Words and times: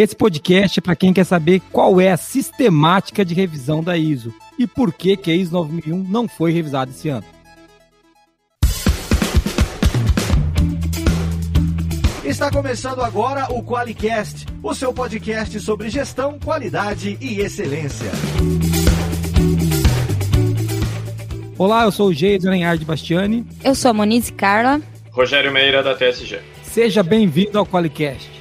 Esse 0.00 0.16
podcast 0.16 0.78
é 0.78 0.82
para 0.82 0.96
quem 0.96 1.12
quer 1.12 1.24
saber 1.24 1.60
qual 1.70 2.00
é 2.00 2.10
a 2.10 2.16
sistemática 2.16 3.22
de 3.22 3.34
revisão 3.34 3.84
da 3.84 3.98
ISO 3.98 4.32
e 4.58 4.66
por 4.66 4.94
que, 4.94 5.14
que 5.14 5.30
a 5.30 5.34
ISO 5.34 5.52
9001 5.52 6.04
não 6.04 6.26
foi 6.26 6.52
revisada 6.52 6.90
esse 6.90 7.10
ano. 7.10 7.26
Está 12.24 12.50
começando 12.50 13.02
agora 13.02 13.52
o 13.52 13.62
QualiCast, 13.62 14.46
o 14.62 14.74
seu 14.74 14.90
podcast 14.90 15.60
sobre 15.60 15.90
gestão, 15.90 16.38
qualidade 16.38 17.18
e 17.20 17.40
excelência. 17.40 18.10
Olá, 21.58 21.84
eu 21.84 21.92
sou 21.92 22.08
o 22.08 22.14
Geison 22.14 22.48
Lenhard 22.48 22.82
Bastiani. 22.86 23.46
Eu 23.62 23.74
sou 23.74 23.90
a 23.90 23.92
Monize 23.92 24.32
Carla. 24.32 24.80
Rogério 25.10 25.52
Meira, 25.52 25.82
da 25.82 25.94
TSG. 25.94 26.40
Seja 26.62 27.02
bem-vindo 27.02 27.58
ao 27.58 27.66
QualiCast. 27.66 28.39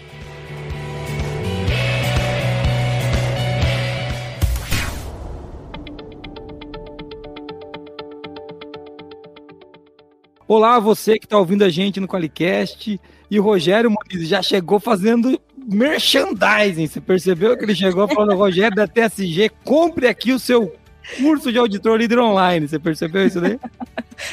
Olá, 10.50 10.80
você 10.80 11.20
que 11.20 11.28
está 11.28 11.38
ouvindo 11.38 11.64
a 11.64 11.70
gente 11.70 12.00
no 12.00 12.08
Qualicast. 12.08 13.00
E 13.30 13.40
o 13.40 13.44
Rogério 13.44 13.92
Muniz 13.92 14.28
já 14.28 14.42
chegou 14.42 14.80
fazendo 14.80 15.40
merchandising. 15.56 16.88
Você 16.88 17.00
percebeu 17.00 17.56
que 17.56 17.66
ele 17.66 17.76
chegou 17.76 18.08
falando, 18.08 18.36
Rogério 18.36 18.76
da 18.76 18.88
TSG, 18.88 19.52
compre 19.64 20.08
aqui 20.08 20.34
o 20.34 20.40
seu 20.40 20.76
curso 21.20 21.52
de 21.52 21.60
auditor 21.60 22.00
líder 22.00 22.18
online. 22.18 22.68
Você 22.68 22.80
percebeu 22.80 23.28
isso 23.28 23.40
daí? 23.40 23.60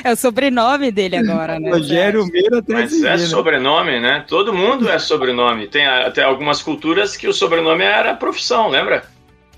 É 0.03 0.11
o 0.11 0.17
sobrenome 0.17 0.91
dele 0.91 1.17
agora, 1.17 1.61
né? 1.61 1.71
Rogério 1.71 2.27
Meira 2.33 2.63
TSG. 2.63 2.73
Mas 2.73 3.05
é 3.05 3.11
né? 3.11 3.19
sobrenome, 3.19 4.01
né? 4.01 4.25
Todo 4.27 4.55
mundo 4.55 4.89
é 4.89 4.99
sobrenome. 4.99 5.69
Tem 5.69 5.87
até 5.87 6.23
algumas 6.23 6.63
culturas 6.63 7.15
que 7.15 7.29
o 7.29 7.33
sobrenome 7.33 7.85
era 7.85 8.15
profissão, 8.15 8.69
lembra? 8.69 9.05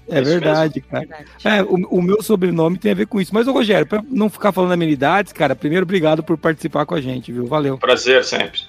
É 0.08 0.22
verdade, 0.22 0.80
cara. 0.80 1.06
É, 1.44 1.62
o, 1.62 1.74
o 1.90 2.02
meu 2.02 2.22
sobrenome 2.22 2.78
tem 2.78 2.92
a 2.92 2.94
ver 2.94 3.06
com 3.06 3.20
isso. 3.20 3.34
Mas, 3.34 3.46
ô 3.46 3.52
Rogério, 3.52 3.86
pra 3.86 4.02
não 4.08 4.30
ficar 4.30 4.52
falando 4.52 4.72
amenidades, 4.72 5.32
cara, 5.32 5.54
primeiro, 5.54 5.84
obrigado 5.84 6.22
por 6.22 6.38
participar 6.38 6.86
com 6.86 6.94
a 6.94 7.00
gente, 7.00 7.30
viu? 7.30 7.46
Valeu. 7.46 7.76
Prazer 7.76 8.24
sempre. 8.24 8.62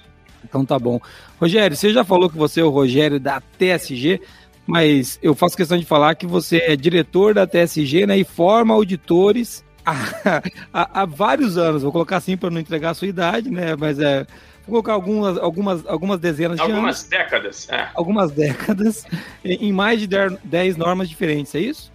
Então 0.44 0.64
tá 0.64 0.78
bom. 0.78 1.00
Rogério, 1.40 1.76
você 1.76 1.92
já 1.92 2.04
falou 2.04 2.28
que 2.28 2.36
você 2.36 2.60
é 2.60 2.64
o 2.64 2.70
Rogério 2.70 3.18
da 3.18 3.40
TSG, 3.40 4.20
mas 4.66 5.18
eu 5.22 5.34
faço 5.34 5.56
questão 5.56 5.78
de 5.78 5.86
falar 5.86 6.14
que 6.14 6.26
você 6.26 6.58
é 6.58 6.76
diretor 6.76 7.34
da 7.34 7.46
TSG 7.46 8.06
né, 8.06 8.18
e 8.18 8.24
forma 8.24 8.74
auditores 8.74 9.64
há, 9.84 10.42
há, 10.72 11.02
há 11.02 11.04
vários 11.06 11.56
anos. 11.56 11.82
Vou 11.82 11.92
colocar 11.92 12.18
assim 12.18 12.36
para 12.36 12.50
não 12.50 12.60
entregar 12.60 12.90
a 12.90 12.94
sua 12.94 13.08
idade, 13.08 13.50
né? 13.50 13.74
Mas 13.76 13.98
é. 13.98 14.26
Vou 14.70 14.82
colocar 14.82 14.92
algumas, 14.92 15.36
algumas, 15.36 15.86
algumas 15.86 16.20
dezenas 16.20 16.56
de 16.56 16.62
Algumas 16.62 17.00
anos. 17.00 17.08
décadas. 17.08 17.68
É. 17.68 17.88
Algumas 17.92 18.30
décadas, 18.30 19.04
em 19.44 19.68
em 19.68 19.72
mais 19.72 20.00
de 20.00 20.06
10 20.06 20.76
normas 20.76 21.08
diferentes, 21.08 21.52
é 21.56 21.60
isso? 21.60 21.92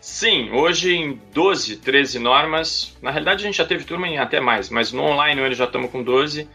Sim, 0.00 0.50
hoje 0.52 0.94
em 0.94 1.20
12, 1.34 1.76
13 1.76 2.18
normas. 2.18 2.96
Na 3.02 3.10
realidade, 3.10 3.42
a 3.42 3.46
gente 3.46 3.56
já 3.58 3.64
teve 3.64 3.84
turma 3.84 4.08
em 4.08 4.18
até 4.18 4.40
mais, 4.40 4.70
mas 4.70 4.90
no 4.92 5.02
online 5.02 5.40
hoje 5.40 5.54
já 5.54 5.64
estamos 5.64 5.90
com 5.90 6.02
12, 6.02 6.48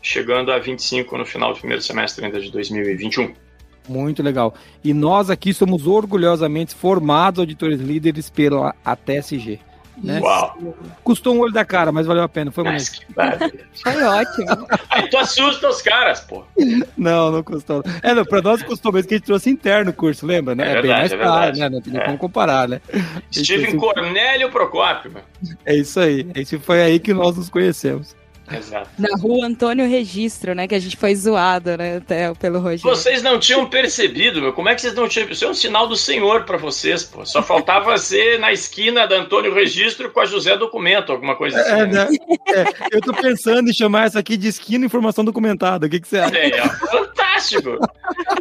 chegando 0.00 0.52
a 0.52 0.58
25 0.58 1.18
no 1.18 1.26
final 1.26 1.52
do 1.52 1.58
primeiro 1.58 1.82
semestre 1.82 2.24
ainda 2.24 2.40
de 2.40 2.50
2021. 2.50 3.32
Muito 3.88 4.22
legal. 4.22 4.54
E 4.82 4.92
nós 4.92 5.30
aqui 5.30 5.52
somos 5.54 5.86
orgulhosamente 5.86 6.74
formados 6.74 7.38
auditores 7.40 7.80
líderes 7.80 8.28
pela 8.30 8.74
ATSG. 8.84 9.60
Né? 10.02 10.20
Uau! 10.20 10.56
Custou 11.02 11.34
um 11.34 11.38
olho 11.40 11.52
da 11.52 11.64
cara, 11.64 11.90
mas 11.90 12.06
valeu 12.06 12.22
a 12.22 12.28
pena. 12.28 12.50
Foi 12.50 12.64
bonito. 12.64 13.00
Foi 13.82 14.02
ótimo. 14.04 14.66
Aí 14.90 15.08
tu 15.08 15.16
assusta 15.16 15.68
os 15.68 15.80
caras, 15.80 16.20
pô. 16.20 16.44
Não, 16.96 17.30
não 17.32 17.42
custou. 17.42 17.82
É, 18.02 18.12
não, 18.14 18.24
pra 18.24 18.42
nós 18.42 18.62
custou 18.62 18.92
mesmo 18.92 19.08
que 19.08 19.14
a 19.14 19.16
gente 19.18 19.26
trouxe 19.26 19.50
interno 19.50 19.90
o 19.90 19.94
curso, 19.94 20.26
lembra? 20.26 20.54
Né? 20.54 20.64
É 20.70 20.72
bem 20.74 20.82
verdade, 20.82 21.00
mais 21.00 21.12
é 21.12 21.16
caro, 21.18 21.56
né? 21.56 21.68
Não 21.70 21.80
tem 21.80 21.96
É. 21.96 22.04
como 22.04 22.18
comparar, 22.18 22.68
né? 22.68 22.80
Steven 23.32 23.76
Cornélio 23.78 24.50
Procópio. 24.50 25.12
É 25.64 25.74
isso 25.74 25.98
aí. 26.00 26.26
Esse 26.34 26.58
foi 26.58 26.82
aí 26.82 26.98
que 26.98 27.14
nós 27.14 27.36
nos 27.36 27.48
conhecemos. 27.48 28.14
Exato. 28.50 28.88
Na 28.98 29.16
rua 29.20 29.46
Antônio 29.46 29.88
Registro, 29.88 30.54
né? 30.54 30.68
Que 30.68 30.74
a 30.74 30.78
gente 30.78 30.96
foi 30.96 31.14
zoado, 31.14 31.76
né? 31.76 31.96
Até 31.96 32.32
pelo 32.34 32.60
Rogério. 32.60 32.82
Vocês 32.82 33.22
não 33.22 33.38
tinham 33.38 33.66
percebido, 33.66 34.40
meu. 34.40 34.52
Como 34.52 34.68
é 34.68 34.74
que 34.74 34.80
vocês 34.80 34.94
não 34.94 35.08
tinham? 35.08 35.28
Isso 35.28 35.44
é 35.44 35.48
um 35.48 35.54
sinal 35.54 35.88
do 35.88 35.96
Senhor 35.96 36.44
pra 36.44 36.56
vocês, 36.56 37.02
pô. 37.02 37.24
Só 37.26 37.42
faltava 37.42 37.96
ser 37.98 38.38
na 38.38 38.52
esquina 38.52 39.06
da 39.06 39.16
Antônio 39.16 39.52
Registro 39.52 40.10
com 40.10 40.20
a 40.20 40.26
José 40.26 40.56
Documento, 40.56 41.12
alguma 41.12 41.34
coisa 41.34 41.60
assim. 41.60 41.70
É, 41.70 41.86
né? 41.86 42.08
É, 42.48 42.96
eu 42.96 43.00
tô 43.00 43.12
pensando 43.12 43.68
em 43.68 43.74
chamar 43.74 44.06
essa 44.06 44.20
aqui 44.20 44.36
de 44.36 44.48
esquina 44.48 44.86
informação 44.86 45.24
documentada. 45.24 45.86
O 45.86 45.90
que, 45.90 46.00
que 46.00 46.08
você 46.08 46.18
acha? 46.18 46.36
É, 46.36 46.48
é 46.48 46.62
fantástico. 47.40 47.78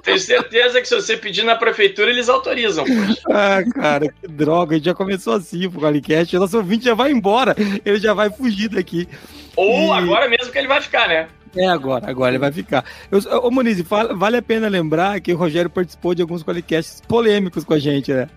Tenho 0.03 0.19
certeza 0.19 0.81
que 0.81 0.88
se 0.88 0.95
você 0.95 1.17
pedir 1.17 1.44
na 1.44 1.56
prefeitura, 1.56 2.09
eles 2.09 2.29
autorizam. 2.29 2.85
poxa. 2.85 3.22
Ah, 3.31 3.63
cara, 3.73 4.07
que 4.09 4.28
droga. 4.28 4.73
A 4.75 4.78
gente 4.78 4.85
já 4.85 4.94
começou 4.94 5.33
assim 5.33 5.69
pro 5.69 5.81
Qualicast. 5.81 6.35
O 6.35 6.39
nosso 6.39 6.57
ouvinte 6.57 6.85
já 6.85 6.94
vai 6.94 7.11
embora. 7.11 7.55
Ele 7.85 7.97
já 8.00 8.13
vai 8.13 8.29
fugir 8.29 8.69
daqui. 8.69 9.07
Ou 9.55 9.95
E- 9.95 9.97
agora 10.00 10.28
mesmo 10.29 10.51
que 10.51 10.57
ele 10.57 10.67
vai 10.67 10.81
ficar, 10.81 11.07
né? 11.07 11.28
É 11.57 11.67
agora, 11.67 12.09
agora 12.09 12.31
ele 12.31 12.38
vai 12.39 12.51
ficar. 12.51 12.84
Eu, 13.09 13.19
ô, 13.41 13.50
Moniz, 13.50 13.81
fala- 13.88 14.13
vale 14.13 14.35
a 14.35 14.41
pena 14.41 14.67
lembrar 14.67 15.22
que 15.22 15.31
o 15.34 15.38
Rogério 15.38 15.69
participou 15.69 16.13
de 16.13 16.22
alguns 16.22 16.44
Qualicasts 16.44 17.01
polêmicos 17.07 17.63
com 17.63 17.73
a 17.73 17.79
gente, 17.79 18.11
né? 18.13 18.28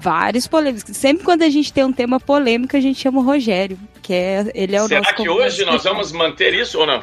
Vários 0.00 0.46
polêmicos. 0.46 0.96
Sempre 0.96 1.24
quando 1.24 1.42
a 1.42 1.48
gente 1.48 1.72
tem 1.72 1.84
um 1.84 1.92
tema 1.92 2.18
polêmico, 2.18 2.76
a 2.76 2.80
gente 2.80 2.98
chama 3.00 3.20
o 3.20 3.22
Rogério. 3.24 3.78
Que 4.02 4.12
é, 4.14 4.50
ele 4.54 4.74
é 4.74 4.82
o 4.82 4.88
Será 4.88 5.00
nosso 5.00 5.14
que 5.14 5.24
convidado 5.24 5.46
hoje 5.46 5.64
nós 5.64 5.84
vamos 5.84 6.10
manter 6.10 6.52
isso 6.54 6.80
ou 6.80 6.86
não? 6.86 7.02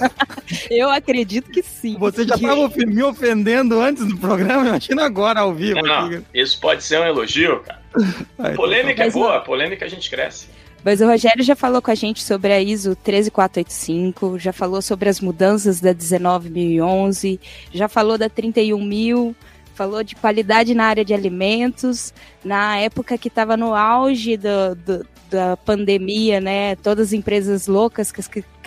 Eu 0.70 0.88
acredito 0.90 1.50
que 1.50 1.62
sim. 1.62 1.96
Você 1.98 2.26
já 2.26 2.36
estava 2.36 2.60
ofe- 2.60 2.84
me 2.88 3.02
ofendendo 3.02 3.78
antes 3.80 4.06
do 4.06 4.16
programa, 4.16 4.66
imagina 4.68 5.04
agora 5.04 5.40
ao 5.40 5.52
vivo. 5.54 5.82
Não, 5.82 6.06
aqui. 6.06 6.16
não. 6.16 6.24
Isso 6.32 6.58
pode 6.58 6.82
ser 6.82 7.00
um 7.00 7.04
elogio, 7.04 7.60
cara. 7.60 7.78
Então 8.38 8.54
Polêmica 8.54 9.04
é 9.04 9.10
boa, 9.10 9.40
polêmica 9.40 9.84
a 9.84 9.88
gente 9.88 10.08
cresce. 10.08 10.46
Mas 10.84 11.00
o 11.00 11.06
Rogério 11.06 11.42
já 11.42 11.56
falou 11.56 11.82
com 11.82 11.90
a 11.90 11.94
gente 11.94 12.22
sobre 12.22 12.52
a 12.52 12.60
ISO 12.62 12.94
13485, 12.96 14.38
já 14.38 14.52
falou 14.52 14.80
sobre 14.80 15.08
as 15.08 15.20
mudanças 15.20 15.80
da 15.80 15.92
19011, 15.92 17.40
já 17.72 17.88
falou 17.88 18.16
da 18.16 18.28
31000, 18.28 19.34
falou 19.78 20.02
de 20.02 20.16
qualidade 20.16 20.74
na 20.74 20.84
área 20.86 21.04
de 21.04 21.14
alimentos, 21.14 22.12
na 22.44 22.76
época 22.78 23.16
que 23.16 23.28
estava 23.28 23.56
no 23.56 23.74
auge 23.74 24.36
do- 24.36 24.74
do- 24.74 25.06
da 25.30 25.56
pandemia, 25.58 26.40
né? 26.40 26.74
Todas 26.76 27.08
as 27.08 27.12
empresas 27.12 27.66
loucas 27.66 28.10
com 28.10 28.20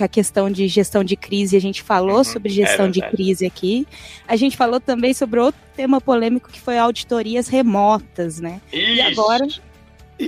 a 0.03 0.07
questão 0.07 0.49
de 0.49 0.67
gestão 0.67 1.03
de 1.03 1.15
crise, 1.15 1.57
a 1.57 1.59
gente 1.59 1.81
falou 1.81 2.17
Uhum, 2.19 2.23
sobre 2.23 2.49
gestão 2.49 2.85
é 2.85 2.89
de 2.89 3.01
crise 3.01 3.45
aqui. 3.45 3.85
A 4.27 4.35
gente 4.35 4.55
falou 4.55 4.79
também 4.79 5.11
sobre 5.13 5.39
outro 5.39 5.59
tema 5.75 5.99
polêmico 5.99 6.49
que 6.51 6.61
foi 6.61 6.77
auditorias 6.77 7.47
remotas, 7.47 8.39
né? 8.39 8.61
Isso. 8.71 9.01
agora? 9.19 9.47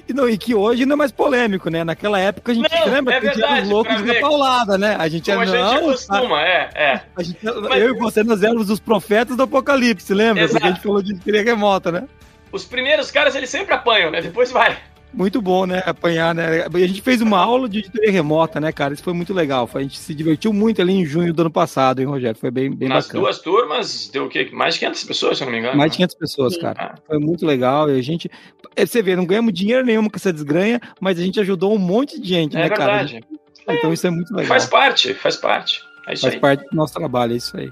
E, 0.08 0.14
não, 0.14 0.28
e 0.30 0.38
que 0.38 0.56
hoje 0.56 0.86
não 0.86 0.94
é 0.94 0.98
mais 0.98 1.12
polêmico, 1.12 1.70
né? 1.70 1.84
Naquela 1.84 2.20
época 2.20 2.52
a 2.52 2.56
gente 2.56 2.70
Não, 2.74 2.86
lembra 2.92 3.16
é 3.16 3.20
que 3.20 3.26
verdade, 3.28 3.62
os 3.64 3.70
loucos 3.70 3.94
pra 3.96 4.06
da 4.06 4.14
ver. 4.14 4.22
paulada, 4.22 4.78
né? 4.78 4.96
A 4.98 5.08
gente 5.08 5.30
Como 5.30 5.40
a 5.42 5.44
é 5.44 5.48
gente 5.48 5.58
não, 5.60 5.76
acostuma, 5.90 6.42
é, 6.42 6.70
é. 6.74 7.02
a 7.16 7.22
gente, 7.24 7.38
Mas- 7.44 7.82
eu 7.82 7.96
e 7.96 8.00
você 8.00 8.24
nós 8.24 8.42
éramos 8.42 8.70
os 8.70 8.80
profetas 8.80 9.36
do 9.38 9.44
apocalipse, 9.44 10.14
lembra? 10.14 10.48
Porque 10.48 10.58
a 10.58 10.68
gente 10.68 10.78
Exato. 10.78 10.88
falou 10.88 11.02
de 11.04 11.16
teoria 11.16 11.44
remota, 11.44 11.92
né? 11.92 12.04
Os 12.52 12.64
primeiros 12.66 13.10
caras, 13.12 13.36
eles 13.36 13.50
sempre 13.50 13.74
apanham, 13.74 14.10
né? 14.12 14.22
Depois 14.22 14.52
vai. 14.52 14.78
Muito 15.14 15.42
bom, 15.42 15.66
né? 15.68 15.84
Apanhar, 15.86 16.34
né? 16.34 16.66
A 16.66 16.78
gente 16.80 17.02
fez 17.02 17.22
uma 17.22 17.38
aula 17.38 17.70
de 17.70 17.78
auditoria 17.78 18.12
remota, 18.12 18.60
né, 18.60 18.72
cara? 18.72 18.94
Isso 18.96 19.04
foi 19.04 19.14
muito 19.14 19.32
legal. 19.34 19.70
A 19.74 19.82
gente 19.82 20.00
se 20.00 20.14
divertiu 20.16 20.52
muito 20.52 20.82
ali 20.82 20.94
em 20.94 21.06
junho 21.06 21.32
do 21.32 21.42
ano 21.42 21.52
passado, 21.52 22.00
hein, 22.00 22.08
Rogério? 22.08 22.36
Foi 22.40 22.50
bem, 22.50 22.72
bem 22.74 22.90
Nas 22.90 23.06
bacana. 23.06 23.24
duas 23.24 23.40
turmas, 23.40 24.10
deu 24.12 24.26
o 24.26 24.30
quê? 24.30 24.50
Mais 24.52 24.74
de 24.74 24.80
500 24.82 25.04
pessoas, 25.04 25.38
se 25.38 25.44
eu 25.44 25.46
não 25.46 25.52
me 25.54 25.60
engano. 25.60 25.78
Mais 25.78 25.92
de 25.92 25.98
500 25.98 26.16
pessoas, 26.16 26.54
Sim. 26.56 26.62
cara. 26.62 26.96
Ah. 26.96 26.96
Foi 27.06 27.20
muito 27.20 27.46
legal. 27.46 27.90
E 27.92 28.00
a 28.00 28.02
gente. 28.02 28.30
é, 28.76 28.86
Você 28.86 29.04
vê, 29.04 29.16
não 29.16 29.26
ganhamos 29.26 29.54
dinheiro 29.54 29.86
nenhum 29.86 30.10
com 30.10 30.16
essa 30.16 30.34
desgranha, 30.34 30.82
mas 31.00 31.20
a 31.20 31.22
gente 31.22 31.40
ajudou 31.40 31.76
um 31.76 31.80
monte 31.80 32.20
de 32.20 32.28
gente, 32.28 32.58
É 32.58 32.62
né, 32.62 32.70
cara? 32.70 33.04
verdade. 33.04 33.24
Então 33.70 33.94
isso 33.94 34.08
é 34.08 34.10
muito 34.10 34.32
legal. 34.34 34.48
Faz 34.50 34.66
parte, 34.66 35.14
faz 35.14 35.36
parte. 35.38 35.80
É 36.08 36.14
isso 36.14 36.24
Faz 36.24 36.34
aí. 36.34 36.40
parte 36.40 36.70
do 36.70 36.76
nosso 36.76 36.94
trabalho, 36.96 37.34
é 37.34 37.38
isso 37.38 37.56
aí. 37.56 37.70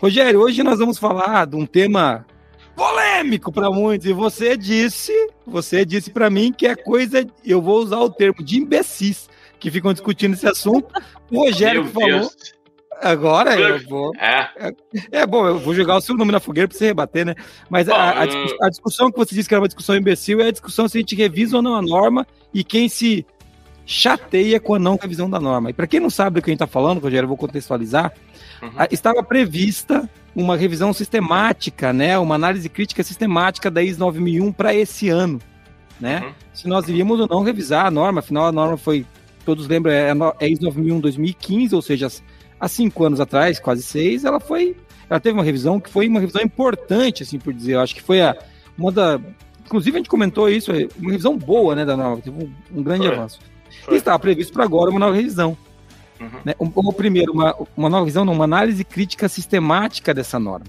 Rogério, 0.00 0.40
hoje 0.40 0.62
nós 0.62 0.78
vamos 0.78 0.98
falar 0.98 1.46
de 1.46 1.56
um 1.56 1.66
tema 1.66 2.24
polêmico 2.80 3.52
para 3.52 3.70
muitos. 3.70 4.06
E 4.06 4.12
você 4.12 4.56
disse, 4.56 5.12
você 5.46 5.84
disse 5.84 6.10
para 6.10 6.30
mim 6.30 6.50
que 6.52 6.66
é 6.66 6.74
coisa, 6.74 7.26
eu 7.44 7.60
vou 7.60 7.78
usar 7.82 7.98
o 7.98 8.08
termo 8.10 8.42
de 8.42 8.58
imbecis 8.58 9.28
que 9.58 9.70
ficam 9.70 9.92
discutindo 9.92 10.32
esse 10.34 10.46
assunto. 10.48 10.88
O 11.30 11.44
Rogério 11.44 11.82
Meu 11.84 11.92
que 11.92 12.00
falou. 12.00 12.20
Deus. 12.20 12.36
Agora 13.02 13.58
eu 13.58 13.82
vou. 13.88 14.12
É, 14.16 14.72
É 15.12 15.26
bom, 15.26 15.46
eu 15.46 15.58
vou 15.58 15.74
jogar 15.74 15.96
o 15.96 16.00
seu 16.00 16.14
nome 16.16 16.32
na 16.32 16.40
fogueira 16.40 16.68
para 16.68 16.76
você 16.76 16.86
rebater, 16.86 17.24
né? 17.24 17.34
Mas 17.68 17.88
a, 17.88 18.10
a 18.10 18.26
Bom, 18.26 18.32
discuss- 18.32 18.62
a 18.62 18.68
discussão 18.68 19.10
que 19.10 19.18
você 19.18 19.34
disse 19.34 19.48
que 19.48 19.54
era 19.54 19.60
uma 19.62 19.68
discussão 19.68 19.96
imbecil 19.96 20.40
é 20.40 20.48
a 20.48 20.50
discussão 20.50 20.86
se 20.88 20.98
a 20.98 21.00
gente 21.00 21.14
revisa 21.14 21.56
ou 21.56 21.62
não 21.62 21.74
a 21.76 21.82
norma 21.82 22.26
e 22.52 22.62
quem 22.64 22.88
se 22.88 23.24
chateia 23.86 24.60
com 24.60 24.74
a 24.74 24.78
não 24.78 24.96
revisão 25.00 25.28
da 25.30 25.40
norma. 25.40 25.70
E 25.70 25.72
para 25.72 25.86
quem 25.86 25.98
não 25.98 26.10
sabe 26.10 26.34
do 26.38 26.42
que 26.42 26.50
a 26.50 26.52
gente 26.52 26.62
está 26.62 26.66
falando, 26.66 27.00
Rogério, 27.00 27.24
eu 27.24 27.28
vou 27.28 27.36
contextualizar. 27.36 28.12
Uhum. 28.62 28.70
A- 28.76 28.88
Estava 28.90 29.22
prevista 29.22 30.08
uma 30.34 30.56
revisão 30.56 30.92
sistemática, 30.92 31.92
né? 31.92 32.18
Uma 32.18 32.34
análise 32.34 32.68
crítica 32.68 33.02
sistemática 33.02 33.70
da 33.70 33.82
IS 33.82 33.98
9001 33.98 34.52
para 34.52 34.74
esse 34.74 35.08
ano, 35.08 35.40
né? 36.00 36.20
Uhum. 36.20 36.32
Se 36.52 36.68
nós 36.68 36.88
iríamos 36.88 37.20
ou 37.20 37.28
não 37.28 37.42
revisar 37.42 37.86
a 37.86 37.90
norma, 37.90 38.20
afinal 38.20 38.46
a 38.46 38.52
norma 38.52 38.76
foi, 38.76 39.04
todos 39.44 39.66
lembram, 39.66 39.92
é 39.92 40.12
é 40.40 40.48
IS 40.48 40.60
9001 40.60 41.00
2015, 41.00 41.74
ou 41.74 41.82
seja, 41.82 42.08
há 42.58 42.68
cinco 42.68 43.04
anos 43.04 43.20
atrás, 43.20 43.58
quase 43.58 43.82
seis, 43.82 44.24
ela 44.24 44.40
foi 44.40 44.76
ela 45.10 45.18
teve 45.18 45.36
uma 45.36 45.42
revisão 45.42 45.80
que 45.80 45.90
foi 45.90 46.06
uma 46.06 46.20
revisão 46.20 46.40
importante, 46.40 47.24
assim 47.24 47.36
por 47.36 47.52
dizer. 47.52 47.74
Eu 47.74 47.80
acho 47.80 47.96
que 47.96 48.00
foi 48.00 48.22
a, 48.22 48.36
uma 48.78 48.92
da. 48.92 49.20
Inclusive, 49.66 49.96
a 49.96 49.98
gente 49.98 50.08
comentou 50.08 50.48
isso, 50.48 50.70
é 50.70 50.86
uma 50.96 51.10
revisão 51.10 51.36
boa, 51.36 51.74
né, 51.74 51.84
da 51.84 51.96
norma, 51.96 52.22
teve 52.22 52.44
um, 52.44 52.78
um 52.78 52.82
grande 52.82 53.06
foi. 53.06 53.16
avanço. 53.16 53.40
Foi. 53.84 53.94
E 53.94 53.96
estava 53.96 54.18
previsto 54.20 54.52
para 54.52 54.62
agora 54.62 54.88
uma 54.88 55.00
nova 55.00 55.16
revisão. 55.16 55.56
Uhum. 56.20 56.28
Né? 56.44 56.54
Um, 56.60 56.92
primeiro, 56.92 57.32
uma, 57.32 57.56
uma 57.76 57.88
nova 57.88 58.04
revisão, 58.04 58.24
não, 58.24 58.34
uma 58.34 58.44
análise 58.44 58.84
crítica 58.84 59.28
sistemática 59.28 60.12
dessa 60.12 60.38
norma. 60.38 60.66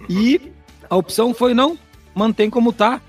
Uhum. 0.00 0.06
E 0.10 0.52
a 0.90 0.96
opção 0.96 1.32
foi 1.32 1.54
não, 1.54 1.78
mantém 2.14 2.50
como 2.50 2.70
está. 2.70 3.00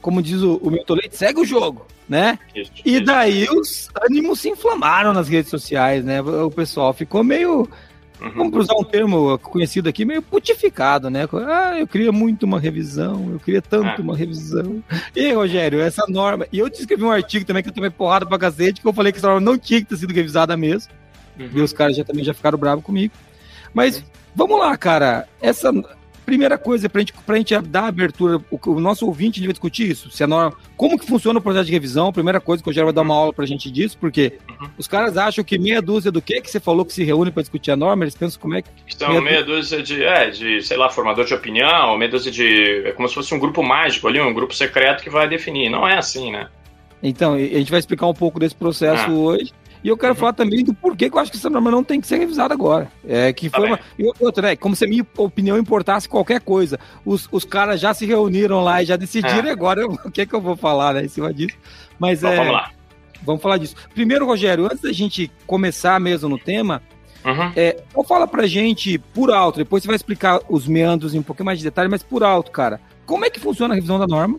Como 0.00 0.22
diz 0.22 0.42
o, 0.42 0.56
o 0.56 0.70
Milton 0.70 0.94
Leite, 0.94 1.16
segue 1.16 1.40
o 1.40 1.44
jogo 1.44 1.86
né? 2.08 2.38
Isso, 2.54 2.70
e 2.84 2.96
isso. 2.96 3.04
daí 3.04 3.48
os 3.48 3.88
ânimos 4.02 4.40
se 4.40 4.48
inflamaram 4.48 5.12
nas 5.12 5.28
redes 5.28 5.50
sociais, 5.50 6.04
né? 6.04 6.20
O 6.20 6.50
pessoal 6.50 6.92
ficou 6.92 7.24
meio, 7.24 7.68
uhum. 8.20 8.30
vamos 8.36 8.64
usar 8.64 8.74
um 8.74 8.84
termo 8.84 9.38
conhecido 9.38 9.88
aqui, 9.88 10.04
meio 10.04 10.22
putificado, 10.22 11.08
né? 11.08 11.26
Ah, 11.46 11.78
eu 11.78 11.86
queria 11.86 12.12
muito 12.12 12.44
uma 12.44 12.60
revisão, 12.60 13.30
eu 13.32 13.40
queria 13.40 13.62
tanto 13.62 14.00
ah. 14.00 14.02
uma 14.02 14.16
revisão. 14.16 14.82
E 15.16 15.32
Rogério, 15.32 15.80
essa 15.80 16.04
norma. 16.08 16.46
E 16.52 16.58
eu 16.58 16.68
te 16.68 16.80
escrevi 16.80 17.04
um 17.04 17.10
artigo 17.10 17.44
também 17.44 17.62
que 17.62 17.68
eu 17.68 17.74
tomei 17.74 17.90
porrada 17.90 18.26
pra 18.26 18.38
cacete, 18.38 18.80
que 18.80 18.86
eu 18.86 18.92
falei 18.92 19.12
que 19.12 19.18
essa 19.18 19.28
norma 19.28 19.40
não 19.40 19.58
tinha 19.58 19.80
que 19.80 19.86
ter 19.86 19.96
sido 19.96 20.12
revisada 20.12 20.56
mesmo. 20.56 20.92
Uhum. 21.38 21.50
E 21.54 21.60
os 21.60 21.72
caras 21.72 21.96
já 21.96 22.04
também 22.04 22.24
já 22.24 22.34
ficaram 22.34 22.58
bravos 22.58 22.84
comigo. 22.84 23.14
Mas 23.72 23.98
uhum. 23.98 24.04
vamos 24.34 24.58
lá, 24.60 24.76
cara. 24.76 25.26
Essa 25.40 25.72
Primeira 26.24 26.56
coisa, 26.56 26.88
para 26.88 27.00
gente, 27.00 27.12
a 27.28 27.34
gente 27.34 27.60
dar 27.60 27.86
abertura, 27.86 28.40
o, 28.50 28.58
o 28.70 28.80
nosso 28.80 29.04
ouvinte 29.04 29.40
vai 29.40 29.50
discutir 29.50 29.90
isso. 29.90 30.10
Se 30.10 30.24
a 30.24 30.26
norma, 30.26 30.56
como 30.74 30.98
que 30.98 31.06
funciona 31.06 31.38
o 31.38 31.42
processo 31.42 31.66
de 31.66 31.72
revisão? 31.72 32.10
Primeira 32.12 32.40
coisa 32.40 32.62
que 32.62 32.70
o 32.70 32.72
Geraldo 32.72 32.94
vai 32.94 33.04
dar 33.04 33.06
uma 33.06 33.14
aula 33.14 33.32
para 33.32 33.44
a 33.44 33.46
gente 33.46 33.70
disso, 33.70 33.98
porque 34.00 34.38
uhum. 34.48 34.70
os 34.78 34.88
caras 34.88 35.18
acham 35.18 35.44
que 35.44 35.58
meia 35.58 35.82
dúzia 35.82 36.10
do 36.10 36.22
que 36.22 36.40
que 36.40 36.50
você 36.50 36.58
falou 36.58 36.86
que 36.86 36.94
se 36.94 37.04
reúne 37.04 37.30
para 37.30 37.42
discutir 37.42 37.72
a 37.72 37.76
norma, 37.76 38.04
eles 38.04 38.14
pensam 38.14 38.40
como 38.40 38.54
é 38.54 38.62
que. 38.62 38.70
Então, 38.88 39.10
meia, 39.10 39.20
meia 39.20 39.44
dúzia 39.44 39.82
de, 39.82 40.02
é, 40.02 40.30
de, 40.30 40.62
sei 40.62 40.78
lá, 40.78 40.88
formador 40.88 41.26
de 41.26 41.34
opinião, 41.34 41.98
meia 41.98 42.10
dúzia 42.10 42.32
de. 42.32 42.86
É 42.86 42.92
como 42.92 43.06
se 43.06 43.14
fosse 43.14 43.34
um 43.34 43.38
grupo 43.38 43.62
mágico 43.62 44.08
ali, 44.08 44.18
um 44.18 44.32
grupo 44.32 44.54
secreto 44.54 45.02
que 45.02 45.10
vai 45.10 45.28
definir. 45.28 45.68
Não 45.68 45.86
é 45.86 45.98
assim, 45.98 46.32
né? 46.32 46.48
Então, 47.02 47.34
a 47.34 47.38
gente 47.38 47.70
vai 47.70 47.80
explicar 47.80 48.06
um 48.06 48.14
pouco 48.14 48.40
desse 48.40 48.54
processo 48.54 49.10
ah. 49.10 49.14
hoje. 49.14 49.52
E 49.84 49.88
eu 49.88 49.98
quero 49.98 50.14
uhum. 50.14 50.18
falar 50.18 50.32
também 50.32 50.64
do 50.64 50.72
porquê 50.72 51.10
que 51.10 51.16
eu 51.16 51.20
acho 51.20 51.30
que 51.30 51.36
essa 51.36 51.50
norma 51.50 51.70
não 51.70 51.84
tem 51.84 52.00
que 52.00 52.06
ser 52.06 52.16
revisada 52.16 52.54
agora. 52.54 52.90
É 53.06 53.30
que 53.34 53.50
tá 53.50 53.58
foi 53.58 53.66
uma... 53.66 53.78
E 53.98 54.10
outra, 54.18 54.48
né? 54.48 54.56
Como 54.56 54.74
se 54.74 54.86
a 54.86 54.88
minha 54.88 55.06
opinião 55.18 55.58
importasse 55.58 56.08
qualquer 56.08 56.40
coisa. 56.40 56.80
Os, 57.04 57.28
os 57.30 57.44
caras 57.44 57.78
já 57.78 57.92
se 57.92 58.06
reuniram 58.06 58.64
lá 58.64 58.82
e 58.82 58.86
já 58.86 58.96
decidiram, 58.96 59.46
é. 59.46 59.50
agora 59.50 59.82
eu... 59.82 59.90
o 60.02 60.10
que 60.10 60.22
é 60.22 60.26
que 60.26 60.34
eu 60.34 60.40
vou 60.40 60.56
falar, 60.56 60.94
né, 60.94 61.04
em 61.04 61.08
cima 61.08 61.34
disso. 61.34 61.56
Mas 61.98 62.20
então, 62.20 62.32
é. 62.32 62.36
Vamos 62.36 62.52
lá. 62.52 62.70
Vamos 63.22 63.42
falar 63.42 63.58
disso. 63.58 63.76
Primeiro, 63.94 64.24
Rogério, 64.24 64.64
antes 64.64 64.80
da 64.80 64.92
gente 64.92 65.30
começar 65.46 66.00
mesmo 66.00 66.30
no 66.30 66.38
tema, 66.38 66.82
Uhum. 67.24 67.52
É, 67.56 67.82
então 67.88 68.04
fala 68.04 68.28
pra 68.28 68.46
gente 68.46 68.98
por 68.98 69.30
alto, 69.30 69.56
depois 69.56 69.82
você 69.82 69.86
vai 69.86 69.96
explicar 69.96 70.40
os 70.46 70.68
meandros 70.68 71.14
em 71.14 71.20
um 71.20 71.22
pouquinho 71.22 71.46
mais 71.46 71.58
de 71.58 71.64
detalhe, 71.64 71.88
mas 71.88 72.02
por 72.02 72.22
alto, 72.22 72.50
cara, 72.50 72.78
como 73.06 73.24
é 73.24 73.30
que 73.30 73.40
funciona 73.40 73.72
a 73.72 73.74
revisão 73.74 73.98
da 73.98 74.06
norma? 74.06 74.38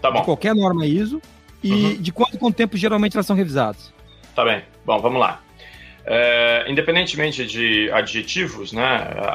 Tá 0.00 0.10
bom. 0.10 0.20
De 0.20 0.24
qualquer 0.24 0.54
norma 0.54 0.86
ISO 0.86 1.20
e 1.62 1.70
uhum. 1.70 1.96
de 2.00 2.10
quanto 2.10 2.38
quanto 2.38 2.56
tempo 2.56 2.74
geralmente 2.74 3.18
elas 3.18 3.26
são 3.26 3.36
revisadas? 3.36 3.92
Tá 4.34 4.44
bem. 4.44 4.62
Bom, 4.84 4.98
vamos 5.00 5.20
lá. 5.20 5.42
É, 6.04 6.64
independentemente 6.68 7.46
de 7.46 7.90
adjetivos, 7.92 8.72
né, 8.72 8.82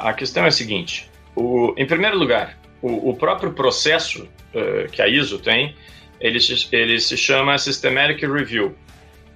a 0.02 0.14
questão 0.14 0.44
é 0.44 0.48
a 0.48 0.52
seguinte: 0.52 1.10
o, 1.36 1.74
em 1.78 1.86
primeiro 1.86 2.18
lugar, 2.18 2.58
o, 2.82 3.12
o 3.12 3.16
próprio 3.16 3.54
processo 3.54 4.28
uh, 4.54 4.92
que 4.92 5.02
a 5.02 5.08
ISO 5.08 5.40
tem, 5.40 5.76
ele 6.20 6.40
se, 6.40 6.68
ele 6.72 7.00
se 7.00 7.16
chama 7.16 7.58
Systematic 7.58 8.22
Review. 8.22 8.76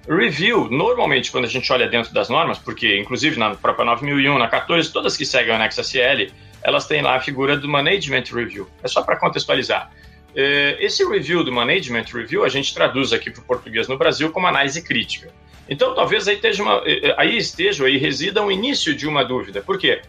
Review, 0.08 0.68
normalmente, 0.68 1.30
quando 1.30 1.44
a 1.44 1.48
gente 1.48 1.72
olha 1.72 1.88
dentro 1.88 2.12
das 2.12 2.28
normas, 2.28 2.58
porque 2.58 2.98
inclusive 2.98 3.38
na 3.38 3.54
própria 3.54 3.84
9001, 3.84 4.36
na 4.36 4.48
14, 4.48 4.92
todas 4.92 5.16
que 5.16 5.24
seguem 5.24 5.52
o 5.52 5.54
anexo 5.54 5.80
SL, 5.80 6.32
elas 6.62 6.86
têm 6.86 7.02
lá 7.02 7.16
a 7.16 7.20
figura 7.20 7.56
do 7.56 7.68
Management 7.68 8.24
Review. 8.32 8.68
É 8.82 8.88
só 8.88 9.02
para 9.02 9.16
contextualizar. 9.16 9.90
É, 10.34 10.76
esse 10.80 11.04
review 11.06 11.44
do 11.44 11.52
Management 11.52 12.06
Review 12.12 12.44
a 12.44 12.48
gente 12.48 12.74
traduz 12.74 13.12
aqui 13.12 13.30
para 13.30 13.42
o 13.42 13.44
português 13.44 13.86
no 13.86 13.98
Brasil 13.98 14.30
como 14.32 14.46
análise 14.46 14.82
crítica. 14.82 15.30
Então, 15.68 15.94
talvez 15.94 16.26
aí 16.26 16.34
esteja, 16.34 16.62
uma, 16.62 16.82
eh, 16.84 17.08
eh, 17.08 17.14
aí 17.16 17.36
esteja, 17.36 17.84
aí 17.84 17.96
resida 17.96 18.42
o 18.42 18.50
início 18.50 18.94
de 18.94 19.06
uma 19.06 19.24
dúvida. 19.24 19.62
Por 19.62 19.78
quê? 19.78 20.02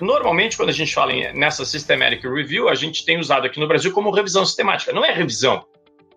Normalmente, 0.00 0.56
quando 0.56 0.70
a 0.70 0.72
gente 0.72 0.92
fala 0.92 1.12
nessa 1.32 1.64
Systematic 1.64 2.24
Review, 2.24 2.68
a 2.68 2.74
gente 2.74 3.04
tem 3.04 3.18
usado 3.18 3.46
aqui 3.46 3.60
no 3.60 3.68
Brasil 3.68 3.92
como 3.92 4.10
revisão 4.10 4.44
sistemática. 4.44 4.92
Não 4.92 5.04
é 5.04 5.12
revisão, 5.12 5.64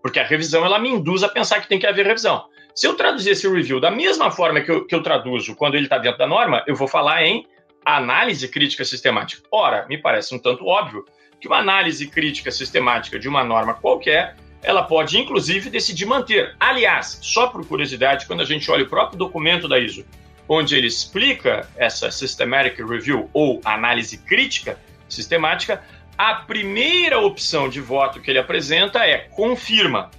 porque 0.01 0.19
a 0.19 0.23
revisão 0.23 0.65
ela 0.65 0.79
me 0.79 0.89
induz 0.89 1.21
a 1.21 1.29
pensar 1.29 1.61
que 1.61 1.67
tem 1.67 1.77
que 1.77 1.85
haver 1.85 2.07
revisão. 2.07 2.45
Se 2.73 2.87
eu 2.87 2.95
traduzir 2.95 3.29
esse 3.29 3.47
review 3.47 3.79
da 3.79 3.91
mesma 3.91 4.31
forma 4.31 4.61
que 4.61 4.71
eu, 4.71 4.85
que 4.85 4.95
eu 4.95 5.03
traduzo 5.03 5.55
quando 5.55 5.75
ele 5.75 5.85
está 5.85 5.99
dentro 5.99 6.17
da 6.17 6.27
norma, 6.27 6.63
eu 6.67 6.75
vou 6.75 6.87
falar 6.87 7.23
em 7.23 7.45
análise 7.85 8.47
crítica 8.47 8.83
sistemática. 8.83 9.43
Ora, 9.51 9.85
me 9.87 9.97
parece 9.97 10.33
um 10.33 10.39
tanto 10.39 10.65
óbvio 10.65 11.05
que 11.39 11.47
uma 11.47 11.59
análise 11.59 12.07
crítica 12.07 12.49
sistemática 12.49 13.19
de 13.19 13.29
uma 13.29 13.43
norma 13.43 13.75
qualquer 13.75 14.35
ela 14.65 14.83
pode 14.83 15.17
inclusive 15.17 15.69
decidir 15.69 16.05
manter. 16.05 16.55
Aliás, 16.59 17.19
só 17.21 17.47
por 17.47 17.65
curiosidade, 17.65 18.25
quando 18.25 18.41
a 18.41 18.45
gente 18.45 18.69
olha 18.69 18.83
o 18.83 18.89
próprio 18.89 19.17
documento 19.17 19.67
da 19.67 19.79
ISO, 19.79 20.05
onde 20.49 20.75
ele 20.75 20.87
explica 20.87 21.69
essa 21.75 22.11
systematic 22.11 22.77
review 22.79 23.29
ou 23.33 23.61
análise 23.63 24.17
crítica 24.17 24.79
sistemática, 25.07 25.83
a 26.17 26.35
primeira 26.35 27.19
opção 27.19 27.69
de 27.69 27.79
voto 27.79 28.19
que 28.19 28.31
ele 28.31 28.39
apresenta 28.39 29.05
é 29.05 29.17
confirma. 29.17 30.09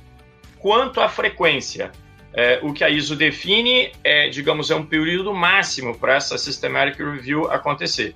Quanto 0.58 1.00
à 1.00 1.08
frequência, 1.08 1.90
é, 2.32 2.60
o 2.62 2.72
que 2.72 2.84
a 2.84 2.90
ISO 2.90 3.16
define 3.16 3.92
é, 4.04 4.28
digamos, 4.28 4.70
é 4.70 4.74
um 4.74 4.84
período 4.84 5.32
máximo 5.34 5.96
para 5.96 6.14
essa 6.14 6.36
systematic 6.36 6.98
review 6.98 7.50
acontecer. 7.50 8.14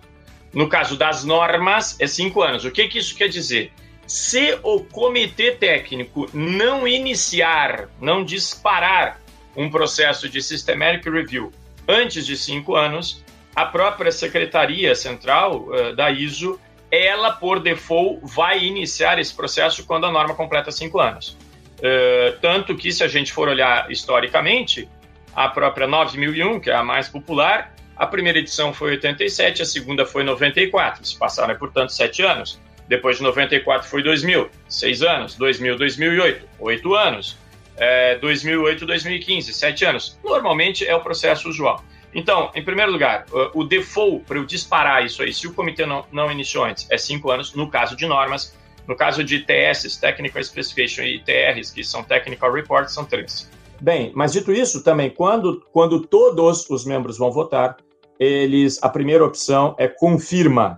No 0.52 0.68
caso 0.68 0.96
das 0.96 1.24
normas, 1.24 1.98
é 2.00 2.06
cinco 2.06 2.42
anos. 2.42 2.64
O 2.64 2.70
que, 2.70 2.86
que 2.88 2.98
isso 2.98 3.16
quer 3.16 3.28
dizer? 3.28 3.72
Se 4.10 4.58
o 4.64 4.80
comitê 4.80 5.52
técnico 5.52 6.28
não 6.34 6.84
iniciar, 6.84 7.88
não 8.00 8.24
disparar 8.24 9.20
um 9.56 9.70
processo 9.70 10.28
de 10.28 10.42
systematic 10.42 11.04
review 11.04 11.52
antes 11.86 12.26
de 12.26 12.36
cinco 12.36 12.74
anos, 12.74 13.24
a 13.54 13.64
própria 13.64 14.10
secretaria 14.10 14.96
central 14.96 15.68
uh, 15.68 15.94
da 15.94 16.10
ISO, 16.10 16.58
ela 16.90 17.30
por 17.30 17.60
default 17.60 18.18
vai 18.24 18.64
iniciar 18.64 19.20
esse 19.20 19.32
processo 19.32 19.86
quando 19.86 20.06
a 20.06 20.10
norma 20.10 20.34
completa 20.34 20.72
cinco 20.72 20.98
anos. 20.98 21.36
Uh, 21.78 22.36
tanto 22.40 22.76
que, 22.76 22.90
se 22.90 23.04
a 23.04 23.08
gente 23.08 23.32
for 23.32 23.48
olhar 23.48 23.92
historicamente, 23.92 24.88
a 25.32 25.48
própria 25.48 25.86
9001, 25.86 26.58
que 26.58 26.68
é 26.68 26.74
a 26.74 26.82
mais 26.82 27.08
popular, 27.08 27.72
a 27.96 28.08
primeira 28.08 28.40
edição 28.40 28.74
foi 28.74 28.90
87, 28.90 29.62
a 29.62 29.64
segunda 29.64 30.04
foi 30.04 30.24
94. 30.24 31.04
Se 31.04 31.16
passaram, 31.16 31.54
portanto, 31.56 31.90
sete 31.90 32.22
anos. 32.22 32.58
Depois 32.90 33.18
de 33.18 33.22
94 33.22 33.88
foi 33.88 34.02
2000, 34.02 34.50
seis 34.68 35.00
anos. 35.00 35.36
2000, 35.36 35.78
2008, 35.78 36.48
oito 36.58 36.94
anos. 36.96 37.38
É, 37.76 38.16
2008, 38.16 38.84
2015, 38.84 39.54
sete 39.54 39.84
anos. 39.84 40.18
Normalmente 40.24 40.84
é 40.84 40.92
o 40.92 41.00
processo 41.00 41.48
usual. 41.48 41.84
Então, 42.12 42.50
em 42.52 42.64
primeiro 42.64 42.90
lugar, 42.90 43.26
o 43.54 43.62
default 43.62 44.24
para 44.24 44.38
eu 44.38 44.44
disparar 44.44 45.06
isso 45.06 45.22
aí, 45.22 45.32
se 45.32 45.46
o 45.46 45.54
comitê 45.54 45.86
não, 45.86 46.04
não 46.10 46.32
iniciou 46.32 46.64
antes, 46.64 46.90
é 46.90 46.98
cinco 46.98 47.30
anos, 47.30 47.54
no 47.54 47.70
caso 47.70 47.94
de 47.94 48.06
normas. 48.06 48.58
No 48.88 48.96
caso 48.96 49.22
de 49.22 49.38
TS, 49.38 49.96
Technical 49.96 50.42
Specification, 50.42 51.04
e 51.04 51.20
TRs, 51.20 51.70
que 51.70 51.84
são 51.84 52.02
Technical 52.02 52.52
Reports, 52.52 52.92
são 52.92 53.04
três. 53.04 53.48
Bem, 53.80 54.10
mas 54.16 54.32
dito 54.32 54.50
isso, 54.50 54.82
também, 54.82 55.10
quando, 55.10 55.64
quando 55.72 56.00
todos 56.00 56.68
os 56.68 56.84
membros 56.84 57.16
vão 57.16 57.30
votar, 57.30 57.76
eles, 58.18 58.82
a 58.82 58.88
primeira 58.88 59.24
opção 59.24 59.76
é 59.78 59.86
confirma 59.86 60.76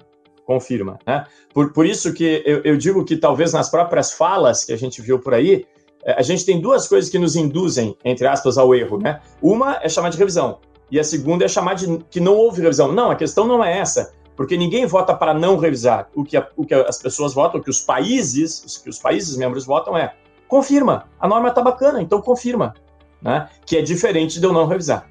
confirma. 0.53 0.99
Né? 1.07 1.25
Por, 1.53 1.73
por 1.73 1.87
isso 1.87 2.13
que 2.13 2.43
eu, 2.45 2.63
eu 2.63 2.77
digo 2.77 3.05
que 3.05 3.17
talvez 3.17 3.53
nas 3.53 3.71
próprias 3.71 4.13
falas 4.13 4.65
que 4.65 4.73
a 4.73 4.77
gente 4.77 5.01
viu 5.01 5.19
por 5.19 5.33
aí, 5.33 5.67
eh, 6.05 6.15
a 6.17 6.23
gente 6.23 6.45
tem 6.45 6.61
duas 6.61 6.87
coisas 6.87 7.11
que 7.11 7.19
nos 7.19 7.37
induzem, 7.37 7.97
entre 8.05 8.27
aspas, 8.27 8.59
ao 8.59 8.75
erro. 8.75 8.99
Né? 8.99 9.21
Uma 9.41 9.79
é 9.83 9.89
chamar 9.89 10.11
de 10.11 10.19
revisão, 10.19 10.59
e 10.91 11.01
a 11.01 11.05
segunda 11.05 11.45
é 11.45 11.49
chamar 11.49 11.75
de 11.75 11.99
que 12.11 12.21
não 12.21 12.35
houve 12.35 12.61
revisão. 12.61 12.93
Não, 12.93 13.11
a 13.11 13.17
questão 13.17 13.47
não 13.47 13.65
é 13.65 13.79
essa, 13.79 14.13
porque 14.37 14.57
ninguém 14.57 14.85
vota 14.85 15.15
para 15.15 15.33
não 15.33 15.57
revisar. 15.57 16.09
O 16.15 16.23
que, 16.23 16.37
a, 16.37 16.47
o 16.57 16.67
que 16.67 16.75
as 16.75 16.99
pessoas 16.99 17.33
votam, 17.33 17.61
o 17.61 17.65
que 17.65 17.71
os 17.71 17.81
países, 17.81 18.63
os 18.65 18.77
que 18.77 18.91
os 18.91 18.99
países 18.99 19.37
membros 19.37 19.65
votam 19.65 19.97
é 19.97 20.15
confirma, 20.47 21.09
a 21.19 21.27
norma 21.27 21.49
está 21.49 21.63
bacana, 21.63 22.03
então 22.03 22.21
confirma. 22.21 22.75
Né? 23.23 23.49
Que 23.65 23.79
é 23.79 23.83
diferente 23.83 24.39
de 24.39 24.45
eu 24.45 24.53
não 24.53 24.67
revisar, 24.67 25.09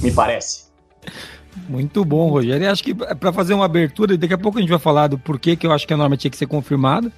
me 0.00 0.10
parece. 0.10 0.70
Muito 1.68 2.04
bom, 2.04 2.28
Rogério. 2.28 2.70
Acho 2.70 2.82
que 2.82 2.94
para 2.94 3.32
fazer 3.32 3.54
uma 3.54 3.64
abertura, 3.64 4.16
daqui 4.16 4.34
a 4.34 4.38
pouco 4.38 4.58
a 4.58 4.60
gente 4.60 4.70
vai 4.70 4.78
falar 4.78 5.08
do 5.08 5.18
porquê 5.18 5.56
que 5.56 5.66
eu 5.66 5.72
acho 5.72 5.86
que 5.86 5.94
a 5.94 5.96
norma 5.96 6.16
tinha 6.16 6.30
que 6.30 6.36
ser 6.36 6.46
confirmada, 6.46 7.12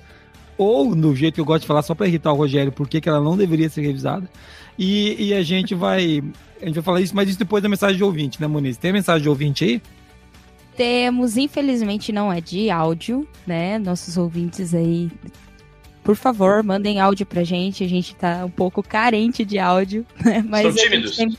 ou 0.56 0.94
no 0.94 1.14
jeito 1.14 1.34
que 1.34 1.40
eu 1.40 1.44
gosto 1.44 1.62
de 1.62 1.66
falar, 1.66 1.82
só 1.82 1.94
para 1.94 2.06
irritar 2.06 2.32
o 2.32 2.36
Rogério, 2.36 2.72
por 2.72 2.88
que 2.88 3.06
ela 3.08 3.20
não 3.20 3.36
deveria 3.36 3.68
ser 3.68 3.82
revisada. 3.82 4.28
E, 4.78 5.28
e, 5.28 5.34
a 5.34 5.42
gente 5.42 5.74
vai 5.74 6.22
a 6.60 6.66
gente 6.66 6.74
vai 6.74 6.82
falar 6.82 7.00
isso, 7.00 7.14
mas 7.14 7.28
isso 7.28 7.38
depois 7.38 7.62
da 7.62 7.68
mensagem 7.68 7.96
de 7.96 8.04
ouvinte, 8.04 8.40
né, 8.40 8.46
Muniz? 8.46 8.76
Tem 8.76 8.92
mensagem 8.92 9.22
de 9.22 9.28
ouvinte 9.28 9.64
aí? 9.64 9.82
Temos, 10.76 11.36
infelizmente 11.36 12.12
não 12.12 12.32
é 12.32 12.40
de 12.40 12.70
áudio, 12.70 13.26
né? 13.46 13.78
Nossos 13.78 14.16
ouvintes 14.16 14.72
aí 14.72 15.10
por 16.02 16.16
favor, 16.16 16.62
mandem 16.62 17.00
áudio 17.00 17.24
pra 17.24 17.44
gente. 17.44 17.84
A 17.84 17.88
gente 17.88 18.14
tá 18.14 18.44
um 18.44 18.50
pouco 18.50 18.82
carente 18.82 19.44
de 19.44 19.58
áudio, 19.58 20.04
né? 20.24 20.44
Mas 20.46 20.66
estão 20.66 20.84
tímidos. 20.84 21.16
Tem... 21.16 21.38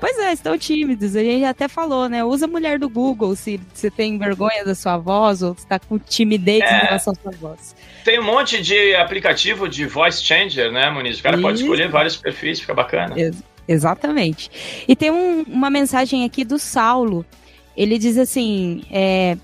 Pois 0.00 0.18
é, 0.18 0.32
estão 0.32 0.58
tímidos. 0.58 1.14
A 1.14 1.22
gente 1.22 1.44
até 1.44 1.68
falou, 1.68 2.08
né? 2.08 2.24
Usa 2.24 2.46
a 2.46 2.48
mulher 2.48 2.78
do 2.78 2.88
Google 2.88 3.36
se 3.36 3.60
você 3.72 3.90
tem 3.90 4.18
vergonha 4.18 4.64
da 4.64 4.74
sua 4.74 4.96
voz 4.96 5.42
ou 5.42 5.52
está 5.52 5.78
com 5.78 5.98
timidez 5.98 6.62
é... 6.62 6.76
em 6.78 6.80
relação 6.86 7.12
à 7.12 7.22
sua 7.22 7.32
voz. 7.32 7.76
Tem 8.04 8.18
um 8.18 8.24
monte 8.24 8.62
de 8.62 8.94
aplicativo 8.94 9.68
de 9.68 9.86
voice 9.86 10.22
changer, 10.22 10.72
né, 10.72 10.90
Muniz? 10.90 11.20
O 11.20 11.22
cara 11.22 11.36
Isso. 11.36 11.42
pode 11.42 11.60
escolher 11.60 11.88
vários 11.88 12.16
perfis, 12.16 12.60
fica 12.60 12.72
bacana. 12.72 13.14
Ex 13.18 13.42
exatamente. 13.68 14.50
E 14.88 14.96
tem 14.96 15.10
um, 15.12 15.42
uma 15.42 15.70
mensagem 15.70 16.24
aqui 16.24 16.44
do 16.44 16.58
Saulo. 16.58 17.24
Ele 17.76 17.98
diz 17.98 18.18
assim: 18.18 18.82
é, 18.90 19.36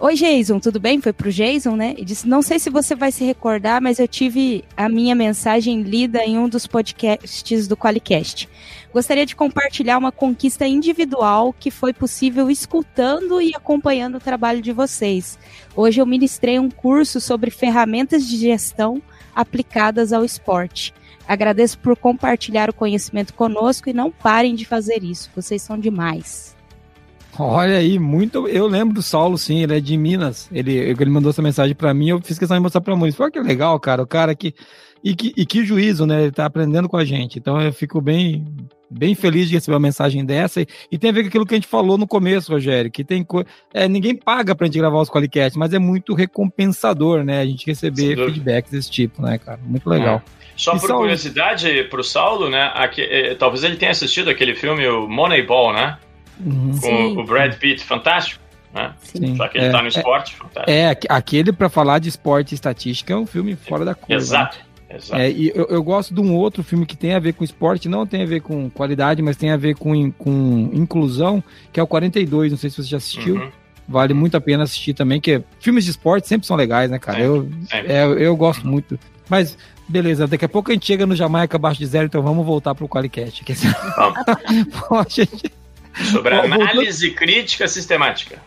Oi, 0.00 0.14
Jason, 0.14 0.60
tudo 0.60 0.78
bem? 0.78 1.00
Foi 1.00 1.12
pro 1.12 1.32
Jason, 1.32 1.74
né? 1.74 1.92
E 1.98 2.04
disse: 2.04 2.28
Não 2.28 2.40
sei 2.40 2.60
se 2.60 2.70
você 2.70 2.94
vai 2.94 3.10
se 3.10 3.24
recordar, 3.24 3.82
mas 3.82 3.98
eu 3.98 4.06
tive 4.06 4.64
a 4.76 4.88
minha 4.88 5.12
mensagem 5.12 5.82
lida 5.82 6.24
em 6.24 6.38
um 6.38 6.48
dos 6.48 6.68
podcasts 6.68 7.66
do 7.66 7.76
Qualicast. 7.76 8.48
Gostaria 8.92 9.26
de 9.26 9.34
compartilhar 9.34 9.98
uma 9.98 10.12
conquista 10.12 10.64
individual 10.64 11.52
que 11.52 11.68
foi 11.68 11.92
possível 11.92 12.48
escutando 12.48 13.42
e 13.42 13.52
acompanhando 13.56 14.18
o 14.18 14.20
trabalho 14.20 14.62
de 14.62 14.70
vocês. 14.70 15.36
Hoje 15.74 16.00
eu 16.00 16.06
ministrei 16.06 16.60
um 16.60 16.70
curso 16.70 17.20
sobre 17.20 17.50
ferramentas 17.50 18.24
de 18.24 18.36
gestão 18.36 19.02
aplicadas 19.34 20.12
ao 20.12 20.24
esporte. 20.24 20.94
Agradeço 21.26 21.76
por 21.76 21.96
compartilhar 21.96 22.70
o 22.70 22.74
conhecimento 22.74 23.34
conosco 23.34 23.90
e 23.90 23.92
não 23.92 24.12
parem 24.12 24.54
de 24.54 24.64
fazer 24.64 25.02
isso. 25.02 25.28
Vocês 25.34 25.60
são 25.60 25.76
demais. 25.76 26.56
Olha 27.38 27.76
aí, 27.76 27.98
muito. 27.98 28.48
Eu 28.48 28.66
lembro 28.66 28.94
do 28.94 29.02
Saulo, 29.02 29.38
sim, 29.38 29.62
ele 29.62 29.76
é 29.76 29.80
de 29.80 29.96
Minas. 29.96 30.48
Ele, 30.52 30.76
ele 30.76 31.10
mandou 31.10 31.30
essa 31.30 31.42
mensagem 31.42 31.74
para 31.74 31.94
mim, 31.94 32.08
eu 32.10 32.20
fiz 32.20 32.38
questão 32.38 32.56
de 32.56 32.62
mostrar 32.62 32.80
pra 32.80 32.96
Muniz. 32.96 33.18
Olha 33.18 33.30
que 33.30 33.40
legal, 33.40 33.78
cara. 33.78 34.02
O 34.02 34.06
cara 34.06 34.34
que. 34.34 34.54
E 35.02 35.14
que, 35.14 35.32
e 35.36 35.46
que 35.46 35.64
juízo, 35.64 36.04
né? 36.04 36.22
Ele 36.22 36.32
tá 36.32 36.44
aprendendo 36.44 36.88
com 36.88 36.96
a 36.96 37.04
gente. 37.04 37.38
Então 37.38 37.60
eu 37.60 37.72
fico 37.72 38.00
bem, 38.00 38.44
bem 38.90 39.14
feliz 39.14 39.48
de 39.48 39.54
receber 39.54 39.74
uma 39.74 39.80
mensagem 39.80 40.24
dessa. 40.24 40.60
E, 40.60 40.66
e 40.90 40.98
tem 40.98 41.10
a 41.10 41.12
ver 41.12 41.22
com 41.22 41.28
aquilo 41.28 41.46
que 41.46 41.54
a 41.54 41.56
gente 41.56 41.68
falou 41.68 41.96
no 41.96 42.06
começo, 42.06 42.50
Rogério, 42.50 42.90
que 42.90 43.04
tem 43.04 43.24
é, 43.72 43.86
ninguém 43.86 44.16
paga 44.16 44.56
pra 44.56 44.66
gente 44.66 44.76
gravar 44.76 45.00
os 45.00 45.08
Qualicast, 45.08 45.56
mas 45.56 45.72
é 45.72 45.78
muito 45.78 46.14
recompensador, 46.14 47.22
né? 47.22 47.40
A 47.40 47.46
gente 47.46 47.64
receber 47.64 48.16
feedbacks 48.16 48.72
desse 48.72 48.90
tipo, 48.90 49.22
né, 49.22 49.38
cara? 49.38 49.60
Muito 49.64 49.88
legal. 49.88 50.16
É. 50.16 50.38
Só 50.56 50.74
e 50.74 50.80
por 50.80 50.88
Saulo... 50.88 51.02
curiosidade, 51.02 51.84
pro 51.84 52.02
Saulo, 52.02 52.50
né? 52.50 52.72
Aqui, 52.74 53.02
é, 53.02 53.36
talvez 53.36 53.62
ele 53.62 53.76
tenha 53.76 53.92
assistido 53.92 54.28
aquele 54.28 54.56
filme, 54.56 54.84
o 54.88 55.06
Moneyball, 55.06 55.72
né? 55.72 55.96
Uhum. 56.40 56.72
Com 56.72 56.80
Sim. 56.80 57.18
o 57.18 57.24
Brad 57.24 57.54
Pitt, 57.56 57.84
fantástico. 57.84 58.42
Né? 58.72 58.92
Sim. 59.00 59.36
Só 59.36 59.48
que 59.48 59.58
ele 59.58 59.66
é, 59.66 59.70
tá 59.70 59.80
no 59.80 59.86
é, 59.86 59.88
esporte, 59.88 60.34
é, 60.34 60.36
fantástico. 60.36 60.70
É, 60.70 60.96
aquele 61.08 61.52
para 61.52 61.68
falar 61.68 61.98
de 61.98 62.08
esporte 62.08 62.52
e 62.52 62.54
estatística 62.54 63.12
é 63.12 63.16
um 63.16 63.26
filme 63.26 63.56
fora 63.56 63.84
da 63.84 63.94
curva. 63.94 64.14
Exato. 64.14 64.58
Né? 64.58 64.96
Exato. 64.96 65.20
É, 65.20 65.30
e 65.30 65.52
eu, 65.54 65.66
eu, 65.66 65.82
gosto 65.82 66.14
de 66.14 66.20
um 66.20 66.34
outro 66.34 66.62
filme 66.62 66.86
que 66.86 66.96
tem 66.96 67.14
a 67.14 67.18
ver 67.18 67.34
com 67.34 67.44
esporte, 67.44 67.88
não 67.88 68.06
tem 68.06 68.22
a 68.22 68.26
ver 68.26 68.40
com 68.40 68.70
qualidade, 68.70 69.20
mas 69.20 69.36
tem 69.36 69.50
a 69.50 69.56
ver 69.56 69.74
com, 69.74 70.10
com 70.12 70.70
inclusão, 70.72 71.44
que 71.70 71.78
é 71.78 71.82
o 71.82 71.86
42. 71.86 72.52
Não 72.52 72.58
sei 72.58 72.70
se 72.70 72.82
você 72.82 72.88
já 72.88 72.96
assistiu. 72.96 73.36
Uhum. 73.36 73.50
Vale 73.86 74.12
muito 74.12 74.36
a 74.36 74.40
pena 74.40 74.64
assistir 74.64 74.92
também, 74.92 75.18
que 75.18 75.42
filmes 75.60 75.84
de 75.84 75.90
esporte 75.90 76.28
sempre 76.28 76.46
são 76.46 76.56
legais, 76.56 76.90
né, 76.90 76.98
cara? 76.98 77.20
Eu, 77.20 77.48
é, 77.70 78.04
eu 78.04 78.36
gosto 78.36 78.66
muito. 78.66 78.98
Mas, 79.30 79.56
beleza, 79.88 80.26
daqui 80.26 80.44
a 80.44 80.48
pouco 80.48 80.70
a 80.70 80.74
gente 80.74 80.86
chega 80.86 81.06
no 81.06 81.16
Jamaica 81.16 81.56
abaixo 81.56 81.80
de 81.80 81.86
zero, 81.86 82.04
então 82.04 82.22
vamos 82.22 82.44
voltar 82.44 82.74
pro 82.74 82.88
Qualicast. 82.88 83.42
Que... 83.44 83.54
Vamos. 84.90 85.14
gente... 85.14 85.50
Sobre 86.10 86.34
análise 86.34 87.10
crítica 87.10 87.66
sistemática. 87.68 88.40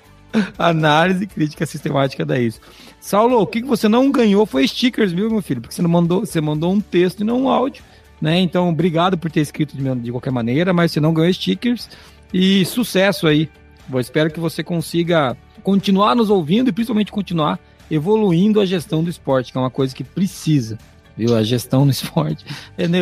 Análise 0.58 1.28
crítica 1.28 1.66
sistemática 1.66 2.26
da 2.26 2.40
isso. 2.40 2.60
Saulo, 3.00 3.42
o 3.42 3.48
que 3.48 3.62
você 3.62 3.90
não 3.90 4.12
ganhou 4.12 4.46
foi 4.46 4.68
stickers, 4.68 5.12
viu, 5.12 5.30
meu 5.30 5.42
filho? 5.42 5.62
Porque 5.62 5.76
você 5.76 5.82
não 5.82 5.90
mandou, 5.90 6.26
você 6.26 6.40
mandou 6.40 6.72
um 6.72 6.80
texto 6.80 7.22
e 7.22 7.24
não 7.24 7.44
um 7.44 7.50
áudio, 7.50 7.84
né? 8.22 8.40
Então, 8.40 8.70
obrigado 8.70 9.18
por 9.18 9.32
ter 9.32 9.42
escrito 9.42 9.76
de, 9.76 9.96
de 9.96 10.12
qualquer 10.12 10.32
maneira, 10.32 10.72
mas 10.74 10.92
você 10.92 11.00
não 11.00 11.14
ganhou 11.14 11.34
stickers 11.34 11.90
e 12.34 12.64
sucesso 12.66 13.28
aí. 13.28 13.50
Eu 13.92 14.00
espero 14.00 14.32
que 14.32 14.40
você 14.40 14.64
consiga 14.64 15.36
continuar 15.64 16.16
nos 16.16 16.30
ouvindo 16.30 16.70
e 16.70 16.72
principalmente 16.72 17.12
continuar 17.12 17.60
evoluindo 17.90 18.62
a 18.62 18.66
gestão 18.66 19.04
do 19.04 19.10
esporte, 19.10 19.52
que 19.52 19.58
é 19.58 19.62
uma 19.62 19.70
coisa 19.70 19.94
que 19.94 20.04
precisa 20.04 20.78
viu? 21.16 21.36
A 21.36 21.44
gestão 21.44 21.86
no 21.86 21.92
esporte. 21.92 22.46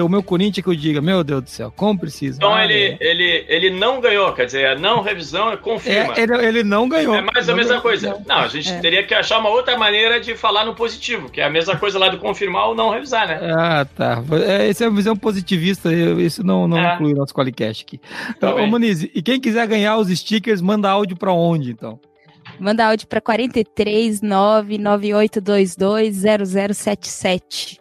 O 0.03 0.09
meu 0.09 0.23
Corinthians 0.23 0.63
que 0.63 0.69
eu 0.69 0.75
diga, 0.75 1.01
meu 1.01 1.23
Deus 1.23 1.43
do 1.43 1.49
céu, 1.49 1.73
como 1.75 1.99
precisa. 1.99 2.37
Então 2.37 2.53
ah, 2.53 2.63
ele, 2.63 2.73
é. 2.73 2.97
ele, 2.99 3.45
ele 3.47 3.69
não 3.69 3.99
ganhou, 3.99 4.31
quer 4.33 4.45
dizer, 4.45 4.67
a 4.67 4.75
não 4.75 5.01
revisão 5.01 5.51
é 5.51 5.57
confirma. 5.57 6.13
É, 6.15 6.21
ele, 6.21 6.45
ele 6.45 6.63
não 6.63 6.87
ganhou. 6.87 7.15
É 7.15 7.21
mais 7.21 7.49
a 7.49 7.55
mesma 7.55 7.69
ganhou, 7.69 7.81
coisa. 7.81 8.09
Não, 8.09 8.23
não 8.27 8.35
a 8.37 8.47
gente 8.47 8.71
é. 8.71 8.79
teria 8.79 9.03
que 9.03 9.13
achar 9.13 9.39
uma 9.39 9.49
outra 9.49 9.77
maneira 9.77 10.19
de 10.19 10.35
falar 10.35 10.65
no 10.65 10.75
positivo, 10.75 11.29
que 11.29 11.41
é 11.41 11.45
a 11.45 11.49
mesma 11.49 11.75
coisa 11.77 11.97
lá 11.97 12.09
do 12.09 12.17
confirmar 12.17 12.67
ou 12.67 12.75
não 12.75 12.89
revisar, 12.89 13.27
né? 13.27 13.39
Ah, 13.57 13.85
tá. 13.85 14.23
É, 14.45 14.69
essa 14.69 14.85
é 14.85 14.87
a 14.87 14.91
visão 14.91 15.15
positivista, 15.15 15.91
isso 15.93 16.43
não, 16.43 16.67
não 16.67 16.77
é. 16.77 16.95
inclui 16.95 17.13
o 17.13 17.15
nosso 17.15 17.33
Qualicast 17.33 17.83
aqui. 17.83 17.99
Então, 18.29 18.55
ô 18.57 18.67
Moniz, 18.67 19.03
e 19.03 19.21
quem 19.21 19.39
quiser 19.39 19.67
ganhar 19.67 19.97
os 19.97 20.09
stickers, 20.09 20.61
manda 20.61 20.89
áudio 20.89 21.17
para 21.17 21.31
onde, 21.31 21.71
então? 21.71 21.99
Manda 22.59 22.87
áudio 22.87 23.07
para 23.07 23.21
43 23.21 24.21
99822 24.21 25.77
0077. 26.75 27.78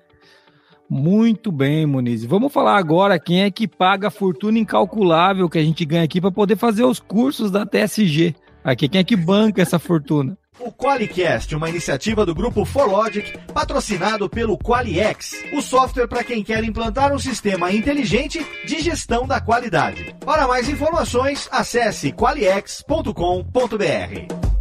Muito 0.89 1.53
bem, 1.53 1.85
Muniz. 1.85 2.25
Vamos 2.25 2.53
falar 2.53 2.79
agora 2.79 3.19
quem 3.19 3.43
é 3.43 3.51
que 3.51 3.69
paga 3.69 4.09
a 4.09 4.11
fortuna 4.11 4.59
incalculável 4.59 5.49
que 5.49 5.59
a 5.59 5.63
gente 5.63 5.85
ganha 5.85 6.05
aqui 6.05 6.21
para 6.21 6.31
poder 6.31 6.57
fazer 6.57 6.85
os 6.85 6.99
cursos 6.99 7.51
da 7.51 7.67
TSG. 7.67 8.35
Aqui, 8.65 8.89
quem 8.89 9.01
é 9.01 9.05
que 9.05 9.17
banca 9.17 9.61
essa 9.61 9.79
fortuna? 9.79 10.37
O 10.59 10.73
Qualicast, 10.73 11.55
uma 11.55 11.69
iniciativa 11.69 12.27
do 12.27 12.35
grupo 12.35 12.65
Forlogic, 12.65 13.39
patrocinado 13.55 14.29
pelo 14.29 14.59
Qualiex, 14.59 15.45
o 15.53 15.63
software 15.63 16.09
para 16.09 16.25
quem 16.25 16.43
quer 16.43 16.65
implantar 16.65 17.15
um 17.15 17.19
sistema 17.19 17.73
inteligente 17.73 18.45
de 18.67 18.81
gestão 18.81 19.27
da 19.27 19.41
qualidade. 19.41 20.15
Para 20.25 20.49
mais 20.49 20.69
informações, 20.69 21.49
acesse 21.53 22.13
qualiex.com.br. 22.13 24.58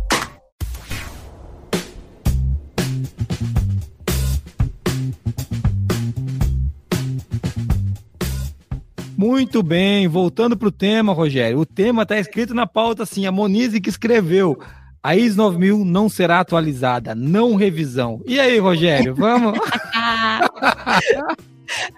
Muito 9.17 9.63
bem, 9.63 10.07
voltando 10.07 10.55
para 10.55 10.67
o 10.67 10.71
tema, 10.71 11.11
Rogério. 11.11 11.57
O 11.57 11.65
tema 11.65 12.03
está 12.03 12.19
escrito 12.19 12.53
na 12.53 12.67
pauta 12.67 13.01
assim, 13.01 13.25
a 13.25 13.31
Monize 13.31 13.81
que 13.81 13.89
escreveu. 13.89 14.59
A 15.01 15.15
IS 15.15 15.35
9000 15.35 15.83
não 15.83 16.07
será 16.07 16.39
atualizada, 16.39 17.15
não 17.15 17.55
revisão. 17.55 18.21
E 18.27 18.39
aí, 18.39 18.59
Rogério, 18.59 19.15
vamos? 19.15 19.57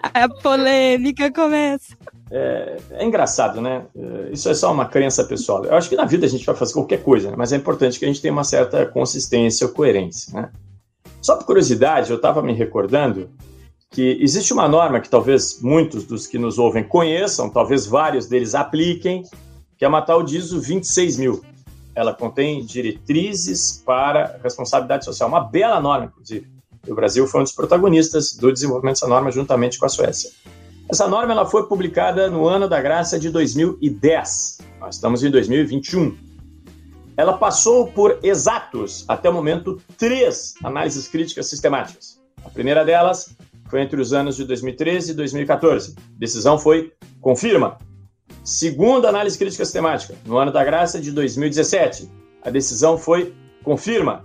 a 0.02 0.28
polêmica 0.42 1.30
começa. 1.30 1.94
É, 2.30 2.78
é, 2.92 3.04
engraçado, 3.04 3.60
né? 3.60 3.82
É, 3.94 4.30
isso 4.32 4.48
é 4.48 4.54
só 4.54 4.72
uma 4.72 4.86
crença 4.86 5.22
pessoal. 5.22 5.66
Eu 5.66 5.74
acho 5.74 5.90
que 5.90 5.96
na 5.96 6.06
vida 6.06 6.24
a 6.24 6.28
gente 6.28 6.46
vai 6.46 6.56
fazer 6.56 6.72
qualquer 6.72 7.02
coisa, 7.02 7.30
né? 7.30 7.34
mas 7.36 7.52
é 7.52 7.56
importante 7.56 7.98
que 7.98 8.06
a 8.06 8.08
gente 8.08 8.22
tenha 8.22 8.32
uma 8.32 8.44
certa 8.44 8.86
consistência 8.86 9.66
ou 9.66 9.74
coerência, 9.74 10.32
né? 10.32 10.48
Só 11.20 11.36
por 11.36 11.44
curiosidade, 11.44 12.08
eu 12.10 12.16
estava 12.16 12.42
me 12.42 12.54
recordando 12.54 13.28
que 13.90 14.16
existe 14.20 14.52
uma 14.52 14.68
norma 14.68 15.00
que 15.00 15.08
talvez 15.08 15.60
muitos 15.60 16.04
dos 16.04 16.26
que 16.26 16.38
nos 16.38 16.58
ouvem 16.58 16.84
conheçam, 16.84 17.50
talvez 17.50 17.86
vários 17.86 18.26
deles 18.26 18.54
apliquem, 18.54 19.24
que 19.76 19.84
é 19.84 19.88
a 19.88 20.02
tal 20.02 20.22
de 20.22 20.36
ISO 20.36 20.60
26000. 20.60 21.42
Ela 21.92 22.14
contém 22.14 22.64
diretrizes 22.64 23.82
para 23.84 24.38
responsabilidade 24.42 25.04
social, 25.04 25.28
uma 25.28 25.40
bela 25.40 25.80
norma, 25.80 26.06
inclusive. 26.06 26.46
O 26.86 26.94
Brasil 26.94 27.26
foi 27.26 27.40
um 27.40 27.42
dos 27.42 27.52
protagonistas 27.52 28.34
do 28.36 28.52
desenvolvimento 28.52 28.94
dessa 28.94 29.08
norma 29.08 29.30
juntamente 29.32 29.78
com 29.78 29.86
a 29.86 29.88
Suécia. 29.88 30.30
Essa 30.88 31.08
norma 31.08 31.32
ela 31.32 31.44
foi 31.44 31.66
publicada 31.66 32.30
no 32.30 32.46
ano 32.46 32.68
da 32.68 32.80
graça 32.80 33.18
de 33.18 33.28
2010. 33.28 34.58
Nós 34.78 34.94
estamos 34.94 35.24
em 35.24 35.30
2021. 35.30 36.16
Ela 37.16 37.36
passou 37.36 37.88
por 37.88 38.18
exatos, 38.22 39.04
até 39.08 39.28
o 39.28 39.32
momento, 39.32 39.80
três 39.98 40.54
análises 40.62 41.08
críticas 41.08 41.48
sistemáticas. 41.48 42.20
A 42.44 42.48
primeira 42.48 42.84
delas 42.84 43.36
foi 43.70 43.80
entre 43.80 44.00
os 44.00 44.12
anos 44.12 44.36
de 44.36 44.44
2013 44.44 45.12
e 45.12 45.14
2014. 45.14 45.94
Decisão 46.18 46.58
foi 46.58 46.92
confirma. 47.20 47.78
Segunda 48.42 49.08
análise 49.08 49.38
crítica 49.38 49.64
sistemática, 49.64 50.14
no 50.26 50.36
ano 50.36 50.52
da 50.52 50.64
graça 50.64 51.00
de 51.00 51.12
2017. 51.12 52.10
A 52.42 52.50
decisão 52.50 52.98
foi 52.98 53.32
confirma. 53.62 54.22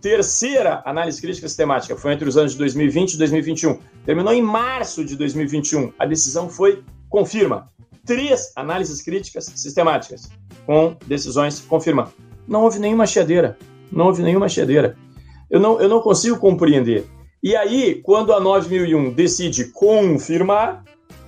Terceira 0.00 0.82
análise 0.84 1.20
crítica 1.20 1.48
sistemática 1.48 1.96
foi 1.96 2.12
entre 2.12 2.28
os 2.28 2.36
anos 2.36 2.52
de 2.52 2.58
2020 2.58 3.14
e 3.14 3.18
2021. 3.18 3.78
Terminou 4.04 4.32
em 4.32 4.42
março 4.42 5.04
de 5.04 5.16
2021. 5.16 5.92
A 5.98 6.06
decisão 6.06 6.48
foi 6.48 6.82
confirma. 7.08 7.68
Três 8.04 8.52
análises 8.56 9.02
críticas 9.02 9.44
sistemáticas 9.54 10.30
com 10.66 10.96
decisões 11.06 11.60
confirma. 11.60 12.12
Não 12.46 12.62
houve 12.62 12.78
nenhuma 12.78 13.06
chiadeira. 13.06 13.58
Não 13.92 14.06
houve 14.06 14.22
nenhuma 14.22 14.48
chiadeira. 14.48 14.96
Eu 15.50 15.60
não, 15.60 15.80
eu 15.80 15.88
não 15.88 16.00
consigo 16.00 16.38
compreender 16.38 17.06
e 17.42 17.54
aí, 17.54 18.00
quando 18.02 18.32
a 18.32 18.40
9001 18.40 19.12
decide 19.12 19.66
confirmar, 19.66 20.84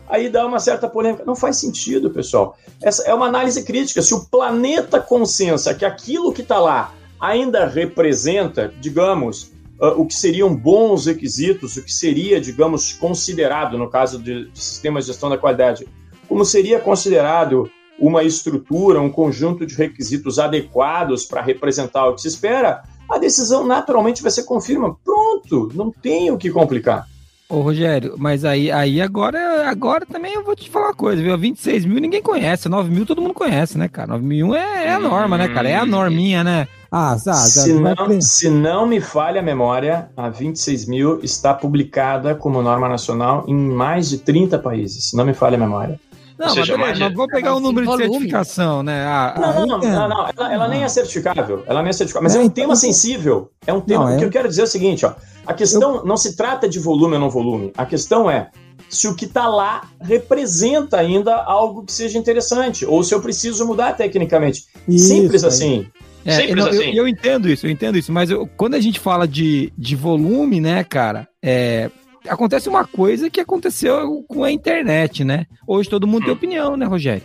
aí 0.09 0.29
dá 0.29 0.45
uma 0.45 0.59
certa 0.59 0.88
polêmica. 0.88 1.25
Não 1.25 1.37
faz 1.37 1.57
sentido, 1.57 2.11
pessoal. 2.11 2.57
Essa 2.83 3.05
é 3.05 3.14
uma 3.14 3.26
análise 3.26 3.62
crítica. 3.64 4.02
Se 4.02 4.12
o 4.12 4.25
planeta 4.25 5.00
consensa 5.00 5.75
que 5.75 5.85
aquilo 5.85 6.33
que 6.33 6.43
está 6.43 6.59
lá 6.59 6.93
ainda 7.21 7.67
representa, 7.67 8.73
digamos, 8.81 9.52
uh, 9.81 10.00
o 10.00 10.07
que 10.07 10.14
seriam 10.14 10.55
bons 10.55 11.07
requisitos, 11.07 11.76
o 11.76 11.85
que 11.85 11.93
seria, 11.93 12.40
digamos, 12.40 12.93
considerado, 12.95 13.79
no 13.79 13.88
caso 13.88 14.19
de, 14.19 14.50
de 14.50 14.59
sistemas 14.59 15.05
de 15.05 15.12
gestão 15.12 15.31
da 15.31 15.38
qualidade, 15.38 15.87
como 16.26 16.45
seria 16.45 16.81
considerado 16.81 17.71
uma 17.99 18.25
estrutura, 18.25 19.00
um 19.00 19.11
conjunto 19.11 19.67
de 19.67 19.75
requisitos 19.75 20.38
adequados 20.38 21.25
para 21.25 21.43
representar 21.43 22.09
o 22.09 22.14
que 22.14 22.23
se 22.23 22.29
espera, 22.29 22.83
a 23.11 23.19
decisão 23.19 23.67
naturalmente 23.67 24.23
vai 24.23 24.31
ser 24.31 24.45
confirma. 24.45 24.97
Pronto, 25.05 25.71
não 25.75 25.90
tem 25.90 26.31
o 26.31 26.38
que 26.38 26.50
complicar. 26.50 27.07
Ô, 27.50 27.62
Rogério, 27.62 28.14
mas 28.17 28.45
aí, 28.45 28.71
aí 28.71 29.02
agora, 29.02 29.69
agora 29.69 30.07
também 30.07 30.35
eu 30.35 30.45
vou 30.45 30.55
te 30.55 30.71
falar 30.71 30.87
uma 30.87 30.95
coisa, 30.95 31.21
viu? 31.21 31.37
26 31.37 31.85
mil 31.85 32.00
ninguém 32.00 32.23
conhece, 32.23 32.69
9 32.69 32.88
mil 32.88 33.05
todo 33.05 33.21
mundo 33.21 33.35
conhece, 33.35 33.76
né, 33.76 33.88
cara? 33.88 34.07
9 34.12 34.25
mil 34.25 34.55
é, 34.55 34.87
é 34.87 34.93
a 34.93 35.00
norma, 35.00 35.37
né, 35.37 35.49
cara? 35.49 35.69
É 35.69 35.75
a 35.75 35.85
norminha, 35.85 36.45
né? 36.45 36.69
Ah, 36.93 37.17
tá, 37.25 37.35
se, 37.35 37.73
não, 37.73 38.21
se 38.21 38.49
não 38.49 38.87
me 38.87 39.00
falha 39.00 39.40
a 39.40 39.43
memória, 39.43 40.11
a 40.17 40.29
26 40.29 40.87
mil 40.87 41.21
está 41.25 41.52
publicada 41.52 42.37
como 42.37 42.62
norma 42.62 42.88
nacional 42.88 43.45
em 43.49 43.55
mais 43.55 44.09
de 44.09 44.19
30 44.19 44.57
países, 44.61 45.11
se 45.11 45.17
não 45.17 45.25
me 45.25 45.35
falha 45.35 45.57
a 45.57 45.61
memória. 45.61 46.00
Não, 46.41 46.49
seja, 46.49 46.79
mas, 46.79 46.99
mas 46.99 47.13
vou 47.13 47.29
pegar 47.29 47.55
o 47.55 47.61
número 47.61 47.87
de 47.87 47.97
certificação, 47.99 48.83
né? 48.83 49.05
Ah, 49.05 49.35
não, 49.39 49.53
não, 49.53 49.67
não, 49.67 49.79
não, 49.79 50.09
não, 50.09 50.29
ela, 50.29 50.55
ela 50.55 50.69
nem 50.69 50.83
é 50.83 50.89
certificável, 50.89 51.63
ela 51.67 51.83
nem 51.83 51.91
é 51.91 51.93
certificável, 51.93 52.25
mas 52.25 52.35
é, 52.35 52.39
é 52.39 52.41
um 52.41 52.45
então, 52.45 52.55
tema 52.55 52.77
sensível, 52.77 53.51
é 53.67 53.73
um 53.75 53.81
tema, 53.83 54.05
não, 54.05 54.13
é... 54.13 54.17
o 54.17 54.19
que 54.19 54.25
eu 54.25 54.31
quero 54.31 54.49
dizer 54.49 54.63
é 54.63 54.65
o 54.65 54.67
seguinte, 54.67 55.05
ó, 55.05 55.13
a 55.47 55.53
questão 55.53 55.97
eu... 55.97 56.05
não 56.07 56.17
se 56.17 56.35
trata 56.39 56.67
de 56.67 56.79
volume 56.79 57.13
ou 57.15 57.21
não 57.21 57.29
volume, 57.29 57.73
a 57.77 57.85
questão 57.85 58.31
é 58.31 58.49
se 58.89 59.07
o 59.07 59.15
que 59.15 59.27
está 59.27 59.49
lá 59.49 59.83
representa 60.01 60.97
ainda 60.97 61.37
algo 61.37 61.85
que 61.85 61.93
seja 61.93 62.19
interessante, 62.19 62.87
ou 62.87 63.05
se 63.05 63.15
eu 63.15 63.21
preciso 63.21 63.67
mudar 63.67 63.93
tecnicamente. 63.93 64.65
Isso, 64.89 65.09
Simples 65.09 65.45
assim. 65.45 65.87
É, 66.25 66.37
Simples 66.37 66.65
eu, 66.65 66.71
assim. 66.71 66.89
Eu, 66.89 66.95
eu, 66.95 67.09
entendo 67.09 67.49
isso, 67.49 67.67
eu 67.67 67.71
entendo 67.71 67.99
isso, 67.99 68.11
mas 68.11 68.31
eu, 68.31 68.49
quando 68.57 68.75
a 68.75 68.81
gente 68.81 68.99
fala 68.99 69.29
de, 69.29 69.73
de 69.77 69.95
volume, 69.95 70.61
né, 70.61 70.83
cara, 70.83 71.29
é, 71.43 71.91
acontece 72.29 72.69
uma 72.69 72.85
coisa 72.85 73.31
que 73.31 73.41
aconteceu 73.41 74.25
com 74.29 74.45
a 74.45 74.53
internet, 74.53 75.25
né? 75.25 75.47
Hoje 75.67 75.89
todo 75.89 76.07
mundo 76.07 76.23
hum. 76.23 76.25
tem 76.27 76.35
opinião, 76.35 76.77
né, 76.77 76.87
Rogério? 76.87 77.23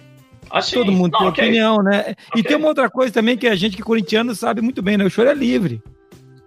Assim, 0.49 0.75
todo 0.75 0.91
mundo 0.91 1.13
não, 1.13 1.19
tem 1.19 1.27
okay. 1.29 1.43
opinião, 1.45 1.83
né? 1.83 1.99
Okay. 1.99 2.17
E 2.37 2.43
tem 2.43 2.55
uma 2.55 2.67
outra 2.67 2.89
coisa 2.89 3.11
também 3.11 3.37
que 3.37 3.47
a 3.47 3.55
gente 3.55 3.75
que 3.75 3.81
é 3.81 3.85
corintiano 3.85 4.35
sabe 4.35 4.61
muito 4.61 4.81
bem, 4.81 4.97
né? 4.97 5.03
O 5.03 5.09
choro 5.09 5.29
é 5.29 5.33
livre. 5.33 5.81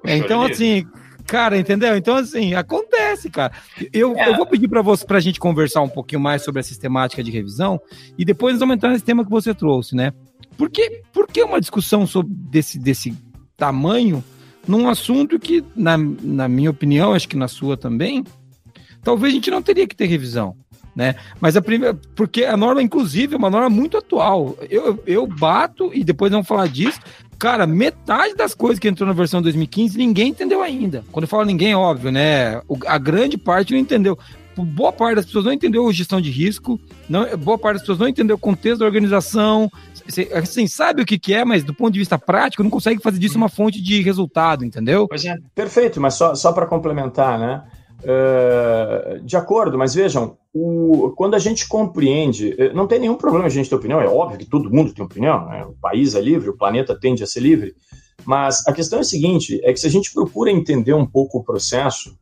É, 0.05 0.17
então, 0.17 0.45
é 0.47 0.51
assim, 0.51 0.87
cara, 1.27 1.59
entendeu? 1.59 1.97
Então, 1.97 2.17
assim, 2.17 2.55
acontece, 2.55 3.29
cara. 3.29 3.53
Eu, 3.93 4.17
é. 4.17 4.29
eu 4.29 4.37
vou 4.37 4.47
pedir 4.47 4.69
para 4.69 4.83
você, 4.83 5.05
pra 5.05 5.21
gente 5.21 5.41
conversar 5.41 5.83
um 5.83 5.89
pouquinho 5.89 6.21
mais 6.21 6.43
sobre 6.43 6.61
a 6.61 6.63
sistemática 6.63 7.23
de 7.23 7.31
revisão 7.31 7.81
e 8.17 8.25
depois 8.25 8.55
nós 8.55 8.61
vamos 8.61 8.77
entrar 8.77 8.91
nesse 8.91 9.05
tema 9.05 9.25
que 9.25 9.31
você 9.31 9.53
trouxe, 9.53 9.95
né? 9.95 10.13
Por 10.57 10.71
que, 10.71 11.03
por 11.13 11.27
que 11.27 11.43
uma 11.43 11.61
discussão 11.61 12.07
sobre 12.07 12.33
desse, 12.35 12.79
desse 12.79 13.17
tamanho 13.57 14.25
num 14.67 14.89
assunto 14.89 15.39
que, 15.39 15.65
na, 15.75 15.97
na 15.97 16.49
minha 16.49 16.71
opinião, 16.71 17.15
acho 17.15 17.29
que 17.29 17.37
na 17.37 17.49
sua 17.49 17.77
também, 17.77 18.23
talvez 19.09 19.33
a 19.33 19.37
gente 19.37 19.51
não 19.51 19.63
teria 19.63 19.87
que 19.87 19.97
ter 19.97 20.05
revisão. 20.05 20.55
Né? 20.95 21.15
Mas 21.41 21.57
a 21.57 21.63
primeira, 21.63 21.99
porque 22.15 22.45
a 22.45 22.59
norma, 22.59 22.83
inclusive, 22.83 23.35
é 23.35 23.39
uma 23.39 23.49
norma 23.49 23.71
muito 23.71 23.97
atual. 23.97 24.55
Eu, 24.69 25.03
eu 25.07 25.27
bato 25.27 25.91
e 25.95 26.05
depois 26.05 26.31
vamos 26.31 26.47
falar 26.47 26.69
disso. 26.69 27.01
Cara, 27.39 27.67
metade 27.67 28.35
das 28.35 28.53
coisas 28.53 28.79
que 28.79 28.87
entrou 28.87 29.07
na 29.07 29.15
versão 29.15 29.41
2015 29.41 29.97
ninguém 29.97 30.29
entendeu 30.29 30.61
ainda. 30.61 31.05
Quando 31.11 31.23
eu 31.23 31.29
falo 31.29 31.47
ninguém, 31.47 31.73
é 31.73 31.77
óbvio, 31.77 32.13
né? 32.13 32.61
a 32.87 32.99
grande 32.99 33.39
parte 33.39 33.73
não 33.73 33.81
entendeu. 33.81 34.19
Boa 34.55 34.93
parte 34.93 35.17
das 35.17 35.25
pessoas 35.25 35.45
não 35.47 35.53
entendeu 35.53 35.91
gestão 35.91 36.21
de 36.21 36.31
risco, 36.31 36.79
não, 37.09 37.25
boa 37.39 37.57
parte 37.57 37.75
das 37.75 37.83
pessoas 37.83 38.01
não 38.01 38.09
entendeu 38.09 38.35
o 38.35 38.41
contexto 38.41 38.81
da 38.81 38.87
organização, 38.87 39.71
assim, 40.35 40.67
sabe 40.67 41.01
o 41.01 41.07
que, 41.07 41.17
que 41.17 41.33
é, 41.33 41.45
mas 41.45 41.63
do 41.63 41.73
ponto 41.73 41.93
de 41.93 42.01
vista 42.01 42.19
prático, 42.19 42.65
não 42.65 42.71
consegue 42.71 43.01
fazer 43.01 43.21
disso 43.21 43.37
uma 43.37 43.49
fonte 43.49 43.81
de 43.81 44.03
resultado, 44.03 44.65
entendeu? 44.65 45.07
Pois 45.07 45.25
é. 45.25 45.37
Perfeito, 45.55 46.01
mas 46.01 46.15
só, 46.15 46.35
só 46.35 46.53
para 46.53 46.67
complementar, 46.67 47.39
né? 47.39 47.63
Uh, 48.01 49.21
de 49.25 49.37
acordo, 49.37 49.77
mas 49.77 49.95
vejam, 49.95 50.37
o, 50.55 51.13
quando 51.17 51.35
a 51.35 51.39
gente 51.39 51.67
compreende, 51.67 52.55
eh, 52.57 52.73
não 52.73 52.87
tem 52.87 53.01
nenhum 53.01 53.17
problema 53.17 53.47
a 53.47 53.49
gente 53.49 53.69
ter 53.69 53.75
opinião, 53.75 54.01
é 54.01 54.07
óbvio 54.07 54.39
que 54.39 54.47
todo 54.47 54.71
mundo 54.71 54.95
tem 54.95 55.05
opinião, 55.05 55.47
né? 55.49 55.65
o 55.65 55.75
país 55.81 56.15
é 56.15 56.21
livre, 56.21 56.49
o 56.49 56.57
planeta 56.57 56.99
tende 56.99 57.25
a 57.25 57.27
ser 57.27 57.41
livre, 57.41 57.75
mas 58.25 58.67
a 58.69 58.73
questão 58.73 58.99
é 58.99 59.03
a 59.03 59.05
seguinte, 59.05 59.61
é 59.65 59.73
que 59.73 59.81
se 59.81 59.87
a 59.87 59.91
gente 59.91 60.13
procura 60.13 60.51
entender 60.51 60.95
um 60.95 61.07
pouco 61.07 61.39
o 61.39 61.45
processo, 61.45 62.17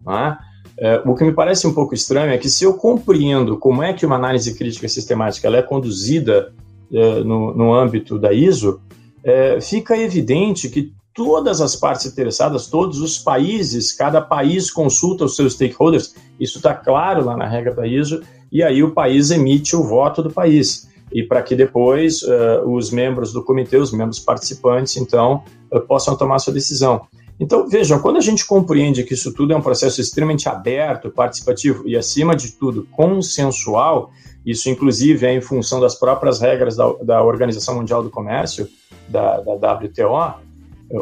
né? 0.00 0.38
É, 0.78 1.02
o 1.06 1.14
que 1.14 1.24
me 1.24 1.32
parece 1.32 1.66
um 1.66 1.72
pouco 1.72 1.94
estranho 1.94 2.30
é 2.30 2.36
que 2.36 2.50
se 2.50 2.64
eu 2.64 2.74
compreendo 2.74 3.58
como 3.58 3.82
é 3.82 3.94
que 3.94 4.04
uma 4.04 4.16
análise 4.16 4.54
crítica 4.54 4.86
sistemática 4.86 5.48
é 5.48 5.62
conduzida 5.62 6.52
é, 6.92 7.20
no, 7.20 7.54
no, 7.54 7.74
âmbito 7.74 8.18
da 8.18 8.30
ISO, 8.30 8.80
é, 9.24 9.58
fica 9.58 9.96
evidente 9.96 10.68
que 10.68 10.92
todas 11.16 11.62
as 11.62 11.74
partes 11.74 12.04
interessadas, 12.04 12.66
todos 12.66 13.00
os 13.00 13.18
países, 13.18 13.92
cada 13.92 14.20
país 14.20 14.70
consulta 14.70 15.24
os 15.24 15.34
seus 15.34 15.54
stakeholders, 15.54 16.14
isso 16.38 16.58
está 16.58 16.74
claro 16.74 17.24
lá 17.24 17.34
na 17.34 17.48
regra 17.48 17.74
da 17.74 17.86
ISO, 17.86 18.20
e 18.52 18.62
aí 18.62 18.82
o 18.82 18.92
país 18.92 19.30
emite 19.30 19.74
o 19.74 19.82
voto 19.82 20.22
do 20.22 20.30
país. 20.30 20.86
E 21.10 21.22
para 21.22 21.42
que 21.42 21.56
depois 21.56 22.22
uh, 22.22 22.68
os 22.68 22.90
membros 22.90 23.32
do 23.32 23.42
comitê, 23.42 23.78
os 23.78 23.92
membros 23.92 24.20
participantes, 24.20 24.96
então, 24.96 25.42
uh, 25.72 25.80
possam 25.80 26.16
tomar 26.16 26.38
sua 26.38 26.52
decisão. 26.52 27.06
Então, 27.40 27.68
vejam, 27.68 28.00
quando 28.00 28.16
a 28.16 28.20
gente 28.20 28.46
compreende 28.46 29.02
que 29.02 29.14
isso 29.14 29.32
tudo 29.32 29.52
é 29.52 29.56
um 29.56 29.62
processo 29.62 30.00
extremamente 30.00 30.48
aberto, 30.48 31.10
participativo 31.10 31.86
e, 31.86 31.96
acima 31.96 32.34
de 32.34 32.52
tudo, 32.52 32.86
consensual, 32.92 34.10
isso 34.44 34.68
inclusive 34.68 35.26
é 35.26 35.34
em 35.34 35.40
função 35.40 35.80
das 35.80 35.94
próprias 35.94 36.40
regras 36.40 36.76
da, 36.76 36.92
da 37.02 37.22
Organização 37.22 37.76
Mundial 37.76 38.02
do 38.02 38.10
Comércio, 38.10 38.68
da, 39.08 39.40
da 39.40 39.74
WTO, 39.74 40.45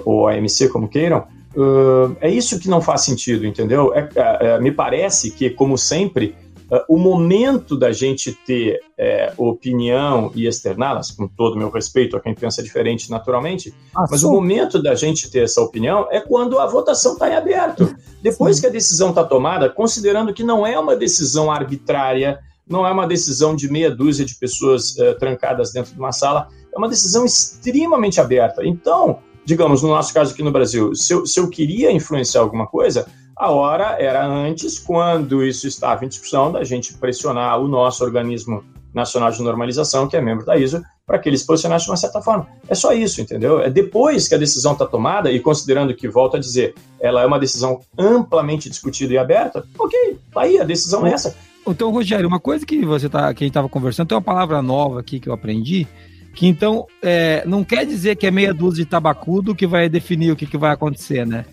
ou 0.04 0.28
AMC, 0.28 0.68
como 0.68 0.88
queiram, 0.88 1.26
uh, 1.56 2.16
é 2.20 2.30
isso 2.30 2.58
que 2.58 2.68
não 2.68 2.80
faz 2.80 3.02
sentido, 3.02 3.46
entendeu? 3.46 3.94
É, 3.94 4.08
é, 4.14 4.46
é 4.46 4.60
me 4.60 4.72
parece 4.72 5.30
que, 5.30 5.50
como 5.50 5.76
sempre, 5.76 6.34
uh, 6.70 6.80
o 6.88 6.98
momento 6.98 7.76
da 7.76 7.92
gente 7.92 8.32
ter 8.32 8.80
é, 8.96 9.32
opinião 9.36 10.30
e 10.34 10.46
externá-las, 10.46 11.10
com 11.10 11.26
todo 11.26 11.54
o 11.54 11.58
meu 11.58 11.70
respeito 11.70 12.16
a 12.16 12.20
quem 12.20 12.34
pensa 12.34 12.62
diferente 12.62 13.10
naturalmente, 13.10 13.74
ah, 13.94 14.06
mas 14.10 14.20
sim. 14.20 14.26
o 14.26 14.30
momento 14.30 14.82
da 14.82 14.94
gente 14.94 15.30
ter 15.30 15.44
essa 15.44 15.60
opinião 15.60 16.06
é 16.10 16.20
quando 16.20 16.58
a 16.58 16.66
votação 16.66 17.14
está 17.14 17.28
em 17.28 17.34
aberto. 17.34 17.94
Depois 18.22 18.56
sim. 18.56 18.62
que 18.62 18.68
a 18.68 18.70
decisão 18.70 19.10
está 19.10 19.24
tomada, 19.24 19.68
considerando 19.68 20.32
que 20.32 20.42
não 20.42 20.66
é 20.66 20.78
uma 20.78 20.96
decisão 20.96 21.50
arbitrária, 21.50 22.38
não 22.66 22.86
é 22.86 22.90
uma 22.90 23.06
decisão 23.06 23.54
de 23.54 23.70
meia 23.70 23.90
dúzia 23.90 24.24
de 24.24 24.34
pessoas 24.34 24.96
uh, 24.96 25.18
trancadas 25.18 25.72
dentro 25.72 25.92
de 25.92 25.98
uma 25.98 26.12
sala, 26.12 26.48
é 26.72 26.78
uma 26.78 26.88
decisão 26.88 27.24
extremamente 27.24 28.20
aberta. 28.20 28.66
Então, 28.66 29.18
digamos, 29.44 29.82
no 29.82 29.88
nosso 29.88 30.12
caso 30.12 30.32
aqui 30.32 30.42
no 30.42 30.52
Brasil, 30.52 30.94
se 30.94 31.12
eu, 31.12 31.26
se 31.26 31.38
eu 31.38 31.48
queria 31.48 31.92
influenciar 31.92 32.40
alguma 32.40 32.66
coisa, 32.66 33.06
a 33.36 33.50
hora 33.50 33.96
era 34.00 34.24
antes, 34.26 34.78
quando 34.78 35.44
isso 35.44 35.66
estava 35.66 36.04
em 36.04 36.08
discussão, 36.08 36.52
da 36.52 36.62
gente 36.64 36.94
pressionar 36.94 37.60
o 37.60 37.68
nosso 37.68 38.04
organismo 38.04 38.62
nacional 38.94 39.30
de 39.30 39.42
normalização, 39.42 40.06
que 40.06 40.16
é 40.16 40.20
membro 40.20 40.46
da 40.46 40.56
ISO, 40.56 40.80
para 41.04 41.18
que 41.18 41.28
eles 41.28 41.40
se 41.40 41.46
posicionassem 41.46 41.86
de 41.86 41.90
uma 41.90 41.96
certa 41.96 42.22
forma. 42.22 42.46
É 42.68 42.74
só 42.74 42.92
isso, 42.92 43.20
entendeu? 43.20 43.60
É 43.60 43.68
depois 43.68 44.28
que 44.28 44.34
a 44.34 44.38
decisão 44.38 44.72
está 44.72 44.86
tomada, 44.86 45.30
e 45.30 45.40
considerando 45.40 45.94
que, 45.94 46.08
volto 46.08 46.36
a 46.36 46.40
dizer, 46.40 46.74
ela 47.00 47.22
é 47.22 47.26
uma 47.26 47.38
decisão 47.38 47.80
amplamente 47.98 48.70
discutida 48.70 49.12
e 49.12 49.18
aberta, 49.18 49.64
ok, 49.78 50.18
tá 50.32 50.42
aí, 50.42 50.60
a 50.60 50.64
decisão 50.64 51.04
é 51.04 51.12
essa. 51.12 51.36
Então, 51.66 51.90
Rogério, 51.90 52.28
uma 52.28 52.40
coisa 52.40 52.64
que 52.64 52.84
você 52.84 53.08
tá, 53.08 53.34
que 53.34 53.42
a 53.42 53.46
gente 53.46 53.50
estava 53.50 53.68
conversando, 53.68 54.08
tem 54.08 54.16
uma 54.16 54.22
palavra 54.22 54.62
nova 54.62 55.00
aqui 55.00 55.18
que 55.18 55.28
eu 55.28 55.32
aprendi, 55.32 55.88
que 56.34 56.46
então 56.46 56.86
é, 57.02 57.44
não 57.46 57.62
quer 57.64 57.86
dizer 57.86 58.16
que 58.16 58.26
é 58.26 58.30
meia 58.30 58.52
dúzia 58.52 58.84
de 58.84 58.90
tabacudo 58.90 59.54
que 59.54 59.66
vai 59.66 59.88
definir 59.88 60.32
o 60.32 60.36
que, 60.36 60.46
que 60.46 60.58
vai 60.58 60.72
acontecer, 60.72 61.26
né? 61.26 61.44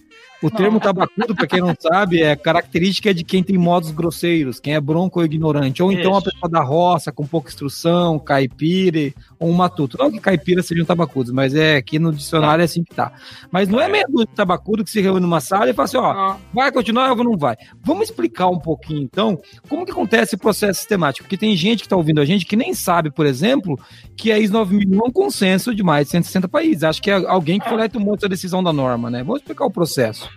O 0.42 0.50
termo 0.50 0.80
tabacudo, 0.80 1.36
para 1.36 1.46
quem 1.46 1.62
não 1.62 1.76
sabe, 1.80 2.24
é 2.24 2.36
característica 2.36 3.14
de 3.14 3.24
quem 3.24 3.44
tem 3.44 3.60
modos 3.60 3.92
grosseiros, 3.92 4.60
quem 4.60 4.74
é 4.74 4.82
bronco 4.82 5.20
ou 5.20 5.26
ignorante. 5.26 5.84
Ou 5.84 5.92
então 5.92 6.18
a 6.18 6.22
pessoa 6.22 6.50
da 6.50 6.62
roça, 6.62 7.12
com 7.12 7.28
pouca 7.28 7.50
instrução, 7.50 8.18
caipira 8.18 9.14
ou 9.40 9.50
um 9.50 9.54
matuto. 9.54 9.98
Não 10.00 10.12
que 10.12 10.20
caipira 10.20 10.64
sejam 10.64 10.84
tabacudos, 10.84 11.32
mas 11.32 11.54
é 11.54 11.76
aqui 11.76 12.00
no 12.00 12.12
dicionário 12.12 12.64
é 12.64 12.66
assim 12.66 12.84
que 12.84 12.96
tá. 12.96 13.14
Mas 13.52 13.70
não 13.70 13.80
é 13.80 13.88
meia 13.88 14.06
dúzia 14.10 14.26
de 14.26 14.34
tabacudo 14.34 14.84
que 14.84 14.90
se 14.90 15.00
reúne 15.00 15.20
numa 15.20 15.40
sala 15.40 15.70
e 15.70 15.74
fala 15.74 15.86
assim, 15.86 15.98
ó, 15.98 16.36
vai 16.52 16.72
continuar 16.72 17.12
ou 17.12 17.24
não 17.24 17.38
vai? 17.38 17.56
Vamos 17.84 18.10
explicar 18.10 18.48
um 18.48 18.60
pouquinho, 18.60 19.04
então, 19.04 19.40
como 19.70 19.86
que 19.86 19.92
acontece 19.92 20.24
esse 20.24 20.38
processo 20.38 20.80
sistemático? 20.80 21.26
Porque 21.26 21.38
tem 21.38 21.56
gente 21.56 21.82
que 21.82 21.86
está 21.86 21.96
ouvindo 21.96 22.20
a 22.20 22.26
gente 22.26 22.48
que 22.48 22.56
nem 22.56 22.74
sabe, 22.74 23.12
por 23.12 23.28
exemplo, 23.28 23.80
que 24.16 24.32
a 24.32 24.40
IS 24.40 24.50
9001 24.50 25.00
é 25.00 25.08
um 25.08 25.12
consenso 25.12 25.76
de 25.76 25.84
mais 25.84 26.08
de 26.08 26.12
160 26.12 26.48
países. 26.48 26.84
Acho 26.84 27.02
que 27.02 27.12
é 27.12 27.14
alguém 27.14 27.60
que 27.60 27.70
foi 27.70 27.78
lá 27.78 27.86
e 27.86 27.90
tomou 27.90 28.16
essa 28.16 28.28
decisão 28.28 28.64
da 28.64 28.74
norma, 28.74 29.10
né? 29.12 29.24
Vamos 29.24 29.42
explicar 29.42 29.66
o 29.66 29.72
processo 29.72 30.31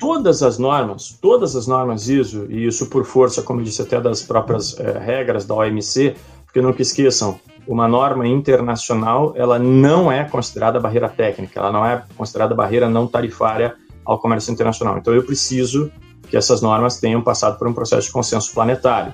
todas 0.00 0.42
as 0.42 0.58
normas, 0.58 1.16
todas 1.20 1.54
as 1.54 1.66
normas 1.66 2.08
ISO, 2.08 2.46
e 2.48 2.66
isso 2.66 2.86
por 2.86 3.04
força, 3.04 3.42
como 3.42 3.60
eu 3.60 3.64
disse, 3.64 3.82
até 3.82 4.00
das 4.00 4.22
próprias 4.22 4.76
é, 4.80 4.98
regras 4.98 5.44
da 5.44 5.54
OMC, 5.54 6.16
porque 6.46 6.62
nunca 6.62 6.82
esqueçam, 6.82 7.38
uma 7.68 7.86
norma 7.86 8.26
internacional, 8.26 9.34
ela 9.36 9.58
não 9.58 10.10
é 10.10 10.24
considerada 10.24 10.80
barreira 10.80 11.08
técnica, 11.08 11.60
ela 11.60 11.70
não 11.70 11.84
é 11.84 12.02
considerada 12.16 12.54
barreira 12.54 12.88
não 12.88 13.06
tarifária 13.06 13.76
ao 14.04 14.18
comércio 14.18 14.50
internacional. 14.50 14.98
Então 14.98 15.14
eu 15.14 15.22
preciso 15.22 15.92
que 16.28 16.36
essas 16.36 16.62
normas 16.62 16.98
tenham 16.98 17.22
passado 17.22 17.58
por 17.58 17.68
um 17.68 17.72
processo 17.72 18.06
de 18.06 18.12
consenso 18.12 18.52
planetário. 18.52 19.12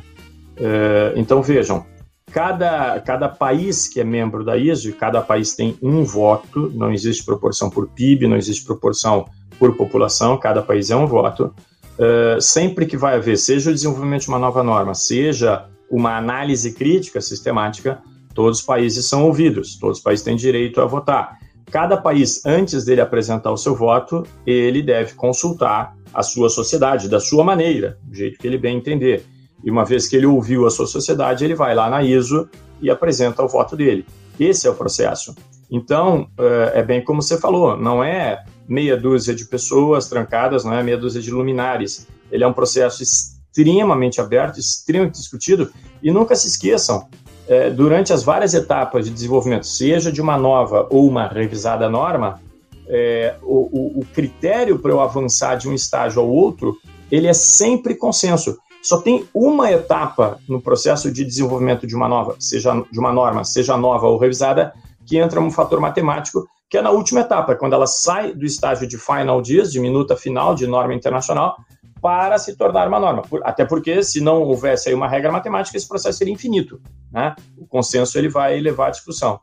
É, 0.57 1.13
então 1.17 1.43
vejam, 1.43 1.85
cada, 2.33 2.99
cada 3.01 3.29
país 3.29 3.89
que 3.89 4.01
é 4.01 4.05
membro 4.05 4.45
da 4.45 4.57
ISO, 4.57 4.93
cada 4.95 5.21
país 5.21 5.55
tem 5.55 5.77
um 5.83 6.05
voto, 6.05 6.71
não 6.75 6.93
existe 6.93 7.25
proporção 7.25 7.69
por 7.69 7.89
PIB, 7.89 8.29
não 8.29 8.37
existe 8.37 8.65
proporção 8.65 9.27
por 9.59 9.77
população, 9.77 10.39
cada 10.39 10.63
país 10.63 10.91
é 10.91 10.97
um 10.97 11.07
voto. 11.07 11.55
Uh, 11.99 12.41
sempre 12.41 12.85
que 12.87 12.97
vai 12.97 13.17
haver, 13.17 13.39
seja 13.39 13.71
o 13.71 13.75
desenvolvimento 13.75 14.23
de 14.23 14.29
uma 14.29 14.39
nova 14.39 14.63
norma, 14.63 14.95
seja 14.95 15.65
uma 15.91 16.17
análise 16.17 16.73
crítica 16.75 17.21
sistemática, 17.21 18.01
todos 18.35 18.61
os 18.61 18.65
países 18.65 19.07
são 19.07 19.25
ouvidos, 19.25 19.79
todos 19.79 19.99
os 19.99 20.05
países 20.05 20.25
têm 20.25 20.37
direito 20.37 20.81
a 20.81 20.87
votar. 20.87 21.39
Cada 21.71 21.97
país, 21.97 22.45
antes 22.45 22.85
dele 22.85 23.01
apresentar 23.01 23.51
o 23.51 23.57
seu 23.57 23.75
voto, 23.75 24.25
ele 24.47 24.83
deve 24.83 25.15
consultar 25.15 25.97
a 26.13 26.23
sua 26.23 26.49
sociedade, 26.49 27.09
da 27.09 27.19
sua 27.19 27.43
maneira, 27.43 27.99
do 28.03 28.15
jeito 28.15 28.39
que 28.39 28.47
ele 28.47 28.59
bem 28.59 28.77
entender. 28.77 29.25
E 29.65 29.71
uma 29.71 29.85
vez 29.85 30.07
que 30.07 30.17
ele 30.17 30.27
ouviu 30.27 30.67
a 30.67 30.71
sua 30.71 30.87
sociedade, 30.87 31.45
ele 31.45 31.55
vai 31.55 31.75
lá 31.75 31.91
na 31.91 32.03
ISO 32.03 32.49
e 32.81 32.91
apresenta 32.91 33.43
o 33.43 33.49
voto 33.49 33.77
dele. 33.77 34.07
Esse 34.39 34.67
é 34.67 34.71
o 34.71 34.75
processo. 34.75 35.35
Então, 35.71 36.29
eh, 36.39 36.73
é 36.77 36.83
bem 36.83 37.03
como 37.03 37.21
você 37.21 37.39
falou, 37.39 37.77
não 37.77 38.03
é 38.05 38.45
meia 38.69 38.97
dúzia 38.97 39.35
de 39.35 39.45
pessoas 39.45 40.09
trancadas, 40.09 40.65
não 40.65 40.75
é 40.75 40.83
meia 40.83 40.99
dúzia 40.99 41.21
de 41.21 41.31
luminares. 41.31 42.07
Ele 42.31 42.45
é 42.45 42.47
um 42.47 42.53
processo 42.53 43.03
extremamente 43.03 44.21
aberto, 44.21 44.59
extremamente 44.59 45.19
discutido, 45.19 45.71
e 46.03 46.11
nunca 46.11 46.35
se 46.35 46.49
esqueçam, 46.49 47.07
é, 47.49 47.71
durante 47.71 48.13
as 48.13 48.23
várias 48.23 48.55
etapas 48.55 49.05
de 49.05 49.11
desenvolvimento, 49.11 49.67
seja 49.67 50.11
de 50.11 50.21
uma 50.21 50.37
nova 50.37 50.87
ou 50.91 51.09
uma 51.09 51.29
revisada 51.29 51.89
norma, 51.89 52.41
é, 52.89 53.37
o, 53.43 53.69
o, 53.73 54.01
o 54.01 54.07
critério 54.15 54.79
para 54.79 54.91
eu 54.91 55.01
avançar 55.01 55.57
de 55.57 55.69
um 55.69 55.75
estágio 55.75 56.21
ao 56.21 56.29
outro, 56.29 56.77
ele 57.11 57.27
é 57.27 57.33
sempre 57.33 57.95
consenso. 57.95 58.59
Só 58.83 59.01
tem 59.01 59.27
uma 59.35 59.71
etapa 59.71 60.39
no 60.49 60.61
processo 60.61 61.11
de 61.11 61.25
desenvolvimento 61.25 61.87
de 61.87 61.97
uma 61.97 62.09
nova, 62.09 62.37
seja 62.39 62.73
de 62.91 62.99
uma 62.99 63.13
norma, 63.13 63.45
seja 63.45 63.77
nova 63.77 64.07
ou 64.07 64.19
revisada, 64.19 64.73
que 65.05 65.19
entra 65.19 65.41
um 65.41 65.51
fator 65.51 65.81
matemático, 65.81 66.49
que 66.69 66.77
é 66.77 66.83
na 66.83 66.91
última 66.91 67.21
etapa, 67.21 67.55
quando 67.55 67.75
ela 67.75 67.87
sai 67.87 68.35
do 68.35 68.45
estágio 68.45 68.87
de 68.89 68.99
final 68.99 69.41
dias, 69.41 69.71
de 69.71 69.81
minuta 69.81 70.17
final 70.17 70.55
de 70.55 70.67
norma 70.67 70.95
internacional, 70.95 71.57
para 72.01 72.39
se 72.39 72.57
tornar 72.57 72.89
uma 72.89 73.01
norma. 73.01 73.23
Até 73.43 73.65
porque, 73.65 74.03
se 74.03 74.21
não 74.21 74.43
houvesse 74.43 74.89
aí 74.89 74.95
uma 74.95 75.09
regra 75.09 75.33
matemática, 75.33 75.77
esse 75.77 75.89
processo 75.89 76.19
seria 76.19 76.35
infinito. 76.35 76.81
Né? 77.11 77.35
O 77.57 77.67
consenso 77.67 78.19
ele 78.19 78.29
vai 78.29 78.61
levar 78.61 78.89
à 78.89 78.91
discussão. 78.91 79.41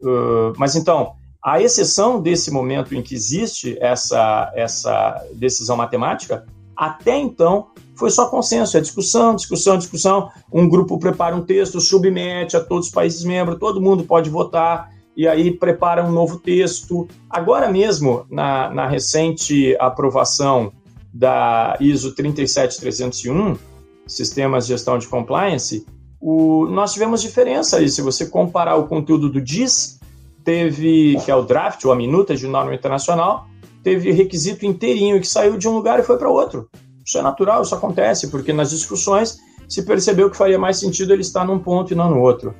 Uh, 0.00 0.52
mas 0.58 0.74
então, 0.74 1.14
a 1.44 1.60
exceção 1.60 2.20
desse 2.20 2.50
momento 2.50 2.94
em 2.94 3.02
que 3.02 3.14
existe 3.14 3.76
essa, 3.80 4.52
essa 4.54 5.24
decisão 5.34 5.76
matemática, 5.76 6.44
até 6.76 7.16
então 7.16 7.68
foi 7.96 8.10
só 8.10 8.28
consenso, 8.28 8.76
é 8.76 8.80
discussão, 8.80 9.36
discussão, 9.36 9.78
discussão. 9.78 10.30
Um 10.52 10.68
grupo 10.68 10.98
prepara 10.98 11.36
um 11.36 11.42
texto, 11.42 11.80
submete 11.80 12.56
a 12.56 12.60
todos 12.60 12.86
os 12.88 12.92
países 12.92 13.24
membros, 13.24 13.58
todo 13.58 13.80
mundo 13.80 14.04
pode 14.04 14.28
votar, 14.28 14.90
e 15.16 15.28
aí 15.28 15.50
prepara 15.50 16.04
um 16.04 16.10
novo 16.10 16.38
texto. 16.38 17.06
Agora 17.28 17.70
mesmo, 17.70 18.26
na, 18.30 18.70
na 18.70 18.86
recente 18.86 19.76
aprovação 19.78 20.72
da 21.12 21.76
ISO 21.80 22.14
37301, 22.14 23.56
Sistemas 24.06 24.66
de 24.66 24.72
Gestão 24.72 24.98
de 24.98 25.06
Compliance, 25.06 25.86
o, 26.20 26.66
nós 26.66 26.92
tivemos 26.92 27.20
diferença 27.20 27.78
aí. 27.78 27.88
Se 27.88 28.00
você 28.00 28.26
comparar 28.26 28.76
o 28.76 28.86
conteúdo 28.86 29.28
do 29.28 29.40
DIS, 29.40 30.00
teve, 30.44 31.18
que 31.24 31.30
é 31.30 31.36
o 31.36 31.42
draft, 31.42 31.84
ou 31.84 31.92
a 31.92 31.96
minuta 31.96 32.34
de 32.34 32.46
norma 32.46 32.74
internacional, 32.74 33.46
teve 33.82 34.12
requisito 34.12 34.64
inteirinho 34.64 35.20
que 35.20 35.26
saiu 35.26 35.56
de 35.56 35.68
um 35.68 35.72
lugar 35.72 35.98
e 35.98 36.02
foi 36.02 36.16
para 36.16 36.30
outro. 36.30 36.68
Isso 37.04 37.18
é 37.18 37.22
natural, 37.22 37.62
isso 37.62 37.74
acontece, 37.74 38.28
porque 38.28 38.52
nas 38.52 38.70
discussões 38.70 39.38
se 39.68 39.82
percebeu 39.82 40.30
que 40.30 40.36
faria 40.36 40.58
mais 40.58 40.78
sentido 40.78 41.12
ele 41.12 41.22
estar 41.22 41.44
num 41.44 41.58
ponto 41.58 41.92
e 41.92 41.96
não 41.96 42.10
no 42.10 42.20
outro. 42.20 42.54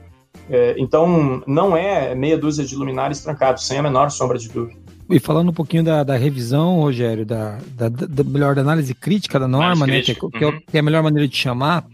É, 0.55 0.75
então, 0.77 1.43
não 1.47 1.75
é 1.75 2.15
meia 2.15 2.37
dúzia 2.37 2.63
de 2.63 2.77
luminares 2.77 3.21
trancados, 3.21 3.67
sem 3.67 3.79
a 3.79 3.83
menor 3.83 4.11
sombra 4.11 4.39
de 4.39 4.51
dúvida. 4.51 4.79
E 5.09 5.19
falando 5.19 5.49
um 5.49 5.55
pouquinho 5.55 5.83
da, 5.83 6.05
da 6.05 6.15
revisão, 6.15 6.79
Rogério, 6.79 7.25
da, 7.25 7.59
da, 7.75 7.89
da, 7.89 8.23
melhor 8.23 8.55
da 8.55 8.61
análise 8.61 8.95
crítica 8.95 9.41
da 9.41 9.49
norma, 9.49 9.87
né, 9.87 10.03
que 10.03 10.11
é, 10.11 10.15
que, 10.15 10.45
é, 10.45 10.47
uhum. 10.47 10.61
que 10.71 10.77
é 10.77 10.81
a 10.81 10.83
melhor 10.83 11.03
maneira 11.03 11.27
de 11.27 11.35
chamar, 11.35 11.87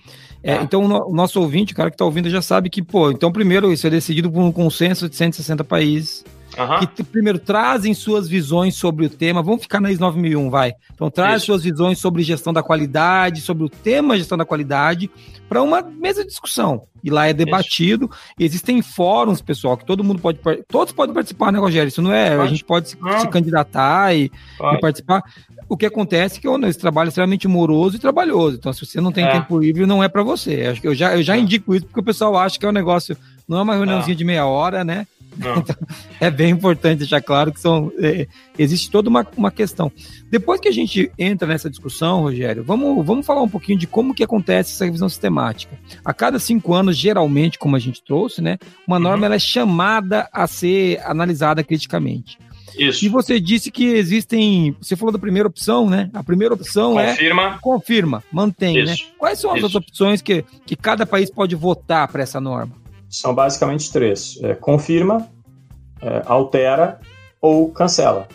é, 0.42 0.54
é. 0.54 0.62
Então, 0.62 0.84
o 0.84 1.14
nosso 1.14 1.40
ouvinte, 1.40 1.72
o 1.72 1.76
cara 1.76 1.88
que 1.88 1.94
está 1.94 2.04
ouvindo, 2.04 2.28
já 2.28 2.42
sabe 2.42 2.68
que, 2.68 2.82
pô, 2.82 3.12
então, 3.12 3.30
primeiro, 3.30 3.72
isso 3.72 3.86
é 3.86 3.90
decidido 3.90 4.28
por 4.28 4.40
um 4.40 4.50
consenso 4.50 5.08
de 5.08 5.14
160 5.14 5.62
países. 5.62 6.24
Uhum. 6.56 6.86
Que 6.86 7.02
primeiro 7.04 7.38
trazem 7.38 7.92
suas 7.94 8.28
visões 8.28 8.74
sobre 8.74 9.06
o 9.06 9.10
tema. 9.10 9.42
Vamos 9.42 9.62
ficar 9.62 9.80
na 9.80 9.90
IS 9.90 9.98
9001, 9.98 10.50
vai. 10.50 10.72
Então 10.92 11.10
traz 11.10 11.38
Isso. 11.38 11.46
suas 11.46 11.62
visões 11.62 11.98
sobre 11.98 12.22
gestão 12.22 12.52
da 12.52 12.62
qualidade, 12.62 13.40
sobre 13.40 13.64
o 13.64 13.68
tema 13.68 14.16
gestão 14.16 14.36
da 14.38 14.44
qualidade, 14.44 15.10
para 15.48 15.62
uma 15.62 15.82
mesa 15.82 16.22
de 16.22 16.28
discussão. 16.28 16.82
E 17.02 17.10
lá 17.10 17.26
é 17.26 17.32
debatido. 17.32 18.06
Isso. 18.06 18.34
Existem 18.38 18.82
fóruns, 18.82 19.40
pessoal, 19.40 19.76
que 19.76 19.84
todo 19.84 20.02
mundo 20.02 20.20
pode. 20.20 20.40
Todos 20.68 20.92
podem 20.92 21.14
participar, 21.14 21.52
né, 21.52 21.58
Rogério? 21.58 21.88
Isso 21.88 22.02
não 22.02 22.12
é. 22.12 22.30
Pode. 22.30 22.42
A 22.42 22.46
gente 22.46 22.64
pode 22.64 22.88
se, 22.88 22.96
se 23.20 23.28
candidatar 23.28 24.14
e, 24.16 24.30
e, 24.74 24.80
participar. 24.80 25.22
O 25.68 25.76
que 25.76 25.86
acontece 25.86 26.38
é 26.38 26.40
que 26.40 26.66
esse 26.66 26.78
trabalho 26.78 27.08
é 27.08 27.10
extremamente 27.10 27.46
moroso 27.46 27.96
e 27.96 27.98
trabalhoso. 27.98 28.56
Então, 28.56 28.72
se 28.72 28.84
você 28.84 29.00
não 29.00 29.12
tem 29.12 29.24
é. 29.24 29.32
tempo 29.32 29.58
livre, 29.58 29.86
não 29.86 30.02
é 30.02 30.08
para 30.08 30.22
você. 30.22 30.74
Eu 30.82 30.94
já, 30.94 31.14
eu 31.14 31.22
já 31.22 31.36
é. 31.36 31.40
indico 31.40 31.74
isso 31.74 31.86
porque 31.86 32.00
o 32.00 32.04
pessoal 32.04 32.36
acha 32.36 32.58
que 32.58 32.66
é 32.66 32.68
um 32.68 32.72
negócio. 32.72 33.16
Não 33.46 33.58
é 33.58 33.62
uma 33.62 33.74
reuniãozinha 33.74 34.14
é. 34.14 34.16
de 34.16 34.24
meia 34.24 34.46
hora, 34.46 34.82
né? 34.82 35.06
Então, 35.38 35.64
é 36.20 36.30
bem 36.30 36.50
importante 36.50 36.98
deixar 37.00 37.22
claro 37.22 37.52
que 37.52 37.60
são, 37.60 37.92
é, 37.98 38.26
existe 38.58 38.90
toda 38.90 39.08
uma, 39.08 39.26
uma 39.36 39.50
questão. 39.50 39.90
Depois 40.30 40.60
que 40.60 40.68
a 40.68 40.72
gente 40.72 41.10
entra 41.18 41.46
nessa 41.48 41.70
discussão, 41.70 42.22
Rogério, 42.22 42.64
vamos, 42.64 43.04
vamos 43.06 43.24
falar 43.24 43.42
um 43.42 43.48
pouquinho 43.48 43.78
de 43.78 43.86
como 43.86 44.14
que 44.14 44.24
acontece 44.24 44.72
essa 44.74 44.84
revisão 44.84 45.08
sistemática. 45.08 45.78
A 46.04 46.12
cada 46.12 46.38
cinco 46.38 46.74
anos, 46.74 46.96
geralmente, 46.96 47.58
como 47.58 47.76
a 47.76 47.78
gente 47.78 48.02
trouxe, 48.02 48.42
né, 48.42 48.58
uma 48.86 48.98
norma 48.98 49.18
uhum. 49.18 49.24
ela 49.26 49.34
é 49.36 49.38
chamada 49.38 50.28
a 50.32 50.46
ser 50.46 51.00
analisada 51.04 51.62
criticamente. 51.62 52.38
Isso. 52.76 53.04
E 53.04 53.08
você 53.08 53.40
disse 53.40 53.70
que 53.70 53.86
existem. 53.86 54.76
Você 54.80 54.94
falou 54.94 55.12
da 55.12 55.18
primeira 55.18 55.48
opção, 55.48 55.88
né? 55.88 56.10
A 56.12 56.22
primeira 56.22 56.54
opção 56.54 56.94
confirma. 56.94 57.02
é. 57.02 57.12
Confirma. 57.12 57.58
Confirma, 57.60 58.24
mantém, 58.30 58.84
né? 58.84 58.92
Isso. 58.94 59.04
né? 59.04 59.10
Quais 59.18 59.38
são 59.38 59.50
as 59.50 59.62
outras 59.62 59.74
opções 59.74 60.22
que, 60.22 60.44
que 60.64 60.76
cada 60.76 61.06
país 61.06 61.30
pode 61.30 61.54
votar 61.54 62.08
para 62.08 62.22
essa 62.22 62.40
norma? 62.40 62.74
São 63.08 63.34
basicamente 63.34 63.92
três: 63.92 64.38
é, 64.42 64.54
confirma, 64.54 65.28
é, 66.00 66.22
altera 66.26 67.00
ou 67.40 67.70
cancela. 67.70 68.28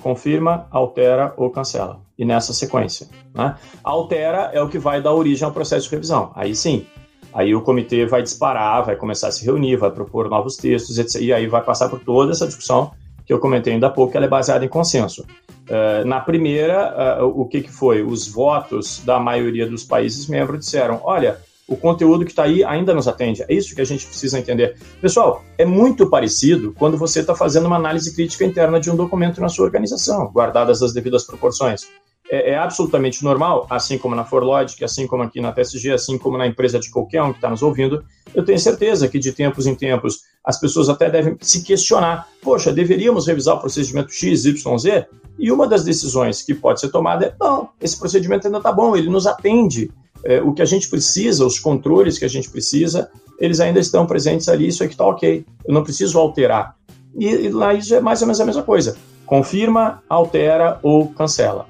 Confirma, 0.00 0.66
altera 0.70 1.32
ou 1.36 1.50
cancela. 1.50 2.00
E 2.16 2.24
nessa 2.24 2.52
sequência. 2.52 3.08
Né? 3.34 3.56
Altera 3.82 4.50
é 4.52 4.62
o 4.62 4.68
que 4.68 4.78
vai 4.78 5.02
dar 5.02 5.12
origem 5.12 5.44
ao 5.44 5.52
processo 5.52 5.88
de 5.88 5.94
revisão. 5.94 6.30
Aí 6.34 6.54
sim. 6.54 6.86
Aí 7.32 7.52
o 7.52 7.62
comitê 7.62 8.06
vai 8.06 8.22
disparar, 8.22 8.84
vai 8.84 8.94
começar 8.94 9.28
a 9.28 9.32
se 9.32 9.44
reunir, 9.44 9.76
vai 9.76 9.90
propor 9.90 10.30
novos 10.30 10.56
textos, 10.56 10.98
etc. 10.98 11.20
E 11.20 11.32
aí 11.32 11.48
vai 11.48 11.62
passar 11.62 11.88
por 11.88 11.98
toda 11.98 12.30
essa 12.30 12.46
discussão 12.46 12.92
que 13.26 13.32
eu 13.32 13.40
comentei 13.40 13.72
ainda 13.72 13.86
há 13.88 13.90
pouco, 13.90 14.12
que 14.12 14.16
ela 14.16 14.26
é 14.26 14.28
baseada 14.28 14.64
em 14.64 14.68
consenso. 14.68 15.26
Uh, 15.68 16.06
na 16.06 16.20
primeira, 16.20 17.24
uh, 17.24 17.40
o 17.40 17.46
que, 17.46 17.62
que 17.62 17.72
foi? 17.72 18.02
Os 18.02 18.28
votos 18.28 19.02
da 19.04 19.18
maioria 19.18 19.66
dos 19.66 19.82
países 19.82 20.28
membros 20.28 20.60
disseram: 20.60 21.00
olha, 21.02 21.38
o 21.66 21.76
conteúdo 21.76 22.24
que 22.24 22.30
está 22.30 22.44
aí 22.44 22.62
ainda 22.62 22.94
nos 22.94 23.08
atende. 23.08 23.42
É 23.42 23.54
isso 23.54 23.74
que 23.74 23.80
a 23.80 23.84
gente 23.84 24.06
precisa 24.06 24.38
entender. 24.38 24.76
Pessoal, 25.00 25.42
é 25.56 25.64
muito 25.64 26.08
parecido 26.08 26.74
quando 26.78 26.96
você 26.96 27.20
está 27.20 27.34
fazendo 27.34 27.66
uma 27.66 27.76
análise 27.76 28.14
crítica 28.14 28.44
interna 28.44 28.78
de 28.78 28.90
um 28.90 28.96
documento 28.96 29.40
na 29.40 29.48
sua 29.48 29.64
organização, 29.64 30.26
guardadas 30.26 30.82
as 30.82 30.92
devidas 30.92 31.24
proporções. 31.24 31.82
É, 32.30 32.52
é 32.52 32.58
absolutamente 32.58 33.22
normal, 33.22 33.66
assim 33.68 33.98
como 33.98 34.14
na 34.14 34.24
Forlogic, 34.24 34.82
assim 34.82 35.06
como 35.06 35.22
aqui 35.22 35.40
na 35.40 35.52
TSG, 35.52 35.92
assim 35.92 36.16
como 36.18 36.38
na 36.38 36.46
empresa 36.46 36.78
de 36.78 36.90
qualquer 36.90 37.22
um 37.22 37.32
que 37.32 37.38
está 37.38 37.50
nos 37.50 37.62
ouvindo, 37.62 38.04
eu 38.34 38.44
tenho 38.44 38.58
certeza 38.58 39.08
que 39.08 39.18
de 39.18 39.32
tempos 39.32 39.66
em 39.66 39.74
tempos 39.74 40.22
as 40.42 40.58
pessoas 40.58 40.88
até 40.88 41.10
devem 41.10 41.36
se 41.40 41.62
questionar: 41.62 42.26
poxa, 42.42 42.72
deveríamos 42.72 43.26
revisar 43.26 43.56
o 43.56 43.60
procedimento 43.60 44.10
X, 44.12 44.44
Y, 44.46 44.78
Z? 44.78 45.06
E 45.38 45.50
uma 45.52 45.66
das 45.66 45.84
decisões 45.84 46.42
que 46.42 46.54
pode 46.54 46.80
ser 46.80 46.90
tomada 46.90 47.26
é: 47.26 47.34
não, 47.38 47.68
esse 47.80 47.98
procedimento 47.98 48.46
ainda 48.46 48.58
está 48.58 48.72
bom, 48.72 48.96
ele 48.96 49.10
nos 49.10 49.26
atende 49.26 49.90
é, 50.24 50.40
o 50.40 50.52
que 50.52 50.62
a 50.62 50.66
gente 50.66 50.88
precisa, 50.88 51.44
os 51.44 51.58
controles 51.58 52.18
que 52.18 52.24
a 52.24 52.28
gente 52.28 52.48
precisa, 52.50 53.10
eles 53.38 53.60
ainda 53.60 53.80
estão 53.80 54.06
presentes 54.06 54.48
ali, 54.48 54.68
isso 54.68 54.82
aqui 54.82 54.94
está 54.94 55.06
ok, 55.06 55.44
eu 55.66 55.74
não 55.74 55.82
preciso 55.82 56.18
alterar. 56.18 56.76
E, 57.16 57.26
e 57.26 57.48
lá 57.50 57.74
isso 57.74 57.94
é 57.94 58.00
mais 58.00 58.20
ou 58.22 58.26
menos 58.26 58.40
a 58.40 58.44
mesma 58.44 58.62
coisa. 58.62 58.96
Confirma, 59.26 60.02
altera 60.08 60.78
ou 60.82 61.08
cancela. 61.08 61.66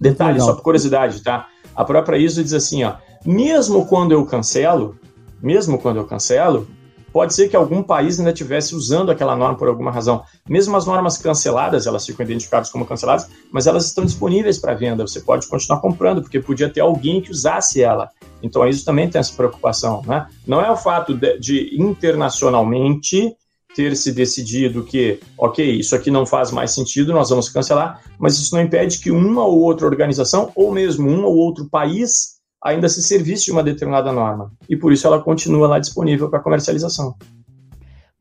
Detalhe, 0.00 0.34
Legal. 0.34 0.48
só 0.48 0.54
por 0.54 0.62
curiosidade, 0.62 1.22
tá? 1.22 1.46
A 1.74 1.84
própria 1.84 2.16
ISO 2.16 2.42
diz 2.42 2.52
assim, 2.52 2.82
ó, 2.84 2.94
mesmo 3.24 3.86
quando 3.86 4.12
eu 4.12 4.26
cancelo, 4.26 4.96
mesmo 5.40 5.78
quando 5.78 5.98
eu 5.98 6.04
cancelo, 6.04 6.66
pode 7.12 7.34
ser 7.34 7.48
que 7.48 7.56
algum 7.56 7.82
país 7.82 8.18
ainda 8.18 8.32
estivesse 8.32 8.74
usando 8.74 9.10
aquela 9.10 9.36
norma 9.36 9.56
por 9.56 9.68
alguma 9.68 9.90
razão. 9.90 10.22
Mesmo 10.48 10.76
as 10.76 10.86
normas 10.86 11.18
canceladas, 11.18 11.86
elas 11.86 12.06
ficam 12.06 12.24
identificadas 12.24 12.70
como 12.70 12.86
canceladas, 12.86 13.28
mas 13.50 13.66
elas 13.66 13.86
estão 13.86 14.04
disponíveis 14.04 14.58
para 14.58 14.74
venda. 14.74 15.06
Você 15.06 15.20
pode 15.20 15.46
continuar 15.46 15.80
comprando, 15.80 16.22
porque 16.22 16.40
podia 16.40 16.68
ter 16.68 16.80
alguém 16.80 17.20
que 17.20 17.30
usasse 17.30 17.82
ela. 17.82 18.10
Então, 18.42 18.66
isso 18.66 18.84
também 18.84 19.08
tem 19.08 19.20
essa 19.20 19.34
preocupação. 19.34 20.02
Né? 20.06 20.26
Não 20.46 20.60
é 20.60 20.70
o 20.70 20.76
fato 20.76 21.14
de, 21.14 21.38
de 21.38 21.76
internacionalmente 21.80 23.36
ter 23.74 23.96
se 23.96 24.12
decidido 24.12 24.84
que, 24.84 25.20
ok, 25.36 25.78
isso 25.78 25.94
aqui 25.94 26.10
não 26.10 26.26
faz 26.26 26.50
mais 26.50 26.72
sentido, 26.72 27.12
nós 27.12 27.30
vamos 27.30 27.48
cancelar, 27.48 28.02
mas 28.18 28.38
isso 28.38 28.54
não 28.54 28.62
impede 28.62 28.98
que 28.98 29.10
uma 29.10 29.44
ou 29.44 29.60
outra 29.60 29.86
organização, 29.86 30.52
ou 30.54 30.70
mesmo 30.72 31.08
um 31.08 31.24
ou 31.24 31.34
outro 31.34 31.68
país, 31.68 32.41
ainda 32.62 32.88
se 32.88 33.02
servisse 33.02 33.46
de 33.46 33.52
uma 33.52 33.62
determinada 33.62 34.12
norma. 34.12 34.52
E 34.68 34.76
por 34.76 34.92
isso 34.92 35.06
ela 35.06 35.22
continua 35.22 35.68
lá 35.68 35.78
disponível 35.78 36.30
para 36.30 36.40
comercialização. 36.40 37.14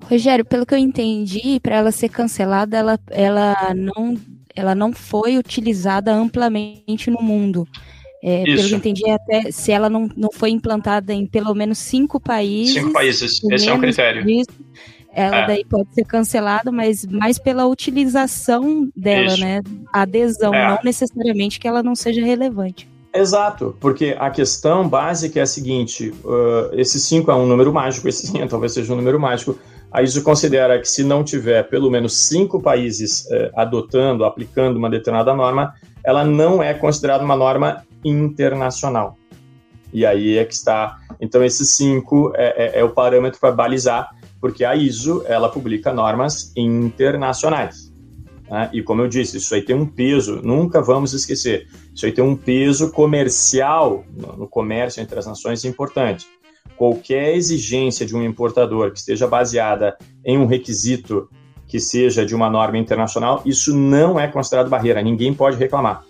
Rogério, 0.04 0.44
pelo 0.44 0.66
que 0.66 0.74
eu 0.74 0.80
entendi, 0.80 1.60
para 1.60 1.76
ela 1.76 1.92
ser 1.92 2.10
cancelada, 2.10 2.76
ela, 2.76 3.00
ela 3.10 3.74
não 3.76 4.18
ela 4.56 4.76
não 4.76 4.92
foi 4.92 5.38
utilizada 5.38 6.14
amplamente 6.14 7.10
no 7.10 7.22
mundo. 7.22 7.68
É, 8.24 8.44
pelo 8.44 8.68
que 8.68 8.74
eu 8.74 8.78
entendi, 8.78 9.10
até 9.10 9.52
se 9.52 9.72
ela 9.72 9.90
não, 9.90 10.10
não 10.16 10.30
foi 10.32 10.52
implantada 10.52 11.14
em 11.14 11.26
pelo 11.26 11.54
menos 11.56 11.78
cinco 11.80 12.20
países. 12.20 12.76
Cinco 12.76 12.94
países, 12.94 13.42
esse 13.50 13.70
é 13.70 13.74
um 13.74 13.80
critério. 13.80 14.24
Disso, 14.24 14.50
ela 15.14 15.38
é. 15.38 15.48
daí 15.48 15.66
pode 15.66 15.94
ser 15.94 16.06
cancelada, 16.06 16.72
mas 16.72 17.06
mais 17.06 17.40
pela 17.40 17.66
utilização 17.66 18.90
dela, 18.96 19.34
Isso. 19.34 19.42
né? 19.42 19.62
A 19.92 20.02
adesão, 20.02 20.54
é. 20.54 20.68
não 20.68 20.80
necessariamente 20.84 21.60
que 21.60 21.68
ela 21.68 21.82
não 21.82 21.96
seja 21.96 22.24
relevante. 22.24 22.88
Exato, 23.13 23.76
porque 23.80 24.15
a 24.17 24.30
questão 24.30 24.88
básica 24.88 25.39
é 25.39 25.43
a 25.43 25.47
seguinte: 25.47 26.13
uh, 26.24 26.74
esse 26.74 27.00
5 27.00 27.30
é 27.30 27.36
um 27.36 27.45
número 27.45 27.74
mágico, 27.74 28.08
esse 28.08 28.28
sim 28.28 28.45
talvez 28.47 28.74
seja 28.74 28.93
um 28.93 28.95
número 28.95 29.19
mágico. 29.19 29.58
A 29.91 30.02
ISO 30.02 30.24
considera 30.24 30.80
que 30.80 30.88
se 30.88 31.04
não 31.04 31.21
tiver 31.21 31.63
pelo 31.63 31.91
menos 31.91 32.15
cinco 32.15 32.62
países 32.62 33.28
adotando, 33.54 34.24
aplicando 34.24 34.78
uma 34.78 34.89
determinada 34.89 35.34
norma, 35.34 35.74
ela 36.02 36.24
não 36.24 36.63
é 36.63 36.74
considerada 36.74 37.26
uma 37.26 37.36
norma 37.36 37.84
internacional. 38.02 39.17
E 39.93 40.06
aí 40.06 40.38
é 40.38 40.45
que 40.45 40.54
está. 40.54 40.97
Então, 41.19 41.43
esse 41.43 41.65
5 41.65 42.32
é, 42.36 42.78
é, 42.78 42.80
é 42.80 42.84
o 42.86 42.91
parâmetro 42.91 43.38
para 43.38 43.52
balizar 43.52 44.10
porque 44.39 44.65
a 44.65 44.76
ISO 44.76 45.24
ela 45.28 45.50
publica 45.50 45.93
normas 45.93 46.52
internacionais. 46.58 47.91
Né? 48.52 48.70
E 48.74 48.84
como 48.84 49.02
eu 49.02 49.08
disse, 49.08 49.38
isso 49.38 49.56
aí 49.56 49.62
tem 49.62 49.74
um 49.74 49.86
peso, 49.86 50.42
nunca 50.44 50.82
vamos 50.82 51.14
esquecer, 51.14 51.68
isso 51.96 52.06
aí 52.06 52.12
tem 52.12 52.24
um 52.24 52.36
peso 52.36 52.92
comercial 52.92 54.04
no 54.38 54.46
comércio 54.46 55.02
entre 55.02 55.18
as 55.18 55.26
nações 55.26 55.64
importante. 55.64 56.28
Qualquer 56.76 57.34
exigência 57.36 58.06
de 58.06 58.14
um 58.14 58.22
importador 58.22 58.92
que 58.92 59.00
esteja 59.00 59.26
baseada 59.26 59.96
em 60.26 60.38
um 60.38 60.46
requisito 60.46 61.30
que 61.66 61.80
seja 61.80 62.26
de 62.26 62.36
uma 62.36 62.50
norma 62.50 62.78
internacional, 62.78 63.42
isso 63.46 63.74
não 63.74 64.20
é 64.20 64.28
considerado 64.28 64.70
barreira, 64.70 65.02
ninguém 65.02 65.34
pode 65.34 65.56
reclamar. 65.56 66.04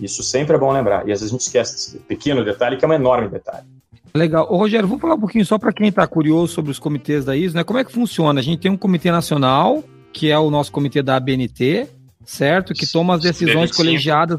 Isso 0.00 0.22
sempre 0.24 0.56
é 0.56 0.58
bom 0.58 0.72
lembrar. 0.72 1.06
E 1.06 1.12
às 1.12 1.20
vezes 1.20 1.26
a 1.26 1.36
gente 1.36 1.42
esquece 1.42 1.76
esse 1.76 1.98
pequeno 1.98 2.44
detalhe, 2.44 2.78
que 2.78 2.84
é 2.84 2.88
um 2.88 2.92
enorme 2.92 3.28
detalhe. 3.28 3.66
Legal. 4.12 4.48
Ô, 4.50 4.56
Rogério, 4.56 4.88
vamos 4.88 5.00
falar 5.00 5.14
um 5.14 5.20
pouquinho 5.20 5.44
só 5.46 5.58
para 5.58 5.72
quem 5.72 5.88
está 5.88 6.04
curioso 6.06 6.52
sobre 6.52 6.72
os 6.72 6.78
comitês 6.80 7.24
da 7.24 7.36
ISO, 7.36 7.54
né? 7.54 7.62
Como 7.62 7.78
é 7.78 7.84
que 7.84 7.92
funciona? 7.92 8.40
A 8.40 8.42
gente 8.42 8.60
tem 8.60 8.70
um 8.70 8.76
comitê 8.76 9.12
nacional, 9.12 9.84
que 10.12 10.30
é 10.30 10.38
o 10.38 10.50
nosso 10.50 10.72
comitê 10.72 11.02
da 11.02 11.16
ABNT, 11.16 11.88
certo? 12.24 12.74
Que 12.74 12.86
toma 12.86 13.14
as 13.14 13.22
decisões 13.22 13.70
colegiadas, 13.70 14.38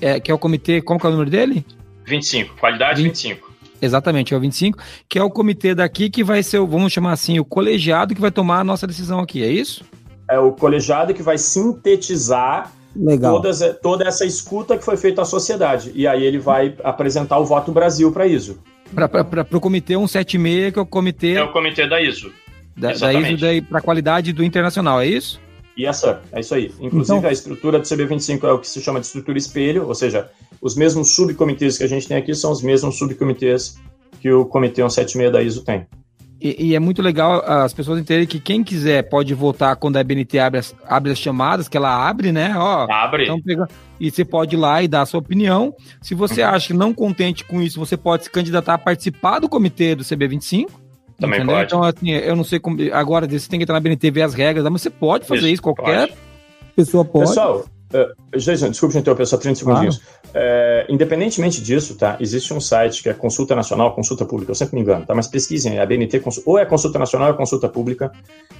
é, 0.00 0.20
que 0.20 0.30
é 0.30 0.34
o 0.34 0.38
comitê, 0.38 0.80
como 0.80 0.98
que 1.00 1.06
é 1.06 1.08
o 1.08 1.12
número 1.12 1.30
dele? 1.30 1.64
25, 2.04 2.56
qualidade 2.56 3.02
20, 3.02 3.08
25. 3.08 3.56
Exatamente, 3.80 4.32
é 4.32 4.36
o 4.36 4.40
25, 4.40 4.78
que 5.08 5.18
é 5.18 5.22
o 5.22 5.30
comitê 5.30 5.74
daqui 5.74 6.08
que 6.08 6.24
vai 6.24 6.42
ser, 6.42 6.58
vamos 6.60 6.92
chamar 6.92 7.12
assim, 7.12 7.38
o 7.38 7.44
colegiado 7.44 8.14
que 8.14 8.20
vai 8.20 8.30
tomar 8.30 8.60
a 8.60 8.64
nossa 8.64 8.86
decisão 8.86 9.20
aqui, 9.20 9.42
é 9.42 9.48
isso? 9.48 9.84
É 10.30 10.38
o 10.38 10.52
colegiado 10.52 11.12
que 11.12 11.22
vai 11.22 11.38
sintetizar 11.38 12.72
Legal. 12.98 13.34
Todas, 13.34 13.78
toda 13.82 14.08
essa 14.08 14.24
escuta 14.24 14.76
que 14.78 14.84
foi 14.84 14.96
feita 14.96 15.22
à 15.22 15.24
sociedade. 15.24 15.92
E 15.94 16.06
aí 16.06 16.24
ele 16.24 16.38
vai 16.38 16.74
apresentar 16.82 17.38
o 17.38 17.44
voto 17.44 17.70
Brasil 17.70 18.10
para 18.10 18.26
ISO. 18.26 18.58
Para 18.94 19.46
o 19.52 19.60
comitê 19.60 19.94
176, 19.94 20.72
que 20.72 20.78
é 20.78 20.82
o 20.82 20.86
comitê. 20.86 21.34
É 21.34 21.42
o 21.42 21.52
comitê 21.52 21.86
da 21.86 22.00
ISO. 22.00 22.32
Da, 22.76 22.92
da 22.92 23.12
ISO 23.12 23.38
para 23.68 23.78
a 23.78 23.82
qualidade 23.82 24.32
do 24.32 24.44
internacional, 24.44 25.00
é 25.00 25.06
isso? 25.06 25.40
Yes, 25.78 25.98
sir. 25.98 26.18
É 26.32 26.40
isso 26.40 26.54
aí. 26.54 26.72
Inclusive, 26.80 27.18
então, 27.18 27.28
a 27.28 27.32
estrutura 27.32 27.78
do 27.78 27.84
CB25 27.84 28.44
é 28.44 28.52
o 28.52 28.58
que 28.58 28.68
se 28.68 28.80
chama 28.80 29.00
de 29.00 29.06
estrutura 29.06 29.36
espelho, 29.36 29.86
ou 29.86 29.94
seja, 29.94 30.30
os 30.60 30.74
mesmos 30.74 31.14
subcomitês 31.14 31.76
que 31.76 31.84
a 31.84 31.86
gente 31.86 32.08
tem 32.08 32.16
aqui 32.16 32.34
são 32.34 32.50
os 32.50 32.62
mesmos 32.62 32.98
subcomitês 32.98 33.78
que 34.20 34.30
o 34.30 34.46
comitê 34.46 34.80
176 34.82 35.32
da 35.32 35.42
ISO 35.42 35.64
tem. 35.64 35.86
E, 36.40 36.68
e, 36.68 36.74
é 36.74 36.78
muito 36.78 37.00
legal 37.00 37.42
as 37.46 37.72
pessoas 37.72 37.98
entenderem 37.98 38.26
que 38.26 38.38
quem 38.38 38.62
quiser 38.62 39.08
pode 39.08 39.32
votar 39.32 39.74
quando 39.76 39.96
a 39.96 40.04
BNT 40.04 40.38
abre 40.38 40.60
as, 40.60 40.74
abre 40.86 41.10
as 41.10 41.18
chamadas, 41.18 41.66
que 41.66 41.76
ela 41.78 42.08
abre, 42.08 42.30
né? 42.30 42.54
Ó, 42.56 42.86
abre. 42.90 43.24
Então 43.24 43.40
pega, 43.40 43.66
e 43.98 44.10
você 44.10 44.22
pode 44.22 44.54
ir 44.54 44.58
lá 44.58 44.82
e 44.82 44.88
dar 44.88 45.02
a 45.02 45.06
sua 45.06 45.20
opinião. 45.20 45.74
Se 46.02 46.14
você 46.14 46.42
uhum. 46.42 46.48
acha 46.48 46.66
que 46.68 46.74
não 46.74 46.92
contente 46.92 47.42
com 47.44 47.62
isso, 47.62 47.78
você 47.78 47.96
pode 47.96 48.24
se 48.24 48.30
candidatar 48.30 48.74
a 48.74 48.78
participar 48.78 49.38
do 49.38 49.48
comitê 49.48 49.94
do 49.94 50.04
CB25. 50.04 50.68
Também 51.18 51.38
entendeu? 51.38 51.56
pode. 51.56 51.66
Então, 51.66 51.82
assim, 51.82 52.10
eu 52.10 52.36
não 52.36 52.44
sei 52.44 52.58
como. 52.58 52.76
Agora, 52.92 53.26
você 53.26 53.48
tem 53.48 53.58
que 53.58 53.64
entrar 53.64 53.74
na 53.74 53.80
BNT 53.80 54.10
ver 54.10 54.22
as 54.22 54.34
regras, 54.34 54.64
mas 54.70 54.82
você 54.82 54.90
pode 54.90 55.26
fazer 55.26 55.46
isso, 55.46 55.54
isso 55.54 55.62
qualquer 55.62 56.08
pode. 56.08 56.18
pessoa 56.74 57.04
pode. 57.04 57.28
Pessoal, 57.28 57.64
Uh, 57.94 58.36
Jason, 58.36 58.70
desculpe 58.70 58.94
te 58.94 58.98
interromper, 58.98 59.26
só 59.26 59.36
30 59.36 59.60
segundinhos. 59.60 59.98
Claro. 59.98 60.86
Uh, 60.88 60.92
independentemente 60.92 61.62
disso, 61.62 61.96
tá? 61.96 62.16
Existe 62.18 62.52
um 62.52 62.60
site 62.60 63.02
que 63.02 63.08
é 63.08 63.14
Consulta 63.14 63.54
Nacional, 63.54 63.94
Consulta 63.94 64.24
Pública, 64.24 64.50
eu 64.50 64.54
sempre 64.56 64.74
me 64.74 64.82
engano, 64.82 65.06
tá? 65.06 65.14
Mas 65.14 65.28
pesquisem, 65.28 65.78
é 65.78 65.80
a 65.80 65.86
BNT, 65.86 66.20
ou 66.44 66.58
é 66.58 66.66
Consulta 66.66 66.98
Nacional 66.98 67.28
ou 67.28 67.34
é 67.34 67.36
Consulta 67.36 67.68
Pública. 67.68 68.10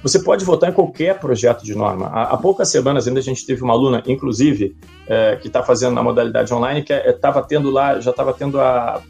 Você 0.01 0.19
pode 0.19 0.45
votar 0.45 0.69
em 0.69 0.73
qualquer 0.73 1.19
projeto 1.19 1.63
de 1.63 1.75
norma. 1.75 2.07
Há, 2.07 2.33
há 2.33 2.37
poucas 2.37 2.69
semanas 2.69 3.07
ainda 3.07 3.19
a 3.19 3.23
gente 3.23 3.45
teve 3.45 3.61
uma 3.61 3.73
aluna, 3.73 4.01
inclusive, 4.07 4.77
uh, 5.03 5.39
que 5.41 5.47
está 5.47 5.61
fazendo 5.61 5.93
na 5.93 6.01
modalidade 6.01 6.53
online, 6.53 6.81
que 6.81 6.93
estava 6.93 7.43
tendo 7.43 7.69
lá, 7.69 7.99
já 7.99 8.11
estava 8.11 8.33
tendo 8.33 8.59
a. 8.61 9.01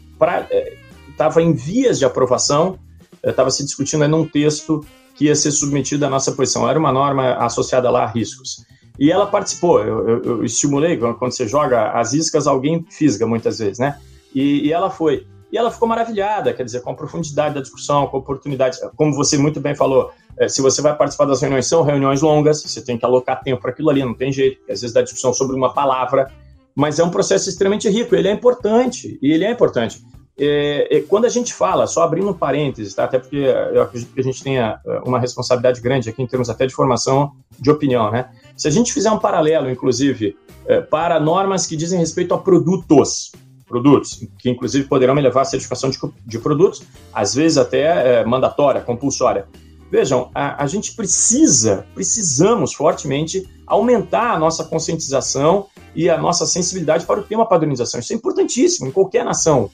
Estava 1.08 1.42
em 1.42 1.52
vias 1.52 1.98
de 1.98 2.04
aprovação, 2.04 2.78
estava 3.22 3.50
se 3.50 3.64
discutindo 3.64 4.02
aí 4.02 4.08
num 4.08 4.26
texto 4.26 4.84
que 5.14 5.26
ia 5.26 5.34
ser 5.34 5.50
submetido 5.50 6.06
à 6.06 6.08
nossa 6.08 6.32
posição. 6.32 6.68
Era 6.68 6.78
uma 6.78 6.92
norma 6.92 7.34
associada 7.34 7.90
lá 7.90 8.04
a 8.04 8.06
riscos. 8.06 8.64
E 8.98 9.12
ela 9.12 9.26
participou, 9.26 9.80
eu, 9.80 10.08
eu, 10.08 10.24
eu, 10.24 10.44
estimulei, 10.44 10.96
quando 10.96 11.32
você 11.32 11.46
joga 11.46 11.92
as 11.92 12.12
iscas, 12.12 12.46
alguém 12.46 12.84
fisga 12.90 13.26
muitas 13.26 13.58
vezes, 13.58 13.78
né? 13.78 13.96
E, 14.34 14.66
e, 14.66 14.72
ela 14.72 14.90
foi. 14.90 15.26
E 15.52 15.56
ela 15.56 15.70
ficou 15.70 15.88
maravilhada, 15.88 16.52
quer 16.52 16.64
dizer, 16.64 16.82
com 16.82 16.90
a 16.90 16.94
profundidade 16.94 17.54
da 17.54 17.60
discussão, 17.60 18.08
com 18.08 18.18
oportunidades. 18.18 18.80
Como 18.96 19.14
você 19.14 19.38
muito 19.38 19.60
bem 19.60 19.74
falou, 19.74 20.10
é, 20.38 20.48
se 20.48 20.60
você 20.60 20.82
vai 20.82 20.96
participar 20.96 21.26
das 21.26 21.40
reuniões, 21.40 21.66
são 21.66 21.82
reuniões 21.82 22.20
longas, 22.22 22.60
você 22.62 22.82
tem 22.82 22.98
que 22.98 23.04
alocar 23.04 23.40
tempo 23.42 23.62
para 23.62 23.70
aquilo 23.70 23.88
ali, 23.88 24.04
não 24.04 24.14
tem 24.14 24.32
jeito, 24.32 24.60
às 24.70 24.80
vezes 24.80 24.92
dá 24.92 25.00
discussão 25.00 25.32
sobre 25.32 25.56
uma 25.56 25.72
palavra, 25.72 26.30
mas 26.74 26.98
é 26.98 27.04
um 27.04 27.10
processo 27.10 27.48
extremamente 27.48 27.88
rico, 27.88 28.14
ele 28.14 28.28
é 28.28 28.32
importante, 28.32 29.18
e 29.22 29.32
ele 29.32 29.44
é 29.44 29.50
importante. 29.50 30.00
É, 30.40 30.98
é, 30.98 31.00
quando 31.00 31.24
a 31.24 31.28
gente 31.28 31.52
fala, 31.52 31.86
só 31.88 32.02
abrindo 32.02 32.30
um 32.30 32.32
parênteses, 32.32 32.94
tá? 32.94 33.04
até 33.04 33.18
porque 33.18 33.36
eu 33.36 33.82
acredito 33.82 34.14
que 34.14 34.20
a 34.20 34.22
gente 34.22 34.42
tenha 34.42 34.80
é, 34.86 35.00
uma 35.04 35.18
responsabilidade 35.18 35.80
grande 35.80 36.08
aqui 36.08 36.22
em 36.22 36.26
termos 36.26 36.48
até 36.48 36.64
de 36.64 36.72
formação 36.72 37.32
de 37.58 37.68
opinião, 37.70 38.10
né? 38.12 38.30
Se 38.56 38.68
a 38.68 38.70
gente 38.70 38.92
fizer 38.92 39.10
um 39.10 39.18
paralelo, 39.18 39.68
inclusive, 39.68 40.36
é, 40.66 40.80
para 40.80 41.18
normas 41.18 41.66
que 41.66 41.76
dizem 41.76 41.98
respeito 41.98 42.34
a 42.34 42.38
produtos, 42.38 43.32
produtos, 43.66 44.24
que 44.38 44.48
inclusive 44.48 44.86
poderão 44.86 45.14
me 45.14 45.20
levar 45.20 45.42
à 45.42 45.44
certificação 45.44 45.90
de, 45.90 45.98
de 46.24 46.38
produtos, 46.38 46.82
às 47.12 47.34
vezes 47.34 47.58
até 47.58 48.20
é, 48.20 48.24
mandatória, 48.24 48.80
compulsória. 48.80 49.46
Vejam, 49.90 50.30
a, 50.34 50.62
a 50.62 50.66
gente 50.68 50.94
precisa, 50.94 51.84
precisamos 51.94 52.74
fortemente 52.74 53.48
aumentar 53.66 54.34
a 54.34 54.38
nossa 54.38 54.64
conscientização 54.64 55.66
e 55.96 56.08
a 56.08 56.16
nossa 56.16 56.46
sensibilidade 56.46 57.04
para 57.04 57.20
o 57.20 57.22
tema 57.24 57.44
padronização. 57.44 57.98
Isso 57.98 58.12
é 58.12 58.16
importantíssimo 58.16 58.86
em 58.86 58.92
qualquer 58.92 59.24
nação. 59.24 59.70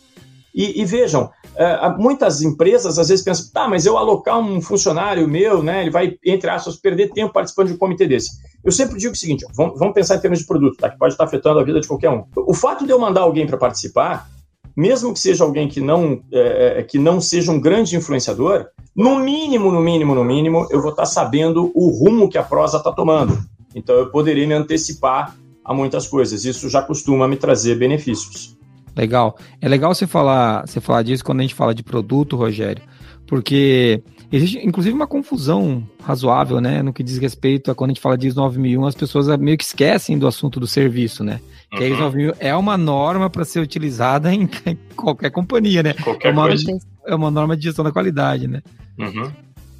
E, 0.54 0.80
e 0.80 0.84
vejam, 0.84 1.30
é, 1.56 1.88
muitas 1.98 2.40
empresas 2.40 2.98
às 2.98 3.08
vezes 3.08 3.24
pensam, 3.24 3.46
tá, 3.52 3.66
mas 3.66 3.84
eu 3.84 3.98
alocar 3.98 4.38
um 4.38 4.60
funcionário 4.60 5.26
meu, 5.26 5.62
né, 5.62 5.82
ele 5.82 5.90
vai, 5.90 6.16
entre 6.24 6.48
aspas, 6.48 6.76
perder 6.76 7.10
tempo 7.10 7.32
participando 7.32 7.68
de 7.68 7.74
um 7.74 7.78
comitê 7.78 8.06
desse. 8.06 8.30
Eu 8.62 8.70
sempre 8.70 8.96
digo 8.96 9.12
o 9.12 9.16
seguinte, 9.16 9.44
vamos, 9.54 9.78
vamos 9.78 9.94
pensar 9.94 10.14
em 10.14 10.20
termos 10.20 10.38
de 10.38 10.46
produto, 10.46 10.78
tá, 10.78 10.88
que 10.88 10.98
pode 10.98 11.14
estar 11.14 11.24
afetando 11.24 11.58
a 11.58 11.64
vida 11.64 11.80
de 11.80 11.88
qualquer 11.88 12.10
um. 12.10 12.24
O 12.36 12.54
fato 12.54 12.86
de 12.86 12.92
eu 12.92 12.98
mandar 13.00 13.22
alguém 13.22 13.46
para 13.46 13.56
participar, 13.56 14.28
mesmo 14.76 15.12
que 15.12 15.18
seja 15.18 15.42
alguém 15.42 15.68
que 15.68 15.80
não, 15.80 16.20
é, 16.32 16.78
é, 16.78 16.82
que 16.82 16.98
não 16.98 17.20
seja 17.20 17.50
um 17.50 17.60
grande 17.60 17.96
influenciador, 17.96 18.66
no 18.94 19.18
mínimo, 19.18 19.72
no 19.72 19.80
mínimo, 19.80 20.14
no 20.14 20.24
mínimo, 20.24 20.68
eu 20.70 20.80
vou 20.80 20.90
estar 20.90 21.06
sabendo 21.06 21.72
o 21.74 21.88
rumo 21.88 22.28
que 22.28 22.38
a 22.38 22.44
prosa 22.44 22.78
está 22.78 22.92
tomando. 22.92 23.36
Então 23.74 23.96
eu 23.96 24.08
poderia 24.10 24.46
me 24.46 24.54
antecipar 24.54 25.34
a 25.64 25.74
muitas 25.74 26.06
coisas. 26.06 26.44
Isso 26.44 26.68
já 26.68 26.80
costuma 26.80 27.26
me 27.26 27.36
trazer 27.36 27.76
benefícios. 27.76 28.56
Legal. 28.96 29.36
É 29.60 29.68
legal 29.68 29.94
você 29.94 30.06
falar, 30.06 30.66
você 30.66 30.80
falar 30.80 31.02
disso 31.02 31.24
quando 31.24 31.40
a 31.40 31.42
gente 31.42 31.54
fala 31.54 31.74
de 31.74 31.82
produto, 31.82 32.36
Rogério, 32.36 32.82
porque 33.26 34.02
existe 34.30 34.58
inclusive 34.58 34.94
uma 34.94 35.06
confusão 35.06 35.82
razoável, 36.02 36.60
né, 36.60 36.82
no 36.82 36.92
que 36.92 37.02
diz 37.02 37.18
respeito 37.18 37.70
a 37.70 37.74
quando 37.74 37.90
a 37.90 37.94
gente 37.94 38.00
fala 38.00 38.16
de 38.16 38.28
ISO 38.28 38.36
9001, 38.36 38.86
as 38.86 38.94
pessoas 38.94 39.26
meio 39.38 39.58
que 39.58 39.64
esquecem 39.64 40.18
do 40.18 40.26
assunto 40.26 40.60
do 40.60 40.66
serviço, 40.66 41.24
né? 41.24 41.40
Uhum. 41.72 41.78
Que 41.78 41.84
a 41.84 41.88
ISO 41.88 42.00
9001 42.00 42.32
é 42.38 42.54
uma 42.54 42.76
norma 42.76 43.28
para 43.28 43.44
ser 43.44 43.60
utilizada 43.60 44.32
em 44.32 44.48
qualquer 44.94 45.30
companhia, 45.30 45.82
né? 45.82 45.94
Qualquer 45.94 46.28
é 46.28 46.32
uma, 46.32 46.46
coisa. 46.46 46.78
É 47.06 47.14
uma 47.14 47.30
norma 47.30 47.56
de 47.56 47.64
gestão 47.64 47.84
da 47.84 47.92
qualidade, 47.92 48.46
né? 48.46 48.62
Uhum. 48.98 49.30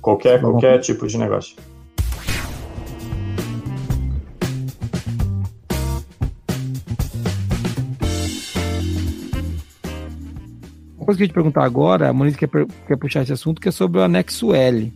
Qualquer, 0.00 0.40
qualquer 0.40 0.79
tipo 0.81 1.07
de 1.07 1.16
negócio. 1.16 1.57
Uma 11.05 11.09
coisa 11.09 11.19
que 11.19 11.23
eu 11.23 11.27
ia 11.27 11.29
te 11.29 11.35
perguntar 11.35 11.64
agora, 11.64 12.09
a 12.09 12.12
Moniz 12.14 12.35
quer, 12.35 12.49
quer 12.49 12.97
puxar 12.97 13.23
esse 13.23 13.33
assunto, 13.33 13.61
que 13.61 13.69
é 13.69 13.71
sobre 13.71 14.01
o 14.01 14.03
anexo 14.03 14.55
L. 14.55 14.90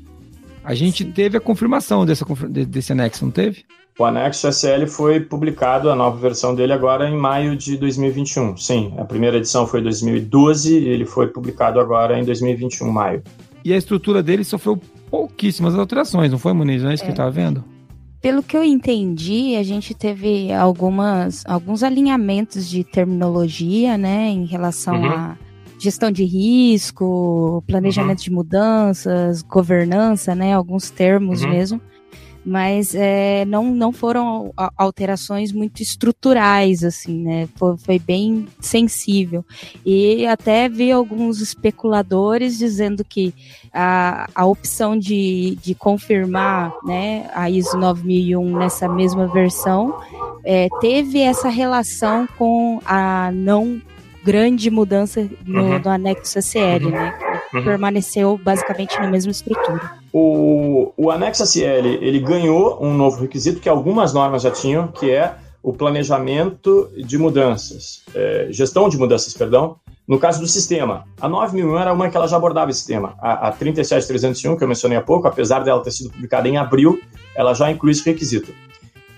A 0.64 0.74
gente 0.74 1.04
Sim. 1.04 1.12
teve 1.12 1.36
a 1.36 1.40
confirmação 1.40 2.06
dessa, 2.06 2.24
desse 2.48 2.92
anexo, 2.92 3.26
não 3.26 3.30
teve? 3.30 3.66
O 3.98 4.06
anexo 4.06 4.48
SL 4.48 4.86
foi 4.86 5.20
publicado, 5.20 5.90
a 5.90 5.94
nova 5.94 6.16
versão 6.16 6.54
dele 6.54 6.72
agora 6.72 7.10
em 7.10 7.16
maio 7.16 7.54
de 7.56 7.76
2021. 7.76 8.56
Sim, 8.56 8.94
a 8.96 9.04
primeira 9.04 9.36
edição 9.36 9.66
foi 9.66 9.80
em 9.80 9.82
2012 9.82 10.78
e 10.78 10.88
ele 10.88 11.04
foi 11.04 11.26
publicado 11.26 11.78
agora 11.78 12.18
em 12.18 12.24
2021, 12.24 12.90
maio. 12.90 13.22
E 13.62 13.74
a 13.74 13.76
estrutura 13.76 14.22
dele 14.22 14.44
sofreu 14.44 14.80
pouquíssimas 15.10 15.74
alterações, 15.74 16.30
não 16.30 16.38
foi, 16.38 16.54
Muniz? 16.54 16.82
Não 16.82 16.90
é 16.90 16.94
isso 16.94 17.02
é. 17.02 17.06
que 17.06 17.10
eu 17.10 17.14
estava 17.14 17.30
vendo? 17.30 17.62
Pelo 18.22 18.42
que 18.42 18.56
eu 18.56 18.64
entendi, 18.64 19.56
a 19.56 19.62
gente 19.62 19.92
teve 19.92 20.50
algumas, 20.54 21.44
alguns 21.46 21.82
alinhamentos 21.82 22.66
de 22.66 22.82
terminologia, 22.82 23.98
né, 23.98 24.30
em 24.30 24.46
relação 24.46 24.94
uhum. 25.02 25.10
a 25.10 25.36
gestão 25.78 26.10
de 26.10 26.24
risco, 26.24 27.62
planejamento 27.66 28.18
uhum. 28.18 28.24
de 28.24 28.30
mudanças, 28.32 29.42
governança, 29.42 30.34
né, 30.34 30.52
alguns 30.54 30.90
termos 30.90 31.42
uhum. 31.42 31.50
mesmo 31.50 31.80
mas 32.48 32.94
é, 32.94 33.44
não, 33.44 33.74
não 33.74 33.92
foram 33.92 34.52
alterações 34.74 35.52
muito 35.52 35.82
estruturais, 35.82 36.82
assim, 36.82 37.22
né? 37.22 37.48
Foi, 37.56 37.76
foi, 37.76 37.98
bem 37.98 38.46
sensível. 38.58 39.44
E 39.84 40.26
até 40.26 40.66
vi 40.66 40.90
alguns 40.90 41.42
especuladores 41.42 42.56
dizendo 42.56 43.04
que 43.04 43.34
a, 43.70 44.30
a 44.34 44.46
opção 44.46 44.98
de, 44.98 45.58
de 45.60 45.74
confirmar 45.74 46.72
né, 46.84 47.28
a 47.34 47.50
ISO 47.50 47.76
9001 47.76 48.58
nessa 48.58 48.88
mesma 48.88 49.26
versão 49.26 49.94
é, 50.42 50.68
teve 50.80 51.20
essa 51.20 51.50
relação 51.50 52.26
com 52.38 52.80
a 52.86 53.30
não 53.30 53.78
grande 54.28 54.70
mudança 54.70 55.26
no, 55.46 55.62
uhum. 55.62 55.78
no 55.78 55.88
anexo 55.88 56.38
ACL, 56.38 56.84
uhum. 56.84 56.90
né? 56.90 57.18
Uhum. 57.54 57.64
Permaneceu 57.64 58.36
basicamente 58.36 58.94
na 59.00 59.08
mesma 59.08 59.32
estrutura. 59.32 59.92
O, 60.12 60.92
o 60.98 61.10
anexo 61.10 61.42
ACL, 61.42 61.86
ele 61.86 62.18
ganhou 62.20 62.78
um 62.78 62.92
novo 62.92 63.22
requisito 63.22 63.58
que 63.58 63.70
algumas 63.70 64.12
normas 64.12 64.42
já 64.42 64.50
tinham, 64.50 64.88
que 64.88 65.10
é 65.10 65.34
o 65.62 65.72
planejamento 65.72 66.90
de 66.94 67.16
mudanças, 67.16 68.02
é, 68.14 68.48
gestão 68.50 68.86
de 68.90 68.98
mudanças, 68.98 69.32
perdão, 69.32 69.76
no 70.06 70.18
caso 70.18 70.40
do 70.40 70.46
sistema. 70.46 71.04
A 71.18 71.26
9001 71.26 71.78
era 71.78 71.92
uma 71.94 72.10
que 72.10 72.16
ela 72.16 72.28
já 72.28 72.36
abordava 72.36 72.70
esse 72.70 72.86
tema. 72.86 73.14
A, 73.18 73.48
a 73.48 73.52
37301, 73.52 74.58
que 74.58 74.64
eu 74.64 74.68
mencionei 74.68 74.98
há 74.98 75.02
pouco, 75.02 75.26
apesar 75.26 75.60
dela 75.60 75.82
ter 75.82 75.90
sido 75.90 76.10
publicada 76.10 76.46
em 76.46 76.58
abril, 76.58 77.00
ela 77.34 77.54
já 77.54 77.70
inclui 77.70 77.92
esse 77.92 78.04
requisito. 78.04 78.52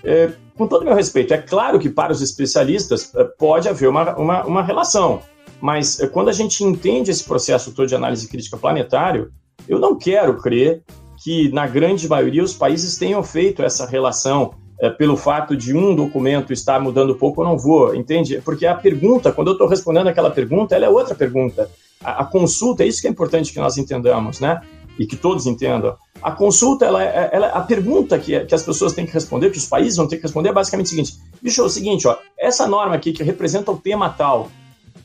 É, 0.03 0.31
com 0.61 0.67
todo 0.67 0.83
o 0.83 0.85
meu 0.85 0.93
respeito, 0.93 1.33
é 1.33 1.39
claro 1.39 1.79
que 1.79 1.89
para 1.89 2.11
os 2.11 2.21
especialistas 2.21 3.11
é, 3.15 3.23
pode 3.23 3.67
haver 3.67 3.89
uma, 3.89 4.15
uma, 4.15 4.45
uma 4.45 4.61
relação, 4.61 5.19
mas 5.59 5.99
é, 5.99 6.05
quando 6.05 6.29
a 6.29 6.31
gente 6.31 6.63
entende 6.63 7.09
esse 7.09 7.23
processo 7.23 7.71
todo 7.71 7.87
de 7.87 7.95
análise 7.95 8.27
crítica 8.27 8.55
planetário, 8.57 9.31
eu 9.67 9.79
não 9.79 9.97
quero 9.97 10.37
crer 10.37 10.83
que, 11.23 11.51
na 11.51 11.65
grande 11.65 12.07
maioria, 12.07 12.43
os 12.43 12.53
países 12.53 12.95
tenham 12.95 13.23
feito 13.23 13.63
essa 13.63 13.87
relação 13.87 14.53
é, 14.79 14.87
pelo 14.87 15.17
fato 15.17 15.57
de 15.57 15.75
um 15.75 15.95
documento 15.95 16.53
estar 16.53 16.79
mudando 16.79 17.15
pouco, 17.15 17.41
eu 17.41 17.45
não 17.45 17.57
vou, 17.57 17.95
entende? 17.95 18.39
Porque 18.45 18.67
a 18.67 18.75
pergunta, 18.75 19.31
quando 19.31 19.47
eu 19.47 19.53
estou 19.53 19.67
respondendo 19.67 20.09
aquela 20.09 20.29
pergunta, 20.29 20.75
ela 20.75 20.85
é 20.85 20.89
outra 20.89 21.15
pergunta. 21.15 21.71
A, 22.03 22.21
a, 22.21 22.25
consulta, 22.25 22.83
é 22.83 22.87
isso 22.87 23.01
que 23.01 23.07
é 23.07 23.09
importante 23.09 23.51
que 23.51 23.59
nós 23.59 23.79
entendamos, 23.79 24.39
né? 24.39 24.61
E 24.99 25.05
que 25.05 25.15
todos 25.15 25.47
entendam. 25.47 25.95
A 26.21 26.31
consulta, 26.31 26.85
ela, 26.85 27.03
é, 27.03 27.29
ela 27.31 27.47
a 27.47 27.61
pergunta 27.61 28.19
que, 28.19 28.39
que 28.45 28.53
as 28.53 28.63
pessoas 28.63 28.93
têm 28.93 29.05
que 29.05 29.13
responder, 29.13 29.49
que 29.49 29.57
os 29.57 29.65
países 29.65 29.97
vão 29.97 30.07
ter 30.07 30.17
que 30.17 30.23
responder, 30.23 30.49
é 30.49 30.53
basicamente 30.53 30.87
o 30.87 30.89
seguinte: 30.89 31.17
bicho, 31.41 31.61
é 31.61 31.63
o 31.63 31.69
seguinte, 31.69 32.07
ó, 32.07 32.17
essa 32.37 32.67
norma 32.67 32.95
aqui 32.95 33.11
que 33.11 33.23
representa 33.23 33.71
o 33.71 33.77
tema 33.77 34.09
tal, 34.09 34.49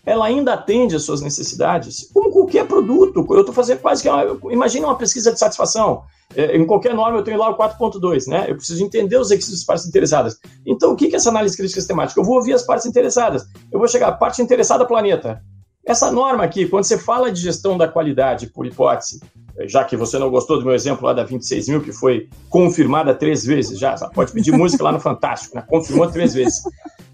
ela 0.06 0.26
ainda 0.26 0.54
atende 0.54 0.94
às 0.94 1.02
suas 1.02 1.20
necessidades, 1.20 2.08
como 2.14 2.30
qualquer 2.30 2.66
produto. 2.66 3.26
Eu 3.28 3.40
estou 3.40 3.54
fazendo 3.54 3.80
quase 3.80 4.02
que. 4.02 4.08
Uma, 4.08 4.38
imagina 4.52 4.86
uma 4.86 4.96
pesquisa 4.96 5.32
de 5.32 5.38
satisfação. 5.38 6.04
É, 6.34 6.56
em 6.56 6.66
qualquer 6.66 6.94
norma 6.94 7.18
eu 7.18 7.24
tenho 7.24 7.38
lá 7.38 7.50
o 7.50 7.56
4.2, 7.56 8.26
né? 8.28 8.46
Eu 8.48 8.56
preciso 8.56 8.84
entender 8.84 9.16
os 9.16 9.30
requisitos 9.30 9.60
das 9.60 9.66
partes 9.66 9.86
interessadas. 9.86 10.38
Então, 10.64 10.92
o 10.92 10.96
que 10.96 11.06
é 11.06 11.16
essa 11.16 11.28
análise 11.28 11.56
crítica 11.56 11.80
sistemática? 11.80 12.20
Eu 12.20 12.24
vou 12.24 12.36
ouvir 12.36 12.52
as 12.52 12.62
partes 12.62 12.86
interessadas. 12.86 13.44
Eu 13.72 13.78
vou 13.78 13.88
chegar, 13.88 14.12
parte 14.12 14.40
interessada, 14.42 14.84
planeta. 14.84 15.42
Essa 15.86 16.10
norma 16.10 16.42
aqui, 16.42 16.66
quando 16.66 16.82
você 16.82 16.98
fala 16.98 17.30
de 17.30 17.40
gestão 17.40 17.78
da 17.78 17.86
qualidade, 17.86 18.48
por 18.48 18.66
hipótese, 18.66 19.20
já 19.66 19.84
que 19.84 19.96
você 19.96 20.18
não 20.18 20.28
gostou 20.28 20.58
do 20.58 20.64
meu 20.64 20.74
exemplo 20.74 21.06
lá 21.06 21.12
da 21.12 21.22
26 21.22 21.68
mil, 21.68 21.80
que 21.80 21.92
foi 21.92 22.28
confirmada 22.50 23.14
três 23.14 23.44
vezes 23.44 23.78
já, 23.78 23.94
pode 24.12 24.32
pedir 24.32 24.50
música 24.50 24.82
lá 24.82 24.90
no 24.90 24.98
Fantástico, 24.98 25.54
né? 25.54 25.64
confirmou 25.66 26.10
três 26.10 26.34
vezes 26.34 26.60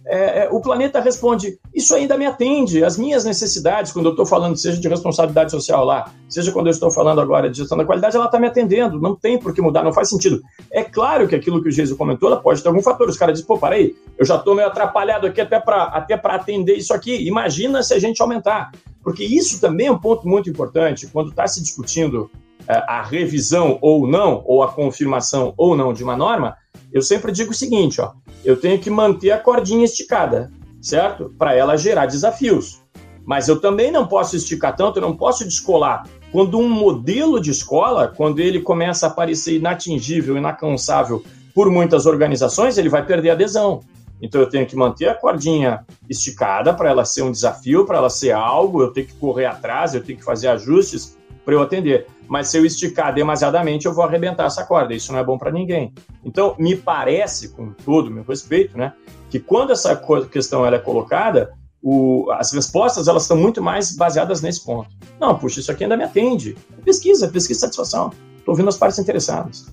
é, 0.07 0.45
é, 0.45 0.49
o 0.51 0.61
planeta 0.61 1.01
responde: 1.01 1.59
Isso 1.75 1.95
ainda 1.95 2.17
me 2.17 2.27
atende, 2.27 2.85
as 2.85 2.97
minhas 2.97 3.25
necessidades, 3.25 3.93
quando 3.93 4.07
eu 4.07 4.11
estou 4.13 4.27
falando, 4.27 4.57
seja 4.57 4.81
de 4.81 4.89
responsabilidade 4.89 5.51
social 5.51 5.85
lá, 5.85 6.11
seja 6.29 6.53
quando 6.53 6.67
eu 6.67 6.73
estou 6.73 6.91
falando 6.91 7.21
agora 7.21 7.49
de 7.49 7.59
gestão 7.59 7.79
da 7.79 7.85
qualidade, 7.85 8.17
ela 8.17 8.27
está 8.27 8.39
me 8.39 8.47
atendendo, 8.47 9.01
não 9.01 9.15
tem 9.15 9.39
por 9.39 9.55
que 9.55 9.63
mudar, 9.63 9.83
não 9.83 9.93
faz 9.93 10.09
sentido. 10.09 10.41
É 10.71 10.83
claro 10.83 11.29
que 11.29 11.35
aquilo 11.35 11.63
que 11.63 11.69
o 11.69 11.73
Geiso 11.73 11.97
comentou, 11.97 12.29
ela 12.29 12.41
pode 12.41 12.63
ter 12.63 12.69
algum 12.69 12.83
fator. 12.83 13.09
Os 13.09 13.17
caras 13.17 13.35
dizem: 13.35 13.47
Pô, 13.47 13.59
peraí, 13.59 13.95
eu 14.19 14.25
já 14.25 14.37
estou 14.37 14.55
meio 14.55 14.69
atrapalhado 14.69 15.27
aqui 15.27 15.41
até 15.41 15.61
para 15.61 15.85
até 15.85 16.15
atender 16.15 16.77
isso 16.77 16.93
aqui. 16.93 17.27
Imagina 17.27 17.83
se 17.83 17.95
a 17.95 17.99
gente 17.99 18.21
aumentar. 18.21 18.73
Porque 19.03 19.25
isso 19.25 19.61
também 19.61 19.89
é 19.89 19.93
um 19.93 19.99
ponto 19.99 20.29
muito 20.29 20.49
importante 20.49 21.09
quando 21.09 21.31
está 21.31 21.47
se 21.47 21.61
discutindo 21.61 22.31
é, 22.69 22.75
a 22.87 23.03
revisão 23.03 23.79
ou 23.81 24.07
não, 24.07 24.43
ou 24.47 24.63
a 24.63 24.71
confirmação 24.71 25.53
ou 25.57 25.77
não 25.77 25.93
de 25.93 26.05
uma 26.05 26.17
norma, 26.17 26.57
eu 26.93 27.03
sempre 27.03 27.33
digo 27.33 27.51
o 27.51 27.55
seguinte, 27.55 28.01
ó, 28.01 28.13
eu 28.45 28.57
tenho 28.57 28.79
que 28.79 28.91
manter 28.91 29.31
a 29.31 29.39
cordinha 29.39 29.85
esticada, 29.85 30.51
certo? 30.81 31.33
Para 31.39 31.55
ela 31.55 31.77
gerar 31.77 32.07
desafios. 32.07 32.83
Mas 33.25 33.49
eu 33.49 33.61
também 33.61 33.91
não 33.91 34.07
posso 34.07 34.37
esticar 34.37 34.75
tanto, 34.75 34.99
eu 34.99 35.03
não 35.03 35.17
posso 35.17 35.45
descolar. 35.45 36.07
Quando 36.33 36.59
um 36.59 36.69
modelo 36.69 37.41
de 37.41 37.51
escola, 37.51 38.09
quando 38.09 38.41
ele 38.41 38.61
começa 38.61 39.07
a 39.07 39.11
parecer 39.11 39.57
inatingível, 39.57 40.37
inalcançável 40.37 41.23
por 41.55 41.71
muitas 41.71 42.07
organizações, 42.07 42.79
ele 42.79 42.89
vai 42.89 43.05
perder 43.05 43.31
adesão. 43.31 43.81
Então 44.21 44.41
eu 44.41 44.49
tenho 44.49 44.67
que 44.67 44.77
manter 44.77 45.09
a 45.09 45.15
cordinha 45.15 45.85
esticada 46.09 46.73
para 46.73 46.89
ela 46.89 47.05
ser 47.05 47.23
um 47.23 47.33
desafio, 47.33 47.85
para 47.85 47.99
ela 47.99 48.11
ser 48.11 48.33
algo, 48.33 48.83
eu 48.83 48.93
tenho 48.93 49.07
que 49.07 49.15
correr 49.15 49.47
atrás, 49.47 49.95
eu 49.95 50.03
tenho 50.03 50.19
que 50.19 50.25
fazer 50.25 50.49
ajustes 50.49 51.17
para 51.45 51.55
eu 51.55 51.63
atender. 51.63 52.07
Mas 52.33 52.49
se 52.49 52.57
eu 52.57 52.65
esticar 52.65 53.13
demasiadamente, 53.13 53.85
eu 53.85 53.93
vou 53.93 54.03
arrebentar 54.03 54.47
essa 54.47 54.65
corda. 54.65 54.95
Isso 54.95 55.13
não 55.13 55.19
é 55.19 55.23
bom 55.23 55.37
para 55.37 55.53
ninguém. 55.53 55.93
Então, 56.25 56.57
me 56.59 56.75
parece, 56.75 57.51
com 57.51 57.73
todo 57.85 58.07
o 58.07 58.11
meu 58.11 58.25
respeito, 58.25 58.79
né, 58.79 58.95
que 59.29 59.39
quando 59.39 59.71
essa 59.71 59.95
questão 60.31 60.65
ela 60.65 60.77
é 60.77 60.79
colocada, 60.79 61.53
o, 61.83 62.31
as 62.31 62.51
respostas 62.55 63.07
elas 63.07 63.25
estão 63.25 63.37
muito 63.37 63.61
mais 63.61 63.95
baseadas 63.95 64.41
nesse 64.41 64.65
ponto. 64.65 64.89
Não, 65.21 65.37
puxa, 65.39 65.61
isso 65.61 65.71
aqui 65.71 65.83
ainda 65.85 65.95
me 65.95 66.05
atende. 66.05 66.57
Pesquisa, 66.83 67.29
pesquisa 67.29 67.61
satisfação. 67.61 68.11
Estou 68.39 68.53
ouvindo 68.53 68.71
as 68.71 68.79
partes 68.79 68.99
interessadas. 68.99 69.67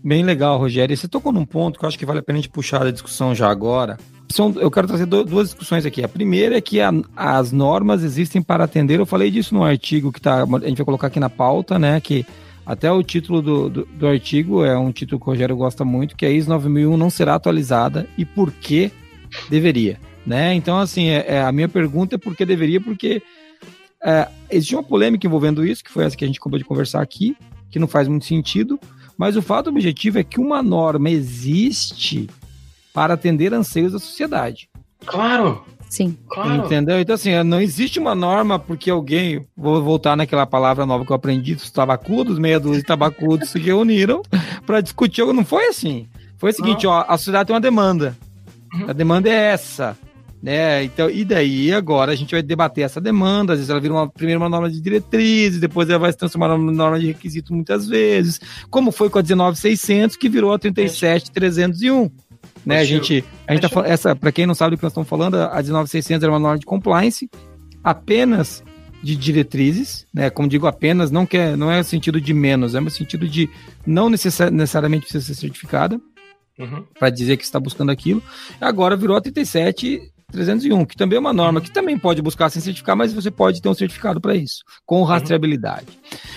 Bem 0.00 0.22
legal, 0.22 0.56
Rogério. 0.56 0.96
você 0.96 1.08
tocou 1.08 1.32
num 1.32 1.44
ponto 1.44 1.80
que 1.80 1.84
eu 1.84 1.88
acho 1.88 1.98
que 1.98 2.06
vale 2.06 2.20
a 2.20 2.22
pena 2.22 2.38
a 2.38 2.42
gente 2.42 2.52
puxar 2.52 2.86
a 2.86 2.92
discussão 2.92 3.34
já 3.34 3.50
agora, 3.50 3.98
são, 4.30 4.52
eu 4.56 4.70
quero 4.70 4.86
trazer 4.86 5.06
duas 5.06 5.48
discussões 5.48 5.86
aqui. 5.86 6.02
A 6.02 6.08
primeira 6.08 6.56
é 6.58 6.60
que 6.60 6.80
a, 6.80 6.92
as 7.16 7.52
normas 7.52 8.02
existem 8.02 8.42
para 8.42 8.64
atender. 8.64 8.98
Eu 8.98 9.06
falei 9.06 9.30
disso 9.30 9.54
no 9.54 9.64
artigo 9.64 10.12
que 10.12 10.20
tá, 10.20 10.42
a 10.42 10.68
gente 10.68 10.76
vai 10.76 10.84
colocar 10.84 11.06
aqui 11.06 11.20
na 11.20 11.30
pauta, 11.30 11.78
né? 11.78 12.00
Que 12.00 12.26
até 12.68 12.92
o 12.92 13.02
título 13.02 13.40
do, 13.40 13.70
do, 13.70 13.84
do 13.86 14.06
artigo 14.06 14.64
é 14.64 14.76
um 14.78 14.92
título 14.92 15.18
que 15.18 15.26
o 15.26 15.30
Rogério 15.30 15.56
gosta 15.56 15.84
muito, 15.84 16.14
que 16.14 16.26
a 16.26 16.30
ISO 16.30 16.50
9001 16.50 16.96
não 16.96 17.08
será 17.08 17.34
atualizada 17.34 18.06
e 18.18 18.26
por 18.26 18.52
que 18.52 18.92
deveria, 19.48 19.98
né? 20.26 20.52
Então, 20.54 20.78
assim, 20.78 21.08
é, 21.08 21.24
é 21.28 21.42
a 21.42 21.50
minha 21.50 21.68
pergunta 21.68 22.16
é 22.16 22.18
por 22.18 22.36
que 22.36 22.44
deveria, 22.44 22.80
porque 22.80 23.22
é, 24.04 24.28
existe 24.50 24.74
uma 24.74 24.82
polêmica 24.82 25.26
envolvendo 25.26 25.64
isso, 25.64 25.82
que 25.82 25.90
foi 25.90 26.04
essa 26.04 26.14
que 26.14 26.24
a 26.24 26.26
gente 26.26 26.38
acabou 26.38 26.58
de 26.58 26.64
conversar 26.64 27.00
aqui, 27.00 27.34
que 27.70 27.78
não 27.78 27.88
faz 27.88 28.06
muito 28.06 28.26
sentido, 28.26 28.78
mas 29.16 29.34
o 29.34 29.42
fato 29.42 29.70
objetivo 29.70 30.18
é 30.18 30.22
que 30.22 30.38
uma 30.38 30.62
norma 30.62 31.08
existe 31.08 32.28
para 32.98 33.14
atender 33.14 33.54
anseios 33.54 33.92
da 33.92 34.00
sociedade. 34.00 34.68
Claro. 35.06 35.64
Sim. 35.88 36.18
Claro. 36.28 36.66
Entendeu? 36.66 36.98
Então, 36.98 37.14
assim, 37.14 37.30
não 37.44 37.60
existe 37.60 38.00
uma 38.00 38.12
norma 38.12 38.58
porque 38.58 38.90
alguém, 38.90 39.46
vou 39.56 39.80
voltar 39.80 40.16
naquela 40.16 40.44
palavra 40.44 40.84
nova 40.84 41.06
que 41.06 41.12
eu 41.12 41.14
aprendi, 41.14 41.52
os 41.54 41.70
tabacudos, 41.70 42.40
meia 42.40 42.58
dúzia 42.58 42.80
de 42.80 42.84
tabacudos 42.84 43.50
se 43.50 43.58
reuniram 43.60 44.20
para 44.66 44.80
discutir. 44.80 45.24
Não 45.26 45.44
foi 45.44 45.66
assim. 45.68 46.08
Foi 46.38 46.50
o 46.50 46.52
seguinte, 46.52 46.86
não. 46.86 46.90
ó, 46.90 47.04
a 47.06 47.16
sociedade 47.16 47.46
tem 47.46 47.54
uma 47.54 47.60
demanda. 47.60 48.16
Uhum. 48.74 48.90
A 48.90 48.92
demanda 48.92 49.28
é 49.28 49.52
essa. 49.52 49.96
Né? 50.42 50.82
Então, 50.82 51.08
e 51.08 51.24
daí 51.24 51.72
agora 51.72 52.10
a 52.10 52.16
gente 52.16 52.32
vai 52.32 52.42
debater 52.42 52.82
essa 52.82 53.00
demanda, 53.00 53.52
às 53.52 53.60
vezes 53.60 53.70
ela 53.70 53.80
vira 53.80 53.94
uma, 53.94 54.08
primeiro 54.08 54.40
uma 54.40 54.48
norma 54.48 54.68
de 54.68 54.80
diretrizes, 54.80 55.60
depois 55.60 55.88
ela 55.88 56.00
vai 56.00 56.10
se 56.10 56.18
transformar 56.18 56.48
numa 56.48 56.72
norma 56.72 56.98
de 56.98 57.06
requisito 57.06 57.54
muitas 57.54 57.86
vezes, 57.86 58.40
como 58.70 58.90
foi 58.90 59.08
com 59.08 59.20
a 59.20 59.22
19600 59.22 60.16
que 60.16 60.28
virou 60.28 60.52
a 60.52 60.58
37301 60.58 62.10
né? 62.68 62.80
A 62.80 62.84
gente, 62.84 63.24
a 63.46 63.54
gente 63.54 63.66
tá 63.66 63.86
essa, 63.86 64.14
para 64.14 64.30
quem 64.30 64.46
não 64.46 64.54
sabe 64.54 64.76
do 64.76 64.78
que 64.78 64.82
nós 64.82 64.92
estamos 64.92 65.08
falando, 65.08 65.36
a 65.36 65.62
19600 65.62 66.22
era 66.22 66.30
uma 66.30 66.38
norma 66.38 66.58
de 66.58 66.66
compliance 66.66 67.30
apenas 67.82 68.62
de 69.02 69.16
diretrizes, 69.16 70.06
né? 70.12 70.28
Como 70.28 70.46
digo, 70.46 70.66
apenas 70.66 71.10
não 71.10 71.24
quer, 71.24 71.56
não 71.56 71.72
é 71.72 71.78
no 71.78 71.84
sentido 71.84 72.20
de 72.20 72.34
menos, 72.34 72.74
é 72.74 72.80
no 72.80 72.90
sentido 72.90 73.26
de 73.26 73.48
não 73.86 74.10
necessari 74.10 74.54
necessariamente 74.54 75.04
precisa 75.04 75.24
ser 75.24 75.34
certificada 75.40 75.98
uhum. 76.58 76.84
para 76.98 77.08
dizer 77.08 77.38
que 77.38 77.44
está 77.44 77.58
buscando 77.58 77.90
aquilo. 77.90 78.22
Agora 78.60 78.98
virou 78.98 79.16
a 79.16 79.20
37 79.22 80.02
301, 80.30 80.84
que 80.84 80.94
também 80.94 81.16
é 81.16 81.20
uma 81.20 81.32
norma 81.32 81.58
que 81.58 81.70
também 81.70 81.98
pode 81.98 82.20
buscar 82.20 82.50
sem 82.50 82.60
certificar, 82.60 82.94
mas 82.94 83.14
você 83.14 83.30
pode 83.30 83.62
ter 83.62 83.68
um 83.68 83.74
certificado 83.74 84.20
para 84.20 84.34
isso, 84.34 84.62
com 84.84 85.02
rastreabilidade. 85.02 85.86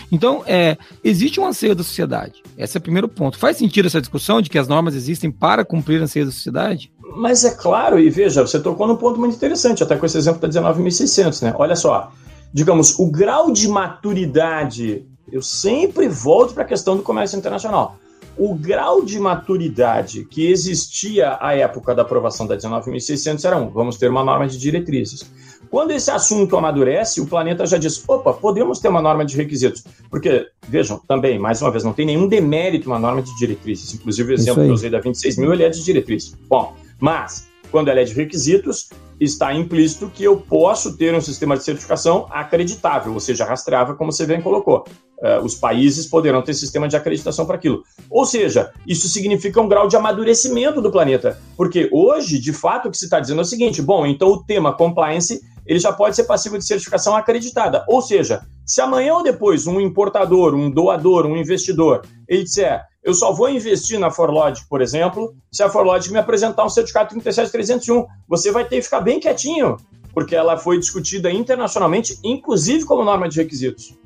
Então, 0.09 0.43
é, 0.47 0.77
existe 1.03 1.41
um 1.41 1.45
anseio 1.45 1.75
da 1.75 1.83
sociedade. 1.83 2.41
Esse 2.57 2.77
é 2.77 2.79
o 2.79 2.81
primeiro 2.81 3.09
ponto. 3.09 3.37
Faz 3.37 3.57
sentido 3.57 3.87
essa 3.87 3.99
discussão 3.99 4.41
de 4.41 4.49
que 4.49 4.57
as 4.57 4.69
normas 4.69 4.95
existem 4.95 5.29
para 5.29 5.65
cumprir 5.65 6.01
anseios 6.01 6.29
da 6.29 6.33
sociedade? 6.33 6.89
Mas 7.17 7.43
é 7.43 7.53
claro, 7.53 7.99
e 7.99 8.09
veja, 8.09 8.47
você 8.47 8.61
tocou 8.61 8.87
num 8.87 8.95
ponto 8.95 9.19
muito 9.19 9.35
interessante, 9.35 9.83
até 9.83 9.97
com 9.97 10.05
esse 10.05 10.17
exemplo 10.17 10.39
da 10.39 10.47
19.600, 10.47 11.41
né? 11.41 11.53
Olha 11.57 11.75
só, 11.75 12.13
digamos, 12.53 12.97
o 12.97 13.11
grau 13.11 13.51
de 13.51 13.67
maturidade, 13.67 15.05
eu 15.29 15.41
sempre 15.41 16.07
volto 16.07 16.53
para 16.53 16.63
a 16.63 16.67
questão 16.67 16.95
do 16.95 17.03
comércio 17.03 17.37
internacional. 17.37 17.97
O 18.37 18.55
grau 18.55 19.03
de 19.03 19.19
maturidade 19.19 20.25
que 20.25 20.47
existia 20.49 21.37
à 21.39 21.55
época 21.55 21.93
da 21.93 22.01
aprovação 22.01 22.47
da 22.47 22.57
19.600 22.57 23.45
era 23.45 23.57
um, 23.57 23.69
vamos 23.69 23.97
ter 23.97 24.09
uma 24.09 24.23
norma 24.23 24.47
de 24.47 24.57
diretrizes. 24.57 25.29
Quando 25.69 25.91
esse 25.91 26.11
assunto 26.11 26.57
amadurece, 26.57 27.21
o 27.21 27.25
planeta 27.25 27.65
já 27.65 27.77
diz: 27.77 28.03
opa, 28.07 28.33
podemos 28.33 28.79
ter 28.79 28.89
uma 28.89 29.01
norma 29.01 29.23
de 29.23 29.37
requisitos. 29.37 29.83
Porque, 30.09 30.47
vejam, 30.67 30.99
também, 31.07 31.39
mais 31.39 31.61
uma 31.61 31.71
vez, 31.71 31.83
não 31.83 31.93
tem 31.93 32.05
nenhum 32.05 32.27
demérito 32.27 32.89
uma 32.89 32.99
norma 32.99 33.21
de 33.21 33.33
diretrizes. 33.37 33.93
Inclusive, 33.93 34.33
o 34.33 34.35
exemplo 34.35 34.63
que 34.63 34.69
eu 34.69 34.73
usei 34.73 34.89
da 34.89 34.99
26 34.99 35.37
mil, 35.37 35.53
ele 35.53 35.63
é 35.63 35.69
de 35.69 35.81
diretriz. 35.81 36.35
Bom, 36.49 36.75
mas, 36.99 37.47
quando 37.71 37.87
ela 37.87 38.01
é 38.01 38.03
de 38.03 38.13
requisitos, 38.13 38.89
está 39.17 39.53
implícito 39.53 40.11
que 40.13 40.25
eu 40.25 40.35
posso 40.35 40.97
ter 40.97 41.15
um 41.15 41.21
sistema 41.21 41.55
de 41.55 41.63
certificação 41.63 42.27
acreditável, 42.29 43.13
ou 43.13 43.19
seja, 43.21 43.45
rastreável, 43.45 43.95
como 43.95 44.11
você 44.11 44.25
bem 44.25 44.41
colocou. 44.41 44.83
Uh, 45.21 45.45
os 45.45 45.53
países 45.53 46.07
poderão 46.07 46.41
ter 46.41 46.55
sistema 46.55 46.87
de 46.87 46.95
acreditação 46.95 47.45
para 47.45 47.55
aquilo. 47.55 47.83
Ou 48.09 48.25
seja, 48.25 48.71
isso 48.87 49.07
significa 49.07 49.61
um 49.61 49.67
grau 49.67 49.87
de 49.87 49.95
amadurecimento 49.95 50.81
do 50.81 50.91
planeta. 50.91 51.39
Porque 51.55 51.87
hoje, 51.91 52.39
de 52.39 52.51
fato, 52.51 52.87
o 52.87 52.91
que 52.91 52.97
se 52.97 53.05
está 53.05 53.19
dizendo 53.19 53.39
é 53.39 53.43
o 53.43 53.45
seguinte: 53.45 53.83
bom, 53.83 54.05
então 54.05 54.29
o 54.29 54.43
tema 54.43 54.73
compliance 54.73 55.39
ele 55.65 55.79
já 55.79 55.93
pode 55.93 56.15
ser 56.15 56.23
passivo 56.23 56.57
de 56.57 56.65
certificação 56.65 57.15
acreditada. 57.15 57.85
Ou 57.87 58.01
seja, 58.01 58.41
se 58.65 58.81
amanhã 58.81 59.13
ou 59.15 59.23
depois 59.23 59.67
um 59.67 59.79
importador, 59.79 60.55
um 60.55 60.69
doador, 60.69 61.25
um 61.25 61.37
investidor, 61.37 62.01
ele 62.27 62.43
disser, 62.43 62.83
eu 63.03 63.13
só 63.13 63.31
vou 63.31 63.49
investir 63.49 63.99
na 63.99 64.11
Forlogic, 64.11 64.67
por 64.67 64.81
exemplo, 64.81 65.33
se 65.51 65.63
a 65.63 65.69
Forlogic 65.69 66.11
me 66.11 66.19
apresentar 66.19 66.65
um 66.65 66.69
certificado 66.69 67.09
37301, 67.09 68.05
você 68.27 68.51
vai 68.51 68.65
ter 68.65 68.77
que 68.77 68.83
ficar 68.83 69.01
bem 69.01 69.19
quietinho, 69.19 69.77
porque 70.13 70.35
ela 70.35 70.57
foi 70.57 70.77
discutida 70.77 71.31
internacionalmente, 71.31 72.19
inclusive 72.23 72.85
como 72.85 73.03
norma 73.03 73.27
de 73.27 73.41
requisitos. 73.41 73.97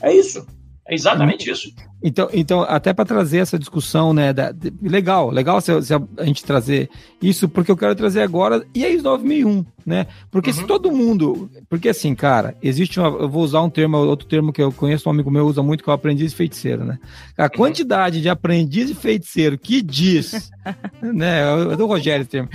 É 0.00 0.12
isso. 0.12 0.46
É 0.86 0.94
exatamente 0.94 1.50
isso. 1.50 1.72
Então, 2.02 2.28
então 2.34 2.60
até 2.60 2.92
para 2.92 3.06
trazer 3.06 3.38
essa 3.38 3.58
discussão, 3.58 4.12
né? 4.12 4.34
Da, 4.34 4.52
de, 4.52 4.70
legal, 4.82 5.30
legal 5.30 5.58
se, 5.58 5.82
se, 5.82 5.94
a 5.94 6.24
gente 6.24 6.44
trazer 6.44 6.90
isso, 7.22 7.48
porque 7.48 7.70
eu 7.70 7.76
quero 7.76 7.94
trazer 7.94 8.20
agora, 8.20 8.66
e 8.74 8.84
ISO 8.84 9.04
9001, 9.04 9.64
né? 9.86 10.06
Porque 10.30 10.50
uhum. 10.50 10.56
se 10.56 10.66
todo 10.66 10.92
mundo. 10.92 11.50
Porque 11.70 11.88
assim, 11.88 12.14
cara, 12.14 12.54
existe 12.62 13.00
uma. 13.00 13.08
Eu 13.08 13.30
vou 13.30 13.42
usar 13.42 13.62
um 13.62 13.70
termo, 13.70 13.96
outro 13.96 14.28
termo 14.28 14.52
que 14.52 14.60
eu 14.60 14.70
conheço, 14.70 15.08
um 15.08 15.12
amigo 15.12 15.30
meu 15.30 15.46
usa 15.46 15.62
muito, 15.62 15.82
que 15.82 15.88
é 15.88 15.92
o 15.92 15.94
aprendiz 15.94 16.32
e 16.32 16.36
feiticeiro, 16.36 16.84
né? 16.84 16.98
A 17.38 17.44
uhum. 17.44 17.48
quantidade 17.48 18.20
de 18.20 18.28
aprendiz 18.28 18.90
e 18.90 18.94
feiticeiro 18.94 19.56
que 19.56 19.80
diz, 19.80 20.50
né? 21.00 21.42
Eu 21.50 21.74
do 21.74 21.86
Rogério 21.86 22.22
esse 22.22 22.30
termo, 22.30 22.50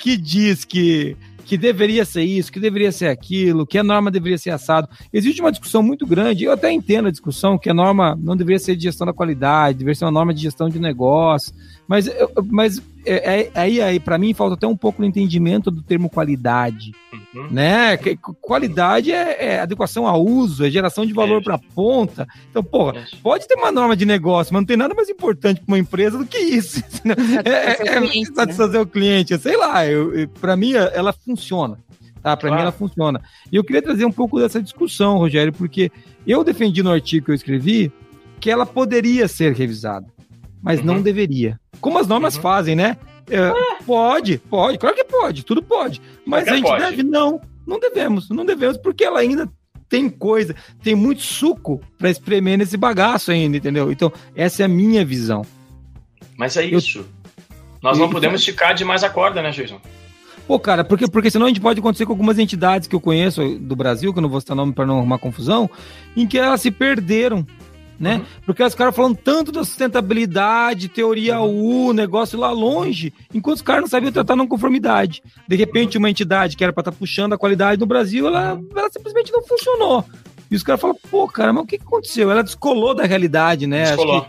que 0.00 0.16
diz 0.16 0.64
que 0.64 1.14
que 1.44 1.56
deveria 1.56 2.04
ser 2.04 2.22
isso, 2.22 2.50
que 2.50 2.60
deveria 2.60 2.90
ser 2.90 3.08
aquilo, 3.08 3.66
que 3.66 3.78
a 3.78 3.82
norma 3.82 4.10
deveria 4.10 4.38
ser 4.38 4.50
assado. 4.50 4.88
Existe 5.12 5.40
uma 5.40 5.50
discussão 5.50 5.82
muito 5.82 6.06
grande, 6.06 6.44
eu 6.44 6.52
até 6.52 6.72
entendo 6.72 7.08
a 7.08 7.10
discussão, 7.10 7.58
que 7.58 7.70
a 7.70 7.74
norma 7.74 8.18
não 8.20 8.36
deveria 8.36 8.58
ser 8.58 8.76
de 8.76 8.84
gestão 8.84 9.06
da 9.06 9.12
qualidade, 9.12 9.78
deveria 9.78 9.94
ser 9.94 10.04
uma 10.04 10.10
norma 10.10 10.32
de 10.32 10.42
gestão 10.42 10.68
de 10.68 10.78
negócio, 10.78 11.52
mas, 11.86 12.08
mas 12.50 12.82
é, 13.06 13.40
é, 13.42 13.50
aí, 13.54 13.80
aí 13.80 14.00
para 14.00 14.16
mim, 14.16 14.32
falta 14.32 14.54
até 14.54 14.66
um 14.66 14.76
pouco 14.76 15.02
o 15.02 15.04
entendimento 15.04 15.70
do 15.70 15.82
termo 15.82 16.08
qualidade. 16.08 16.92
Uhum. 17.34 17.48
Né? 17.50 17.96
Qualidade 18.40 19.12
é, 19.12 19.44
é, 19.44 19.60
adequação 19.60 20.06
ao 20.06 20.24
uso, 20.24 20.64
é 20.64 20.70
geração 20.70 21.04
de 21.04 21.12
valor 21.12 21.42
para 21.42 21.58
ponta. 21.58 22.26
Então, 22.50 22.64
porra, 22.64 23.04
pode 23.22 23.46
ter 23.46 23.54
uma 23.54 23.70
norma 23.70 23.94
de 23.96 24.06
negócio, 24.06 24.52
mas 24.52 24.62
não 24.62 24.66
tem 24.66 24.76
nada 24.76 24.94
mais 24.94 25.08
importante 25.08 25.60
para 25.60 25.72
uma 25.72 25.78
empresa 25.78 26.16
do 26.16 26.26
que 26.26 26.38
isso. 26.38 26.82
É, 27.44 27.86
é, 27.86 28.20
é, 28.20 28.24
satisfazer 28.34 28.80
o 28.80 28.86
cliente. 28.86 29.36
Sei 29.38 29.56
lá, 29.56 29.80
para 30.40 30.56
mim 30.56 30.72
ela 30.72 31.12
funciona. 31.12 31.78
Tá? 32.22 32.36
Para 32.36 32.48
claro. 32.48 32.54
mim 32.54 32.60
ela 32.62 32.72
funciona. 32.72 33.20
E 33.52 33.56
eu 33.56 33.62
queria 33.62 33.82
trazer 33.82 34.04
um 34.04 34.12
pouco 34.12 34.40
dessa 34.40 34.62
discussão, 34.62 35.18
Rogério, 35.18 35.52
porque 35.52 35.92
eu 36.26 36.42
defendi 36.42 36.82
no 36.82 36.90
artigo 36.90 37.26
que 37.26 37.30
eu 37.30 37.34
escrevi 37.34 37.92
que 38.40 38.50
ela 38.50 38.66
poderia 38.66 39.28
ser 39.28 39.52
revisada, 39.52 40.06
mas 40.64 40.80
uhum. 40.80 40.86
não 40.86 41.02
deveria. 41.02 41.60
Como 41.80 41.98
as 41.98 42.08
normas 42.08 42.36
uhum. 42.36 42.42
fazem, 42.42 42.74
né? 42.74 42.96
É, 43.30 43.52
pode, 43.84 44.38
pode, 44.38 44.78
claro 44.78 44.96
que 44.96 45.04
pode, 45.04 45.44
tudo 45.44 45.62
pode. 45.62 46.00
Mas 46.26 46.48
a 46.48 46.56
gente 46.56 46.66
pode. 46.66 46.82
deve, 46.82 47.02
não, 47.02 47.40
não 47.66 47.78
devemos, 47.78 48.30
não 48.30 48.44
devemos, 48.44 48.78
porque 48.78 49.04
ela 49.04 49.20
ainda 49.20 49.48
tem 49.88 50.08
coisa, 50.08 50.56
tem 50.82 50.94
muito 50.94 51.22
suco 51.22 51.80
para 51.98 52.10
espremer 52.10 52.58
nesse 52.58 52.76
bagaço 52.76 53.30
ainda, 53.30 53.58
entendeu? 53.58 53.92
Então, 53.92 54.10
essa 54.34 54.62
é 54.62 54.64
a 54.64 54.68
minha 54.68 55.04
visão. 55.04 55.42
Mas 56.36 56.56
é 56.56 56.64
isso. 56.64 57.00
Eu, 57.00 57.06
Nós 57.82 57.98
não 57.98 58.10
podemos 58.10 58.40
esticar 58.40 58.74
demais 58.74 59.04
a 59.04 59.10
corda, 59.10 59.42
né, 59.42 59.50
Jason? 59.50 59.80
Pô, 60.46 60.58
cara, 60.58 60.84
porque, 60.84 61.06
porque 61.08 61.30
senão 61.30 61.46
a 61.46 61.48
gente 61.48 61.60
pode 61.60 61.80
acontecer 61.80 62.04
com 62.04 62.12
algumas 62.12 62.38
entidades 62.38 62.86
que 62.86 62.94
eu 62.94 63.00
conheço 63.00 63.58
do 63.58 63.74
Brasil, 63.76 64.12
que 64.12 64.18
eu 64.18 64.22
não 64.22 64.28
vou 64.28 64.40
citar 64.40 64.56
nome 64.56 64.72
para 64.72 64.84
não 64.84 64.98
arrumar 64.98 65.18
confusão, 65.18 65.70
em 66.14 66.26
que 66.26 66.38
elas 66.38 66.60
se 66.60 66.70
perderam 66.70 67.46
né? 67.98 68.16
Uhum. 68.16 68.24
Porque 68.46 68.62
os 68.62 68.74
caras 68.74 68.94
falam 68.94 69.14
tanto 69.14 69.52
da 69.52 69.64
sustentabilidade, 69.64 70.88
teoria 70.88 71.40
uhum. 71.40 71.88
U, 71.88 71.92
negócio 71.92 72.38
lá 72.38 72.50
longe, 72.50 73.12
enquanto 73.32 73.56
os 73.56 73.62
caras 73.62 73.82
não 73.82 73.88
sabiam 73.88 74.12
tratar 74.12 74.36
não 74.36 74.46
conformidade. 74.46 75.22
De 75.46 75.56
repente, 75.56 75.98
uma 75.98 76.10
entidade 76.10 76.56
que 76.56 76.64
era 76.64 76.72
para 76.72 76.82
estar 76.82 76.92
tá 76.92 76.96
puxando 76.98 77.32
a 77.32 77.38
qualidade 77.38 77.80
no 77.80 77.86
Brasil, 77.86 78.26
ela, 78.26 78.60
ela 78.74 78.90
simplesmente 78.90 79.32
não 79.32 79.42
funcionou. 79.42 80.04
E 80.50 80.56
os 80.56 80.62
caras 80.62 80.80
falam, 80.80 80.96
pô, 81.10 81.26
cara, 81.26 81.52
mas 81.52 81.64
o 81.64 81.66
que, 81.66 81.76
aconteceu? 81.76 82.30
Ela 82.30 82.42
descolou 82.42 82.94
da 82.94 83.04
realidade, 83.04 83.66
né? 83.66 83.84
Descolou. 83.86 84.26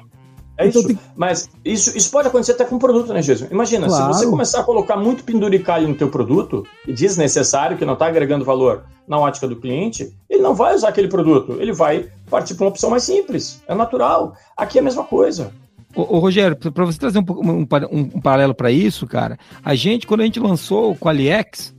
É 0.58 0.68
então, 0.68 0.82
isso. 0.82 0.88
Tem... 0.88 1.00
Mas 1.16 1.50
isso, 1.64 1.98
isso 1.98 2.10
pode 2.10 2.28
acontecer 2.28 2.54
até 2.54 2.66
com 2.66 2.80
produto, 2.80 3.14
né, 3.14 3.22
Jesus? 3.22 3.52
Imagina, 3.52 3.88
claro. 3.88 4.14
se 4.14 4.20
você 4.20 4.30
começar 4.30 4.62
a 4.62 4.64
colocar 4.64 4.96
muito 4.96 5.24
penduricalho 5.24 5.88
no 5.88 5.96
teu 5.96 6.10
produto, 6.10 6.66
e 6.88 6.94
desnecessário, 6.94 7.78
que 7.78 7.86
não 7.86 7.94
está 7.94 8.08
agregando 8.08 8.46
valor 8.46 8.86
na 9.08 9.20
ótica 9.20 9.48
do 9.48 9.56
cliente, 9.56 10.14
ele 10.30 10.42
não 10.42 10.56
vai 10.56 10.74
usar 10.74 10.90
aquele 10.90 11.08
produto. 11.08 11.58
Ele 11.60 11.74
vai 11.74 12.10
partir 12.30 12.56
para 12.56 12.66
uma 12.66 12.70
opção 12.70 12.90
mais 12.90 13.04
simples. 13.04 13.64
É 13.68 13.76
natural. 13.76 14.36
Aqui 14.56 14.78
é 14.78 14.82
a 14.82 14.84
mesma 14.84 15.04
coisa. 15.04 15.52
Ô, 15.96 16.16
ô 16.16 16.20
Rogério, 16.20 16.56
para 16.56 16.86
você 16.86 17.00
trazer 17.00 17.20
um, 17.20 17.26
um, 17.28 17.62
um, 17.62 18.00
um 18.16 18.22
paralelo 18.22 18.54
para 18.54 18.72
isso, 18.72 19.08
cara, 19.08 19.38
a 19.64 19.74
gente, 19.76 20.06
quando 20.06 20.22
a 20.22 20.26
gente 20.26 20.40
lançou 20.40 20.92
o 20.92 20.96
Qualiex, 20.96 21.74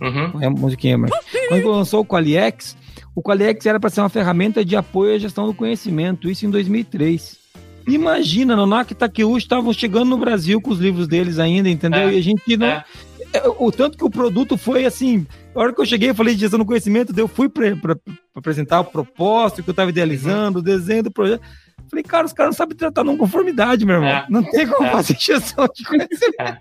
uhum. 0.00 0.42
é 0.42 0.46
a 0.46 0.50
musiquinha, 0.50 0.98
mas 0.98 1.10
quando 1.10 1.52
a 1.52 1.56
gente 1.56 1.66
lançou 1.66 2.00
o 2.00 2.06
Qualiex, 2.06 2.76
o 3.14 3.22
Qualiex 3.22 3.64
era 3.64 3.80
para 3.80 3.90
ser 3.90 4.00
uma 4.00 4.08
ferramenta 4.08 4.64
de 4.64 4.76
apoio 4.76 5.14
à 5.14 5.18
gestão 5.18 5.46
do 5.46 5.54
conhecimento, 5.54 6.28
isso 6.28 6.44
em 6.44 6.50
2003. 6.50 7.44
Imagina, 7.86 8.56
Nonak 8.56 8.92
e 8.92 8.94
Takeuchi 8.94 9.44
estavam 9.44 9.72
chegando 9.72 10.08
no 10.08 10.18
Brasil 10.18 10.60
com 10.60 10.70
os 10.70 10.78
livros 10.78 11.06
deles 11.06 11.38
ainda, 11.38 11.68
entendeu? 11.68 12.08
É, 12.08 12.14
e 12.14 12.18
a 12.18 12.22
gente 12.22 12.56
não. 12.56 12.66
É. 12.66 12.84
é. 13.32 13.42
O 13.58 13.70
tanto 13.70 13.98
que 13.98 14.04
o 14.04 14.10
produto 14.10 14.56
foi 14.56 14.84
assim. 14.84 15.26
A 15.54 15.60
hora 15.60 15.72
que 15.72 15.80
eu 15.80 15.86
cheguei, 15.86 16.10
eu 16.10 16.14
falei 16.14 16.34
de 16.34 16.40
gestão 16.40 16.58
do 16.58 16.64
conhecimento, 16.64 17.16
eu 17.16 17.28
fui 17.28 17.48
para 17.48 17.96
apresentar 18.34 18.80
o 18.80 18.84
propósito 18.84 19.62
que 19.62 19.70
eu 19.70 19.72
estava 19.72 19.90
idealizando, 19.90 20.58
uhum. 20.58 20.62
o 20.62 20.64
desenho 20.64 21.04
do 21.04 21.10
projeto. 21.12 21.42
Falei, 21.88 22.02
cara, 22.02 22.26
os 22.26 22.32
caras 22.32 22.50
não 22.50 22.56
sabem 22.56 22.76
tratar 22.76 23.04
não 23.04 23.16
conformidade, 23.16 23.84
meu 23.84 23.96
irmão. 23.96 24.08
É. 24.08 24.26
Não 24.28 24.42
tem 24.42 24.66
como 24.66 24.88
é. 24.88 24.90
fazer 24.90 25.16
gestão 25.18 25.68
de 25.72 25.84
conhecimento. 25.84 26.34
É. 26.40 26.58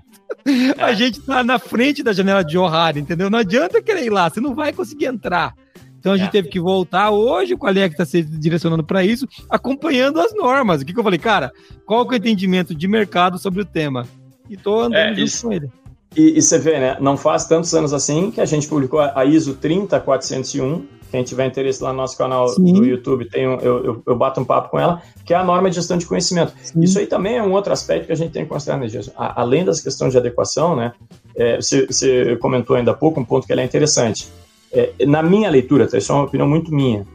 A 0.78 0.94
gente 0.94 1.22
tá 1.22 1.44
na 1.44 1.58
frente 1.58 2.04
da 2.04 2.14
janela 2.14 2.44
de 2.44 2.58
O'Hara, 2.58 3.00
entendeu? 3.00 3.30
Não 3.30 3.40
adianta 3.40 3.82
querer 3.82 4.06
ir 4.06 4.10
lá, 4.10 4.30
você 4.30 4.42
não 4.42 4.54
vai 4.54 4.74
conseguir 4.74 5.06
entrar. 5.06 5.54
Então 6.00 6.12
a 6.12 6.18
gente 6.18 6.28
é. 6.28 6.32
teve 6.32 6.50
que 6.50 6.60
voltar 6.60 7.12
hoje, 7.12 7.54
o 7.54 7.58
Qualec 7.58 7.94
está 7.94 8.04
se 8.04 8.22
direcionando 8.22 8.84
para 8.84 9.06
isso, 9.06 9.26
acompanhando 9.50 10.20
as 10.20 10.36
normas. 10.36 10.82
O 10.82 10.86
que, 10.86 10.94
que, 10.94 11.00
eu 11.00 11.04
falei, 11.04 11.18
cara, 11.18 11.52
qual 11.86 12.06
que 12.06 12.14
é 12.14 12.18
o 12.18 12.20
entendimento 12.20 12.76
de 12.76 12.88
mercado 12.90 13.38
sobre 13.38 13.62
o 13.62 13.66
tema? 13.66 14.06
E 14.50 14.58
tô 14.58 14.82
andando 14.82 14.96
é, 14.96 15.10
junto 15.10 15.22
isso, 15.22 15.48
com 15.48 15.54
ele. 15.54 15.72
E, 16.16 16.38
e, 16.38 16.42
você 16.42 16.60
vê, 16.60 16.80
né? 16.80 16.98
Não 17.00 17.18
faz 17.18 17.46
tantos 17.46 17.74
anos 17.74 17.94
assim 17.94 18.32
que 18.32 18.40
a 18.40 18.46
gente 18.46 18.68
publicou 18.68 19.00
a 19.00 19.26
ISO 19.26 19.56
30401. 19.56 20.86
Quem 21.12 21.24
tiver 21.24 21.46
interesse 21.46 21.84
lá 21.84 21.92
no 21.92 21.98
nosso 21.98 22.18
canal 22.18 22.48
Sim. 22.50 22.74
do 22.74 22.86
YouTube, 22.86 23.30
tem 23.30 23.48
um, 23.48 23.60
eu, 23.60 23.86
eu, 23.86 24.04
eu, 24.06 24.16
bato 24.16 24.42
um 24.42 24.46
papo 24.46 24.70
com 24.70 24.80
ela, 24.80 25.00
que 25.24 25.32
é 25.32 25.38
a 25.38 25.44
norma 25.44 25.70
de 25.70 25.76
gestão 25.76 25.96
de 25.96 26.08
conhecimento. 26.08 26.54
Sim. 26.64 26.82
Isso 26.82 26.98
aí 26.98 27.06
também 27.06 27.38
é 27.38 27.44
um 27.44 27.52
outro 27.52 27.72
aspecto 27.72 28.08
que 28.08 28.12
a 28.12 28.16
gente 28.16 28.32
tem 28.32 28.44
que 28.44 28.50
considerar, 28.50 28.80
né? 28.80 28.88
Além 29.16 29.64
das 29.64 29.80
questões 29.80 30.12
de 30.12 30.18
adequação, 30.18 30.76
né? 30.76 30.94
É, 31.36 31.58
você, 31.58 31.86
você 31.86 32.36
comentou 32.38 32.76
ainda 32.76 32.92
há 32.92 32.96
pouco 32.96 33.20
um 33.20 33.26
ponto 33.26 33.46
que 33.46 33.54
é 33.54 33.64
interessante 33.64 34.28
é, 34.74 35.06
na 35.06 35.22
minha 35.22 35.50
leitura, 35.50 35.88
tá, 35.88 35.98
isso 35.98 36.12
é 36.12 36.16
uma 36.16 36.24
opinião 36.24 36.50
muito 36.50 36.74
minha, 36.74 37.06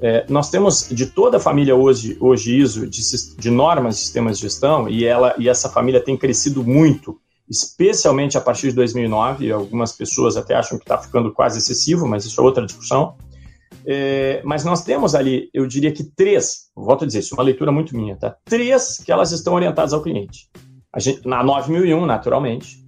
é, 0.00 0.26
nós 0.28 0.50
temos 0.50 0.88
de 0.90 1.06
toda 1.06 1.38
a 1.38 1.40
família 1.40 1.74
hoje, 1.74 2.16
hoje 2.20 2.60
ISO, 2.60 2.86
de, 2.86 3.00
de 3.38 3.50
normas 3.50 3.96
de 3.96 4.02
sistemas 4.02 4.36
de 4.36 4.42
gestão, 4.42 4.86
e, 4.86 5.06
ela, 5.06 5.34
e 5.38 5.48
essa 5.48 5.70
família 5.70 6.00
tem 6.00 6.16
crescido 6.16 6.62
muito, 6.62 7.18
especialmente 7.48 8.36
a 8.36 8.40
partir 8.40 8.68
de 8.68 8.74
2009, 8.74 9.50
algumas 9.52 9.92
pessoas 9.92 10.36
até 10.36 10.54
acham 10.54 10.78
que 10.78 10.84
está 10.84 10.98
ficando 10.98 11.32
quase 11.32 11.58
excessivo, 11.58 12.06
mas 12.06 12.24
isso 12.24 12.40
é 12.40 12.44
outra 12.44 12.64
discussão. 12.66 13.16
É, 13.84 14.42
mas 14.44 14.64
nós 14.64 14.82
temos 14.82 15.14
ali, 15.14 15.48
eu 15.54 15.66
diria 15.66 15.92
que 15.92 16.02
três, 16.02 16.70
volto 16.74 17.04
a 17.04 17.06
dizer, 17.06 17.20
isso 17.20 17.34
é 17.34 17.38
uma 17.38 17.44
leitura 17.44 17.70
muito 17.70 17.96
minha, 17.96 18.16
tá? 18.16 18.36
Três 18.44 18.98
que 18.98 19.12
elas 19.12 19.30
estão 19.30 19.54
orientadas 19.54 19.92
ao 19.92 20.02
cliente. 20.02 20.48
A 20.92 20.98
gente, 20.98 21.26
na 21.26 21.42
9001, 21.42 22.04
naturalmente, 22.04 22.84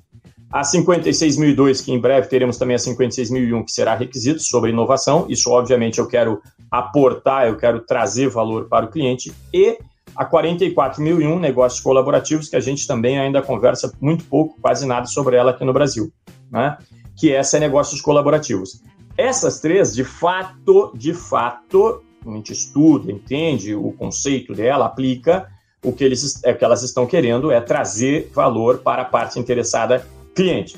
a 0.50 0.62
56.002, 0.62 1.84
que 1.84 1.92
em 1.92 2.00
breve 2.00 2.26
teremos 2.26 2.56
também 2.56 2.74
a 2.74 2.78
56.001, 2.78 3.64
que 3.64 3.70
será 3.70 3.94
requisito 3.94 4.40
sobre 4.40 4.70
inovação. 4.70 5.26
Isso, 5.28 5.50
obviamente, 5.50 5.98
eu 5.98 6.06
quero 6.06 6.40
aportar, 6.70 7.46
eu 7.46 7.56
quero 7.56 7.80
trazer 7.80 8.28
valor 8.28 8.66
para 8.66 8.86
o 8.86 8.90
cliente. 8.90 9.32
E 9.52 9.78
a 10.18 10.28
44.001, 10.28 11.38
negócios 11.38 11.80
colaborativos, 11.80 12.48
que 12.48 12.56
a 12.56 12.60
gente 12.60 12.88
também 12.88 13.20
ainda 13.20 13.40
conversa 13.40 13.92
muito 14.00 14.24
pouco, 14.24 14.60
quase 14.60 14.84
nada 14.84 15.06
sobre 15.06 15.36
ela 15.36 15.52
aqui 15.52 15.64
no 15.64 15.72
Brasil. 15.72 16.12
Né? 16.50 16.76
Que 17.16 17.32
essa 17.32 17.56
é 17.56 17.60
negócios 17.60 18.00
colaborativos. 18.00 18.82
Essas 19.16 19.60
três, 19.60 19.94
de 19.94 20.02
fato, 20.02 20.92
de 20.96 21.14
fato, 21.14 22.02
a 22.26 22.30
gente 22.32 22.52
estuda, 22.52 23.12
entende 23.12 23.76
o 23.76 23.92
conceito 23.92 24.52
dela, 24.54 24.86
aplica, 24.86 25.46
o 25.84 25.92
que, 25.92 26.02
eles, 26.02 26.42
é, 26.42 26.50
o 26.50 26.58
que 26.58 26.64
elas 26.64 26.82
estão 26.82 27.06
querendo 27.06 27.52
é 27.52 27.60
trazer 27.60 28.28
valor 28.34 28.78
para 28.78 29.02
a 29.02 29.04
parte 29.04 29.38
interessada 29.38 30.04
cliente. 30.34 30.76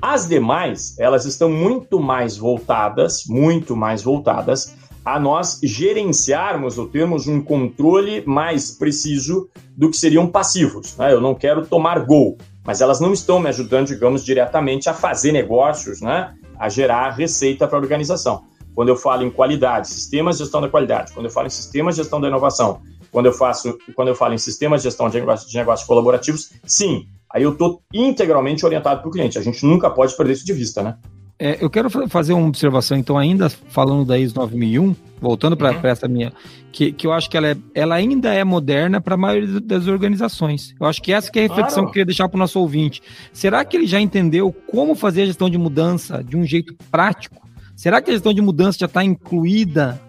As 0.00 0.26
demais, 0.26 0.98
elas 0.98 1.26
estão 1.26 1.50
muito 1.50 2.00
mais 2.00 2.38
voltadas, 2.38 3.24
muito 3.26 3.76
mais 3.76 4.02
voltadas 4.02 4.74
a 5.04 5.20
nós 5.20 5.60
gerenciarmos 5.62 6.78
ou 6.78 6.88
termos 6.88 7.28
um 7.28 7.40
controle 7.40 8.24
mais 8.26 8.70
preciso 8.70 9.48
do 9.76 9.90
que 9.90 9.96
seriam 9.96 10.26
passivos. 10.26 10.96
Né? 10.96 11.12
Eu 11.12 11.20
não 11.20 11.34
quero 11.34 11.66
tomar 11.66 12.00
gol, 12.06 12.38
mas 12.64 12.80
elas 12.80 13.00
não 13.00 13.12
estão 13.12 13.38
me 13.38 13.48
ajudando, 13.48 13.88
digamos, 13.88 14.24
diretamente 14.24 14.88
a 14.88 14.94
fazer 14.94 15.32
negócios, 15.32 16.00
né? 16.00 16.34
a 16.58 16.68
gerar 16.68 17.10
receita 17.10 17.68
para 17.68 17.76
a 17.76 17.80
organização. 17.80 18.44
Quando 18.74 18.88
eu 18.88 18.96
falo 18.96 19.22
em 19.22 19.30
qualidade, 19.30 19.88
sistemas 19.88 20.36
de 20.36 20.44
gestão 20.44 20.60
da 20.60 20.68
qualidade, 20.68 21.12
quando 21.12 21.26
eu 21.26 21.32
falo 21.32 21.46
em 21.46 21.50
sistemas 21.50 21.94
de 21.94 22.02
gestão 22.02 22.20
da 22.20 22.28
inovação, 22.28 22.80
quando 23.12 23.26
eu 23.26 23.32
faço, 23.32 23.78
quando 23.94 24.08
eu 24.08 24.14
falo 24.14 24.34
em 24.34 24.38
sistemas 24.38 24.82
de 24.82 24.88
gestão 24.88 25.08
de 25.08 25.20
negócios, 25.20 25.48
de 25.48 25.56
negócios 25.56 25.86
colaborativos, 25.86 26.50
sim, 26.66 27.06
aí 27.32 27.42
eu 27.42 27.52
estou 27.52 27.82
integralmente 27.92 28.64
orientado 28.64 29.00
para 29.00 29.08
o 29.08 29.12
cliente. 29.12 29.38
A 29.38 29.42
gente 29.42 29.64
nunca 29.64 29.88
pode 29.90 30.16
perder 30.16 30.32
isso 30.32 30.44
de 30.44 30.52
vista, 30.52 30.82
né? 30.82 30.96
É, 31.38 31.58
eu 31.60 31.68
quero 31.68 31.90
fazer 32.08 32.32
uma 32.32 32.46
observação, 32.46 32.96
então, 32.96 33.18
ainda 33.18 33.48
falando 33.48 34.04
da 34.04 34.16
ISO 34.16 34.36
9001, 34.36 34.94
voltando 35.20 35.56
para 35.56 35.72
uhum. 35.72 35.80
essa 35.82 36.06
minha, 36.06 36.32
que, 36.70 36.92
que 36.92 37.06
eu 37.06 37.12
acho 37.12 37.28
que 37.28 37.36
ela, 37.36 37.48
é, 37.48 37.56
ela 37.74 37.96
ainda 37.96 38.32
é 38.32 38.44
moderna 38.44 39.00
para 39.00 39.14
a 39.14 39.18
maioria 39.18 39.60
das 39.60 39.88
organizações. 39.88 40.74
Eu 40.78 40.86
acho 40.86 41.02
que 41.02 41.12
essa 41.12 41.30
que 41.30 41.40
é 41.40 41.42
a 41.42 41.48
reflexão 41.48 41.74
claro. 41.74 41.86
que 41.86 41.90
eu 41.90 41.92
queria 41.92 42.06
deixar 42.06 42.28
para 42.28 42.36
o 42.36 42.38
nosso 42.38 42.60
ouvinte. 42.60 43.02
Será 43.32 43.64
que 43.64 43.76
ele 43.76 43.86
já 43.86 44.00
entendeu 44.00 44.52
como 44.70 44.94
fazer 44.94 45.22
a 45.22 45.26
gestão 45.26 45.50
de 45.50 45.58
mudança 45.58 46.22
de 46.22 46.36
um 46.36 46.44
jeito 46.44 46.74
prático? 46.90 47.42
Será 47.74 48.00
que 48.00 48.10
a 48.10 48.14
gestão 48.14 48.32
de 48.32 48.40
mudança 48.40 48.78
já 48.78 48.86
está 48.86 49.02
incluída 49.02 50.00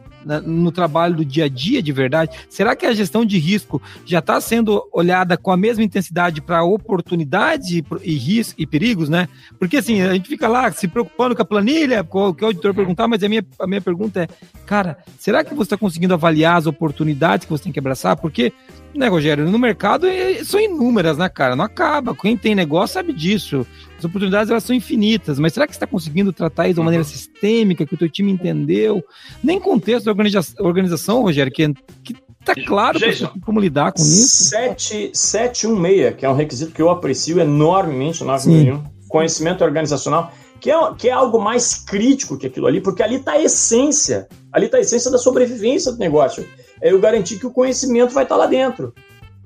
no 0.45 0.71
trabalho 0.71 1.15
do 1.15 1.25
dia 1.25 1.45
a 1.45 1.49
dia 1.49 1.81
de 1.81 1.91
verdade? 1.91 2.37
Será 2.49 2.75
que 2.75 2.85
a 2.85 2.93
gestão 2.93 3.25
de 3.25 3.37
risco 3.37 3.81
já 4.05 4.19
está 4.19 4.39
sendo 4.41 4.83
olhada 4.91 5.37
com 5.37 5.51
a 5.51 5.57
mesma 5.57 5.83
intensidade 5.83 6.41
para 6.41 6.63
oportunidades 6.63 7.69
e, 7.71 8.15
riscos 8.15 8.55
e 8.57 8.65
perigos, 8.65 9.09
né? 9.09 9.27
Porque 9.59 9.77
assim, 9.77 10.01
a 10.01 10.13
gente 10.13 10.27
fica 10.27 10.47
lá 10.47 10.71
se 10.71 10.87
preocupando 10.87 11.35
com 11.35 11.41
a 11.41 11.45
planilha, 11.45 12.03
com 12.03 12.29
o 12.29 12.33
que 12.33 12.43
o 12.43 12.47
auditor 12.47 12.73
perguntar, 12.73 13.07
mas 13.07 13.23
a 13.23 13.29
minha, 13.29 13.45
a 13.59 13.67
minha 13.67 13.81
pergunta 13.81 14.23
é, 14.23 14.27
cara, 14.65 14.97
será 15.17 15.43
que 15.43 15.53
você 15.53 15.67
está 15.67 15.77
conseguindo 15.77 16.13
avaliar 16.13 16.57
as 16.57 16.65
oportunidades 16.65 17.45
que 17.45 17.51
você 17.51 17.63
tem 17.65 17.71
que 17.71 17.79
abraçar? 17.79 18.15
Porque 18.17 18.53
né, 18.97 19.07
Rogério? 19.07 19.49
No 19.49 19.59
mercado 19.59 20.07
é, 20.07 20.43
são 20.43 20.59
inúmeras, 20.59 21.17
né, 21.17 21.27
cara? 21.29 21.55
Não 21.55 21.65
acaba. 21.65 22.15
Quem 22.15 22.37
tem 22.37 22.55
negócio 22.55 22.93
sabe 22.93 23.13
disso. 23.13 23.65
As 23.97 24.03
oportunidades 24.03 24.49
elas 24.49 24.63
são 24.63 24.75
infinitas, 24.75 25.39
mas 25.39 25.53
será 25.53 25.65
que 25.65 25.73
você 25.73 25.77
está 25.77 25.87
conseguindo 25.87 26.33
tratar 26.33 26.67
isso 26.67 26.75
de 26.75 26.79
uma 26.79 26.85
maneira 26.85 27.03
sistêmica, 27.03 27.85
que 27.85 27.93
o 27.93 27.97
teu 27.97 28.09
time 28.09 28.31
entendeu? 28.31 29.03
Nem 29.43 29.59
contexto 29.59 30.05
da 30.05 30.11
organização, 30.11 30.65
organização 30.65 31.21
Rogério, 31.21 31.51
que, 31.51 31.73
que 32.03 32.15
tá 32.43 32.53
claro 32.67 32.99
Jason, 32.99 33.31
como 33.43 33.59
lidar 33.59 33.91
com 33.91 34.01
isso. 34.01 34.49
716, 34.49 36.15
que 36.15 36.25
é 36.25 36.29
um 36.29 36.35
requisito 36.35 36.71
que 36.71 36.81
eu 36.81 36.89
aprecio 36.89 37.39
enormemente 37.39 38.23
no 38.23 38.31
9.1, 38.31 38.83
conhecimento 39.07 39.63
organizacional, 39.63 40.31
que 40.59 40.69
é, 40.69 40.93
que 40.97 41.09
é 41.09 41.11
algo 41.11 41.39
mais 41.39 41.75
crítico 41.75 42.37
que 42.37 42.47
aquilo 42.47 42.67
ali, 42.67 42.81
porque 42.81 43.01
ali 43.01 43.15
está 43.15 43.33
a 43.33 43.41
essência, 43.41 44.27
ali 44.51 44.65
está 44.65 44.77
a 44.77 44.81
essência 44.81 45.09
da 45.09 45.17
sobrevivência 45.17 45.91
do 45.91 45.97
negócio 45.97 46.45
é 46.81 46.91
eu 46.91 46.99
garantir 46.99 47.39
que 47.39 47.45
o 47.45 47.51
conhecimento 47.51 48.13
vai 48.13 48.23
estar 48.23 48.35
lá 48.35 48.45
dentro. 48.45 48.93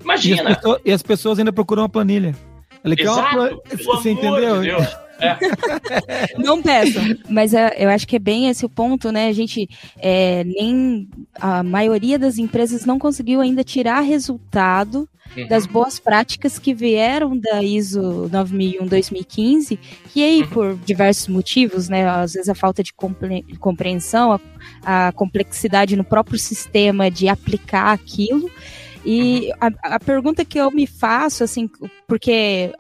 Imagina. 0.02 0.42
E 0.42 0.48
as 0.48 0.56
pessoas, 0.56 0.82
e 0.86 0.92
as 0.92 1.02
pessoas 1.02 1.40
ainda 1.40 1.54
procuram 1.54 1.84
uma 1.84 1.90
planilha. 1.90 2.36
Ela 2.84 2.96
quer 2.96 3.10
uma 3.10 3.60
Você 3.86 4.12
entendeu? 4.12 4.62
De 4.62 5.09
é. 5.20 6.38
Não 6.38 6.62
peçam, 6.62 7.04
mas 7.30 7.54
uh, 7.54 7.72
eu 7.78 7.90
acho 7.90 8.08
que 8.08 8.16
é 8.16 8.20
bem 8.20 8.50
esse 8.50 8.66
o 8.66 8.70
ponto, 8.70 9.12
né? 9.12 9.28
A 9.28 9.34
gente 9.34 9.70
é, 9.98 10.44
nem 10.44 11.08
a 11.36 11.64
maioria 11.64 12.18
das 12.18 12.38
empresas 12.38 12.86
não 12.86 13.00
conseguiu 13.00 13.42
ainda 13.42 13.64
tirar 13.64 14.02
resultado 14.02 15.08
uhum. 15.36 15.48
das 15.48 15.66
boas 15.66 16.00
práticas 16.00 16.58
que 16.58 16.74
vieram 16.74 17.38
da 17.38 17.64
ISO 17.64 18.30
9001-2015, 18.32 19.78
que 20.12 20.24
aí, 20.24 20.42
uhum. 20.42 20.50
por 20.50 20.78
diversos 20.78 21.28
motivos, 21.28 21.90
né? 21.90 22.08
Às 22.08 22.34
vezes 22.34 22.50
a 22.50 22.56
falta 22.56 22.84
de 22.84 22.94
compreensão, 23.60 24.34
a, 24.84 25.08
a 25.08 25.12
complexidade 25.12 25.96
no 25.96 26.04
próprio 26.04 26.40
sistema 26.40 27.10
de 27.10 27.28
aplicar 27.28 27.94
aquilo. 27.94 28.50
E 29.06 29.52
uhum. 29.62 29.76
a, 29.84 29.96
a, 29.96 30.00
pergunta 30.00 30.44
que 30.44 30.58
eu 30.58 30.70
me 30.72 30.86
faço, 30.86 31.44
assim, 31.44 31.70
porque 32.08 32.74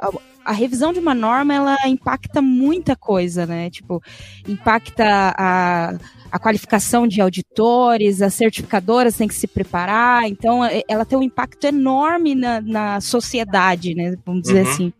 a, 0.50 0.54
revisão 0.54 0.92
de 0.92 1.00
uma 1.00 1.14
norma, 1.14 1.54
ela 1.54 1.78
impacta 1.88 2.42
muita 2.42 2.96
coisa, 2.96 3.46
né? 3.46 3.70
Tipo, 3.70 4.02
impacta 4.48 5.06
a, 5.38 5.96
a 6.32 6.40
qualificação 6.40 7.08
de 7.08 7.22
auditores, 7.22 8.22
as 8.22 8.34
certificadoras 8.34 9.16
têm 9.16 9.28
que 9.28 9.36
se 9.36 9.48
preparar, 9.48 10.28
então 10.28 10.64
é, 10.66 10.82
ela 10.88 11.06
tem 11.06 11.18
um 11.18 11.24
impacto 11.24 11.66
enorme 11.66 12.36
na, 12.36 12.62
na 12.62 13.02
sociedade, 13.02 13.94
né? 13.94 14.16
Vamos 14.26 14.44
dizer 14.44 14.66
uhum. 14.66 14.72
assim. 14.72 14.94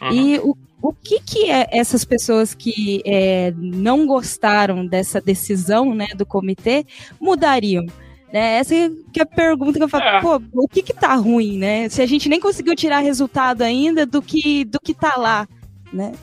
Uhum. 0.00 0.12
E 0.12 0.38
o, 0.38 0.56
o 0.82 0.92
que 0.92 1.20
que 1.20 1.50
é 1.50 1.68
essas 1.70 2.04
pessoas 2.04 2.54
que 2.54 3.02
é, 3.04 3.52
não 3.56 4.06
gostaram 4.06 4.86
dessa 4.86 5.20
decisão, 5.20 5.94
né, 5.94 6.08
do 6.16 6.26
comitê, 6.26 6.86
mudariam? 7.20 7.86
Né? 8.34 8.56
Essa 8.56 8.74
que 9.12 9.20
é 9.20 9.22
a 9.22 9.26
pergunta 9.26 9.78
que 9.78 9.84
eu 9.84 9.88
falo, 9.88 10.02
é. 10.02 10.20
pô, 10.20 10.42
o 10.54 10.66
que 10.66 10.82
que 10.82 10.92
tá 10.92 11.14
ruim, 11.14 11.56
né? 11.56 11.88
Se 11.88 12.02
a 12.02 12.06
gente 12.06 12.28
nem 12.28 12.40
conseguiu 12.40 12.74
tirar 12.74 12.98
resultado 12.98 13.62
ainda 13.62 14.04
do 14.04 14.20
que 14.20 14.64
do 14.64 14.80
que 14.80 14.92
tá 14.92 15.14
lá, 15.16 15.46
né? 15.92 16.14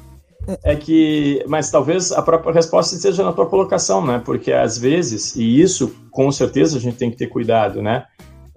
É 0.62 0.76
que, 0.76 1.41
mas 1.47 1.72
talvez 1.72 2.12
a 2.12 2.22
própria 2.22 2.51
resposta 2.53 2.97
seja 2.97 3.24
na 3.24 3.32
tua 3.32 3.45
colocação, 3.45 4.05
né? 4.05 4.22
Porque 4.26 4.51
às 4.51 4.78
vezes, 4.78 5.38
e 5.38 5.62
isso 5.62 5.95
com 6.12 6.30
certeza 6.34 6.78
a 6.78 6.82
gente 6.82 6.97
tem 6.97 7.09
que 7.09 7.16
ter 7.16 7.28
cuidado, 7.28 7.82
né? 7.82 8.03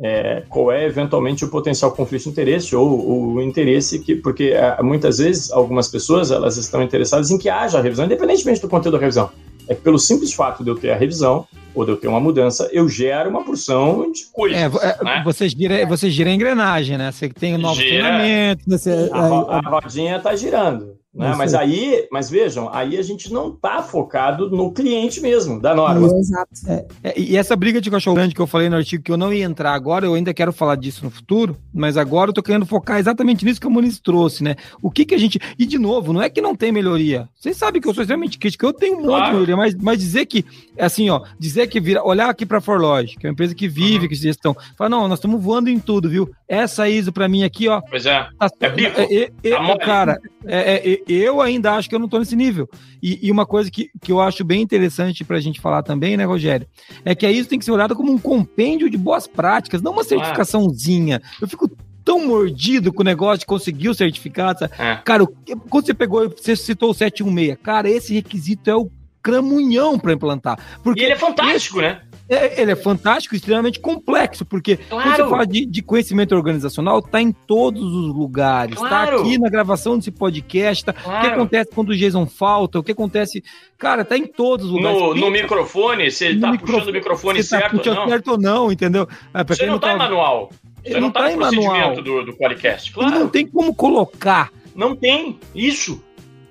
É, 0.01 0.43
qual 0.49 0.73
é 0.73 0.85
eventualmente 0.85 1.45
o 1.45 1.49
potencial 1.49 1.93
conflito 1.93 2.25
de 2.25 2.31
interesse 2.31 2.75
ou, 2.75 3.09
ou 3.09 3.35
o 3.35 3.41
interesse 3.41 4.01
que, 4.01 4.17
porque 4.17 4.47
é, 4.47 4.83
muitas 4.83 5.19
vezes 5.19 5.53
algumas 5.53 5.87
pessoas 5.87 6.33
elas 6.33 6.57
estão 6.57 6.83
interessadas 6.83 7.31
em 7.31 7.39
que 7.39 7.49
haja 7.49 7.79
a 7.79 7.81
revisão, 7.81 8.05
independentemente 8.05 8.61
do 8.61 8.69
conteúdo 8.69 8.95
da 8.95 9.01
revisão. 9.01 9.31
É 9.69 9.77
que 9.77 9.81
pelo 9.81 9.99
simples 9.99 10.33
fato 10.33 10.65
de 10.65 10.71
eu 10.71 10.75
ter 10.75 10.91
a 10.91 10.97
revisão, 10.97 11.47
ou 11.75 11.85
de 11.85 11.91
eu 11.93 11.97
ter 11.97 12.09
uma 12.09 12.21
mudança, 12.21 12.69
eu 12.73 12.89
gero 12.89 13.31
uma 13.31 13.45
porção 13.45 14.11
de 14.13 14.27
coisas. 14.33 14.59
É, 14.59 14.65
é, 14.65 15.05
né? 15.05 15.23
você, 15.25 15.49
gira, 15.49 15.87
você 15.87 16.11
gira 16.11 16.31
a 16.31 16.33
engrenagem, 16.33 16.97
né? 16.97 17.11
Você 17.11 17.29
tem 17.29 17.59
novos 17.59 17.79
gira, 17.79 17.91
treinamentos. 17.91 18.65
Você, 18.67 19.11
a, 19.13 19.19
a, 19.19 19.59
a 19.59 19.61
rodinha 19.61 20.17
está 20.17 20.35
girando. 20.37 20.97
Né? 21.15 21.33
Mas 21.39 21.55
aí, 21.55 22.09
mas 22.11 22.29
vejam, 22.29 22.69
aí 22.73 22.99
a 22.99 23.03
gente 23.03 23.33
não 23.33 23.51
está 23.51 23.81
focado 23.83 24.51
no 24.51 24.73
cliente 24.73 25.21
mesmo, 25.21 25.61
da 25.61 25.73
norma. 25.73 26.09
É, 26.09 26.19
exato. 26.19 26.51
É, 26.67 26.87
é, 27.05 27.21
e 27.21 27.37
essa 27.37 27.55
briga 27.55 27.81
de 27.81 27.89
cachorro 27.89 28.17
grande 28.17 28.35
que 28.35 28.41
eu 28.41 28.49
falei 28.49 28.69
no 28.69 28.75
artigo 28.75 29.05
que 29.05 29.13
eu 29.13 29.17
não 29.17 29.33
ia 29.33 29.45
entrar 29.45 29.75
agora, 29.75 30.07
eu 30.07 30.15
ainda 30.15 30.35
quero 30.35 30.53
falar 30.53 30.75
disso 30.75 31.05
no 31.05 31.11
futuro, 31.13 31.57
mas 31.73 31.97
agora 31.97 32.31
eu 32.31 32.35
tô 32.35 32.43
querendo 32.43 32.67
focar 32.67 32.99
exatamente 32.99 33.45
nisso 33.45 33.61
que 33.61 33.67
o 33.67 33.71
Muniz 33.71 34.01
trouxe, 34.01 34.43
né? 34.43 34.57
O 34.83 34.91
que 34.91 35.05
que 35.05 35.15
a 35.15 35.19
gente. 35.19 35.39
E 35.57 35.65
de 35.65 35.79
novo, 35.79 36.13
não 36.13 36.21
é 36.21 36.29
que 36.29 36.41
não 36.41 36.57
tem 36.57 36.73
melhoria. 36.73 37.29
Vocês 37.37 37.57
sabem 37.57 37.81
que 37.81 37.87
eu 37.87 37.95
sou 37.95 38.03
extremamente 38.03 38.37
crítico, 38.37 38.67
eu 38.67 38.73
tenho 38.73 38.95
um 38.95 39.03
monte 39.03 39.07
claro. 39.07 39.27
de 39.27 39.33
melhoria, 39.33 39.57
mas, 39.57 39.75
mas 39.77 39.99
dizer 40.01 40.27
que, 40.27 40.45
assim, 40.77 41.11
ó, 41.11 41.23
dizer 41.39 41.69
que 41.69 41.81
vira, 41.81 42.03
olhar 42.05 42.29
aqui 42.29 42.45
para 42.45 42.59
a 42.59 42.61
Forlog, 42.61 43.17
que 43.17 43.25
é 43.25 43.31
uma 43.31 43.35
empresa 43.35 43.55
que 43.55 43.69
vive 43.69 44.07
uhum. 44.07 44.09
com 44.09 44.15
gestão, 44.15 44.57
falar, 44.77 44.91
não, 44.91 45.07
nós 45.07 45.19
estamos 45.19 45.41
voando 45.41 45.71
em 45.71 45.79
tudo, 45.79 46.09
viu? 46.11 46.29
Essa 46.49 46.89
ISO 46.89 47.13
para 47.13 47.29
mim 47.29 47.45
aqui, 47.45 47.69
ó. 47.69 47.81
Pois 47.83 48.05
é. 48.05 48.27
Tá, 48.37 48.49
é 48.61 48.69
bico. 48.69 49.01
É, 49.01 49.15
é, 49.15 49.31
é, 49.45 49.79
cara, 49.79 50.19
é, 50.45 51.04
eu 51.09 51.41
ainda 51.41 51.73
acho 51.73 51.89
que 51.89 51.95
eu 51.95 51.99
não 51.99 52.07
estou 52.07 52.21
nesse 52.21 52.37
nível. 52.37 52.69
E, 53.03 53.27
e, 53.27 53.31
uma 53.31 53.47
coisa 53.47 53.71
que, 53.71 53.91
que 54.01 54.13
eu 54.13 54.21
acho 54.21 54.45
bem 54.45 54.63
interessante 54.63 55.25
para 55.25 55.37
a 55.37 55.41
gente 55.41 55.61
falar 55.61 55.83
também, 55.83 56.17
né, 56.17 56.25
Rogério, 56.25 56.67
é 57.05 57.15
que 57.15 57.29
isso 57.29 57.49
tem 57.49 57.59
que 57.59 57.65
ser 57.65 57.73
olhado 57.73 57.97
como 57.97 58.13
um 58.13 58.19
compêndio 58.19 58.89
de 58.89 58.97
boas 58.97 59.27
práticas, 59.27 59.83
não 59.83 59.93
uma 59.93 60.05
certificaçãozinha. 60.05 61.21
Eu 61.41 61.49
fico 61.49 61.71
tão 62.05 62.27
mordido 62.27 62.93
com 62.93 63.03
o 63.03 63.05
negócio 63.05 63.41
de 63.41 63.47
conseguir 63.47 63.89
o 63.89 63.95
certificado. 63.95 64.65
É. 64.79 64.97
Cara, 65.05 65.27
quando 65.71 65.87
você 65.87 65.95
pegou, 65.95 66.29
você 66.29 66.55
citou 66.55 66.91
o 66.91 66.95
716, 66.95 67.59
cara, 67.63 67.89
esse 67.89 68.15
requisito 68.15 68.71
é 68.71 68.77
o 68.77 68.91
cramunhão 69.25 69.99
para 69.99 70.13
implantar. 70.13 70.59
Porque 70.83 71.01
e 71.01 71.05
ele 71.05 71.15
é 71.15 71.17
fantástico, 71.17 71.81
esse, 71.81 71.89
né? 71.89 72.03
É, 72.29 72.61
ele 72.61 72.73
é 72.73 72.77
fantástico, 72.77 73.35
extremamente 73.35 73.79
complexo, 73.79 74.45
porque 74.47 74.77
claro. 74.77 75.05
quando 75.05 75.17
você 75.17 75.31
fala 75.31 75.47
de, 75.47 75.67
de 75.67 75.83
conhecimento 75.83 76.35
organizacional, 76.35 77.01
está 77.01 77.21
em 77.21 77.33
todos 77.33 77.83
os 77.83 78.15
lugares. 78.15 78.75
Está 78.75 78.89
claro. 78.89 79.21
aqui 79.21 79.39
na 79.39 79.51
gravação 79.51 79.99
desse 79.99 80.11
podcast. 80.11 80.85
Tá, 80.85 80.93
claro. 80.93 81.19
O 81.19 81.21
que 81.21 81.35
acontece 81.35 81.71
quando 81.75 81.91
o 81.91 81.97
Jason 81.97 82.27
falta? 82.27 82.79
O 82.79 82.83
que 82.83 82.93
acontece. 82.93 83.45
Cara, 83.77 84.03
está 84.03 84.17
em 84.17 84.27
todos 84.27 84.67
os 84.67 84.73
lugares. 84.73 84.99
No, 84.99 85.15
no 85.15 85.31
microfone, 85.31 86.11
se 86.11 86.25
ele 86.25 86.37
está 86.37 86.57
puxando 86.57 86.89
o 86.89 86.93
microfone 86.93 87.43
se 87.43 87.51
tá 87.51 87.59
certo 87.61 87.79
tá 87.79 87.91
ou 87.91 87.97
não. 87.97 88.09
certo 88.09 88.29
ou 88.29 88.39
não, 88.39 88.73
entendeu? 88.73 89.07
É, 89.35 89.45
você 89.45 89.67
não 89.67 89.77
está 89.77 89.89
tá... 89.89 89.95
em 89.95 89.99
manual. 89.99 90.51
Você 90.83 91.01
não 91.01 91.09
está 91.09 91.21
tá 91.21 91.33
em 91.33 91.37
manual. 91.37 91.95
do, 91.97 92.25
do 92.25 92.37
Qualicast, 92.37 92.93
claro. 92.93 93.19
não 93.19 93.29
tem 93.29 93.47
como 93.47 93.75
colocar. 93.75 94.51
Não 94.75 94.97
tem, 94.97 95.39
isso. 95.55 96.03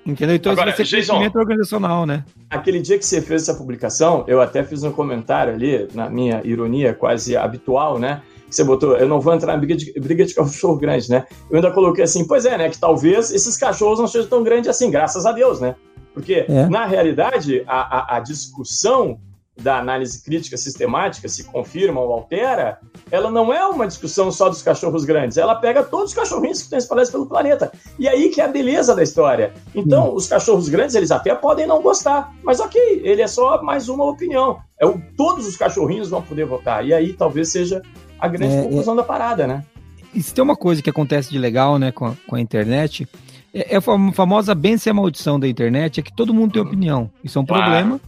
Entendeu? 0.05 0.35
Então 0.35 0.51
Agora, 0.51 0.75
ser 0.75 0.83
Jason, 0.83 1.13
conhecimento 1.13 1.39
organizacional, 1.39 2.05
né? 2.05 2.25
Aquele 2.49 2.81
dia 2.81 2.97
que 2.97 3.05
você 3.05 3.21
fez 3.21 3.43
essa 3.43 3.55
publicação, 3.57 4.25
eu 4.27 4.41
até 4.41 4.63
fiz 4.63 4.83
um 4.83 4.91
comentário 4.91 5.53
ali, 5.53 5.87
na 5.93 6.09
minha 6.09 6.41
ironia 6.43 6.93
quase 6.93 7.37
habitual, 7.37 7.97
né? 7.97 8.21
você 8.53 8.63
botou, 8.63 8.95
eu 8.95 9.07
não 9.07 9.19
vou 9.19 9.33
entrar 9.33 9.55
em 9.55 9.59
briga 9.59 9.75
de, 9.75 9.91
briga 9.99 10.25
de 10.25 10.33
cachorro 10.33 10.77
grande, 10.77 11.09
né? 11.09 11.25
Eu 11.49 11.57
ainda 11.57 11.71
coloquei 11.71 12.03
assim, 12.03 12.25
pois 12.25 12.45
é, 12.45 12.57
né? 12.57 12.69
Que 12.69 12.77
talvez 12.77 13.31
esses 13.31 13.57
cachorros 13.57 13.99
não 13.99 14.07
sejam 14.07 14.29
tão 14.29 14.43
grandes 14.43 14.69
assim, 14.69 14.91
graças 14.91 15.25
a 15.25 15.31
Deus, 15.31 15.59
né? 15.59 15.75
Porque, 16.13 16.45
é. 16.47 16.67
na 16.67 16.85
realidade, 16.85 17.63
a, 17.65 18.15
a, 18.15 18.17
a 18.17 18.19
discussão 18.19 19.17
da 19.55 19.77
análise 19.77 20.23
crítica 20.23 20.57
sistemática 20.57 21.27
se 21.29 21.43
confirma 21.43 22.01
ou 22.01 22.11
altera, 22.11 22.79
ela 23.11 23.29
não 23.29 23.53
é 23.53 23.65
uma 23.67 23.87
discussão 23.87 24.31
só 24.31 24.49
dos 24.49 24.61
cachorros 24.61 25.05
grandes, 25.05 25.37
ela 25.37 25.55
pega 25.55 25.83
todos 25.83 26.09
os 26.09 26.13
cachorrinhos 26.15 26.59
que 26.59 26.63
estão 26.65 26.79
espalhados 26.79 27.11
pelo 27.11 27.27
planeta. 27.27 27.71
E 27.99 28.07
aí 28.07 28.29
que 28.29 28.41
é 28.41 28.45
a 28.45 28.47
beleza 28.47 28.95
da 28.95 29.03
história. 29.03 29.53
Então, 29.75 30.09
hum. 30.09 30.15
os 30.15 30.27
cachorros 30.27 30.69
grandes, 30.69 30.95
eles 30.95 31.11
até 31.11 31.35
podem 31.35 31.67
não 31.67 31.81
gostar, 31.81 32.33
mas 32.43 32.59
ok, 32.59 33.01
ele 33.03 33.21
é 33.21 33.27
só 33.27 33.61
mais 33.61 33.89
uma 33.89 34.05
opinião. 34.05 34.59
É 34.79 34.85
o, 34.85 34.99
todos 35.15 35.47
os 35.47 35.55
cachorrinhos 35.55 36.09
vão 36.09 36.21
poder 36.21 36.45
votar. 36.45 36.85
E 36.85 36.93
aí 36.93 37.13
talvez 37.13 37.51
seja 37.51 37.81
a 38.19 38.27
grande 38.27 38.55
é, 38.55 38.59
é. 38.59 38.63
conclusão 38.63 38.93
é... 38.93 38.97
da 38.97 39.03
parada, 39.03 39.45
né? 39.45 39.63
E 40.13 40.21
se 40.21 40.33
tem 40.33 40.43
uma 40.43 40.55
coisa 40.55 40.81
que 40.81 40.89
acontece 40.89 41.31
de 41.31 41.39
legal, 41.39 41.79
né, 41.79 41.91
com 41.91 42.05
a, 42.05 42.13
com 42.27 42.35
a 42.35 42.41
internet, 42.41 43.07
é, 43.53 43.75
é, 43.75 43.77
a 43.77 44.11
famosa 44.13 44.53
benção 44.53 44.89
e 44.89 44.91
a 44.91 44.93
maldição 44.93 45.39
da 45.39 45.47
internet, 45.47 45.99
é 45.99 46.03
que 46.03 46.13
todo 46.13 46.33
mundo 46.33 46.53
tem 46.53 46.61
opinião. 46.61 47.09
Isso 47.23 47.37
é 47.37 47.41
um 47.41 47.45
claro. 47.45 47.63
problema. 47.63 48.01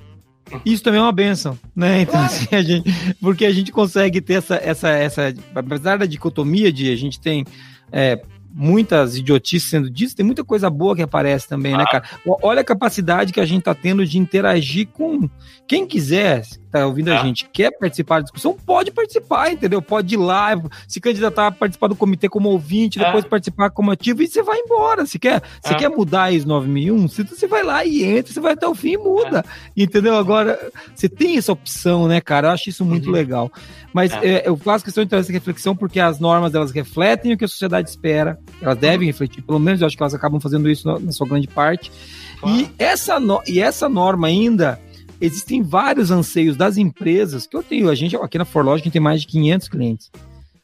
Isso 0.66 0.84
também 0.84 1.00
é 1.00 1.04
uma 1.04 1.12
benção, 1.12 1.58
né? 1.76 2.02
Então, 2.06 2.22
assim, 2.22 2.56
a 2.56 2.62
gente, 2.62 3.16
porque 3.20 3.46
a 3.46 3.52
gente 3.52 3.72
consegue 3.72 4.22
ter 4.22 4.36
essa, 4.36 4.56
essa, 4.56 4.90
essa, 4.90 5.34
apesar 5.54 5.98
da 5.98 6.06
dicotomia 6.06 6.72
de 6.72 6.92
a 6.92 6.96
gente 6.96 7.20
tem 7.20 7.46
é, 7.92 8.22
muitas 8.56 9.18
idiotices 9.18 9.70
sendo 9.70 9.90
ditas, 9.90 10.14
tem 10.14 10.26
muita 10.26 10.44
coisa 10.44 10.70
boa 10.70 10.96
que 10.96 11.02
aparece 11.02 11.48
também, 11.48 11.74
ah. 11.74 11.80
né, 11.80 11.86
cara? 11.92 12.06
Olha 12.42 12.62
a 12.62 12.66
capacidade 12.66 13.34
que 13.34 13.40
a 13.40 13.46
gente 13.46 13.64
tá 13.64 13.76
tendo 13.76 14.06
de 14.06 14.18
interagir 14.18 14.88
com 14.88 15.30
quem 15.68 15.86
quiser, 15.86 16.44
tá 16.80 16.86
ouvindo 16.86 17.10
ah. 17.10 17.20
a 17.20 17.24
gente, 17.24 17.48
quer 17.52 17.72
participar 17.72 18.18
da 18.18 18.24
discussão, 18.24 18.54
pode 18.66 18.92
participar, 18.92 19.52
entendeu? 19.52 19.82
Pode 19.82 20.14
ir 20.14 20.18
lá, 20.18 20.52
se 20.88 21.00
candidatar 21.00 21.48
a 21.48 21.52
participar 21.52 21.88
do 21.88 21.96
comitê 21.96 22.28
como 22.28 22.50
ouvinte, 22.50 23.00
depois 23.00 23.24
ah. 23.24 23.28
participar 23.28 23.70
como 23.70 23.92
ativo 23.92 24.22
e 24.22 24.28
você 24.28 24.44
vai 24.44 24.60
embora. 24.60 25.06
Se 25.06 25.18
quer, 25.18 25.42
se 25.64 25.74
ah. 25.74 25.76
quer 25.76 25.90
mudar 25.90 26.32
ISO 26.32 26.48
9001, 26.48 27.08
você 27.08 27.48
vai 27.48 27.64
lá 27.64 27.86
e 27.86 28.04
entra, 28.04 28.34
você 28.34 28.40
vai 28.40 28.54
até 28.54 28.68
o 28.68 28.76
fim 28.76 28.94
e 28.94 28.98
muda, 28.98 29.44
entendeu? 29.76 30.16
Agora, 30.16 30.60
você 30.94 31.08
tem 31.08 31.38
essa 31.38 31.52
opção, 31.52 32.08
né, 32.08 32.20
cara? 32.20 32.50
Eu 32.50 32.52
acho 32.52 32.70
isso 32.70 32.84
muito 32.84 33.08
uhum. 33.08 33.14
legal. 33.14 33.52
Mas 33.94 34.12
é. 34.12 34.28
É, 34.28 34.44
eu 34.50 34.58
faço 34.58 34.84
questão 34.84 35.04
de 35.04 35.10
trazer 35.10 35.28
essa 35.28 35.32
reflexão 35.32 35.76
porque 35.76 36.00
as 36.00 36.20
normas 36.20 36.54
elas 36.54 36.72
refletem 36.72 37.34
o 37.34 37.38
que 37.38 37.46
a 37.46 37.48
sociedade 37.48 37.90
espera, 37.90 38.38
elas 38.62 38.78
devem 38.78 39.08
refletir, 39.08 39.42
pelo 39.42 39.60
menos 39.60 39.82
eu 39.82 39.88
acho 39.88 39.96
que 39.96 40.04
elas 40.04 40.14
acabam 40.14 40.40
fazendo 40.42 40.70
isso 40.70 40.88
na, 40.88 41.00
na 41.00 41.12
sua 41.12 41.28
grande 41.28 41.48
parte. 41.48 41.92
E, 42.46 42.70
essa 42.78 43.20
no, 43.20 43.42
e 43.48 43.60
essa 43.60 43.88
norma 43.88 44.28
ainda, 44.28 44.80
existem 45.20 45.62
vários 45.62 46.12
anseios 46.12 46.56
das 46.56 46.78
empresas, 46.78 47.48
que 47.48 47.56
eu 47.56 47.64
tenho, 47.64 47.90
a 47.90 47.96
gente 47.96 48.16
aqui 48.16 48.38
na 48.38 48.46
Forlogic 48.46 48.90
tem 48.90 49.02
mais 49.02 49.22
de 49.22 49.28
500 49.28 49.68
clientes. 49.68 50.12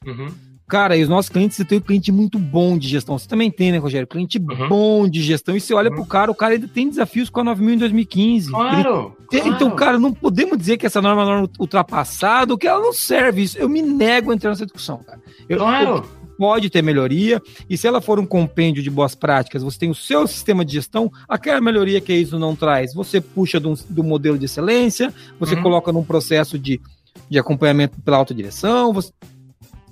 Uhum. 0.05 0.29
Cara, 0.71 0.95
e 0.95 1.03
os 1.03 1.09
nossos 1.09 1.27
clientes, 1.27 1.57
você 1.57 1.65
tem 1.65 1.79
um 1.79 1.81
cliente 1.81 2.13
muito 2.13 2.39
bom 2.39 2.77
de 2.77 2.87
gestão. 2.87 3.19
Você 3.19 3.27
também 3.27 3.51
tem, 3.51 3.73
né, 3.73 3.77
Rogério? 3.77 4.07
Cliente 4.07 4.39
uhum. 4.39 4.69
bom 4.69 5.09
de 5.09 5.21
gestão. 5.21 5.53
E 5.53 5.59
você 5.59 5.73
olha 5.73 5.89
uhum. 5.89 5.97
pro 5.97 6.05
cara, 6.05 6.31
o 6.31 6.35
cara 6.35 6.53
ainda 6.53 6.65
tem 6.65 6.87
desafios 6.87 7.29
com 7.29 7.41
a 7.41 7.43
9000 7.43 7.75
em 7.75 7.77
2015. 7.77 8.51
Claro, 8.51 9.13
Ele, 9.33 9.41
claro. 9.41 9.55
Então, 9.55 9.71
cara, 9.71 9.99
não 9.99 10.13
podemos 10.13 10.57
dizer 10.57 10.77
que 10.77 10.85
essa 10.85 11.01
norma 11.01 11.23
é 11.23 11.25
uma 11.25 11.31
norma 11.33 11.49
ultrapassada, 11.59 12.57
que 12.57 12.65
ela 12.65 12.79
não 12.79 12.93
serve. 12.93 13.41
Isso, 13.43 13.57
eu 13.57 13.67
me 13.67 13.81
nego 13.81 14.31
a 14.31 14.33
entrar 14.33 14.51
nessa 14.51 14.65
discussão, 14.65 14.99
cara. 14.99 15.19
Eu, 15.49 15.57
claro. 15.57 15.89
Eu, 15.89 16.05
pode 16.41 16.71
ter 16.71 16.81
melhoria, 16.81 17.39
e 17.69 17.77
se 17.77 17.85
ela 17.85 18.01
for 18.01 18.19
um 18.19 18.25
compêndio 18.25 18.81
de 18.81 18.89
boas 18.89 19.13
práticas, 19.13 19.61
você 19.61 19.77
tem 19.77 19.91
o 19.91 19.93
seu 19.93 20.25
sistema 20.25 20.65
de 20.65 20.73
gestão, 20.73 21.11
aquela 21.29 21.61
melhoria 21.61 22.01
que 22.01 22.11
isso 22.11 22.39
não 22.39 22.55
traz, 22.55 22.95
você 22.95 23.21
puxa 23.21 23.59
do, 23.59 23.75
do 23.87 24.03
modelo 24.03 24.39
de 24.39 24.45
excelência, 24.45 25.13
você 25.39 25.53
uhum. 25.53 25.61
coloca 25.61 25.91
num 25.91 26.03
processo 26.03 26.57
de, 26.57 26.81
de 27.29 27.37
acompanhamento 27.37 28.01
pela 28.01 28.17
autodireção, 28.17 28.91
você, 28.91 29.11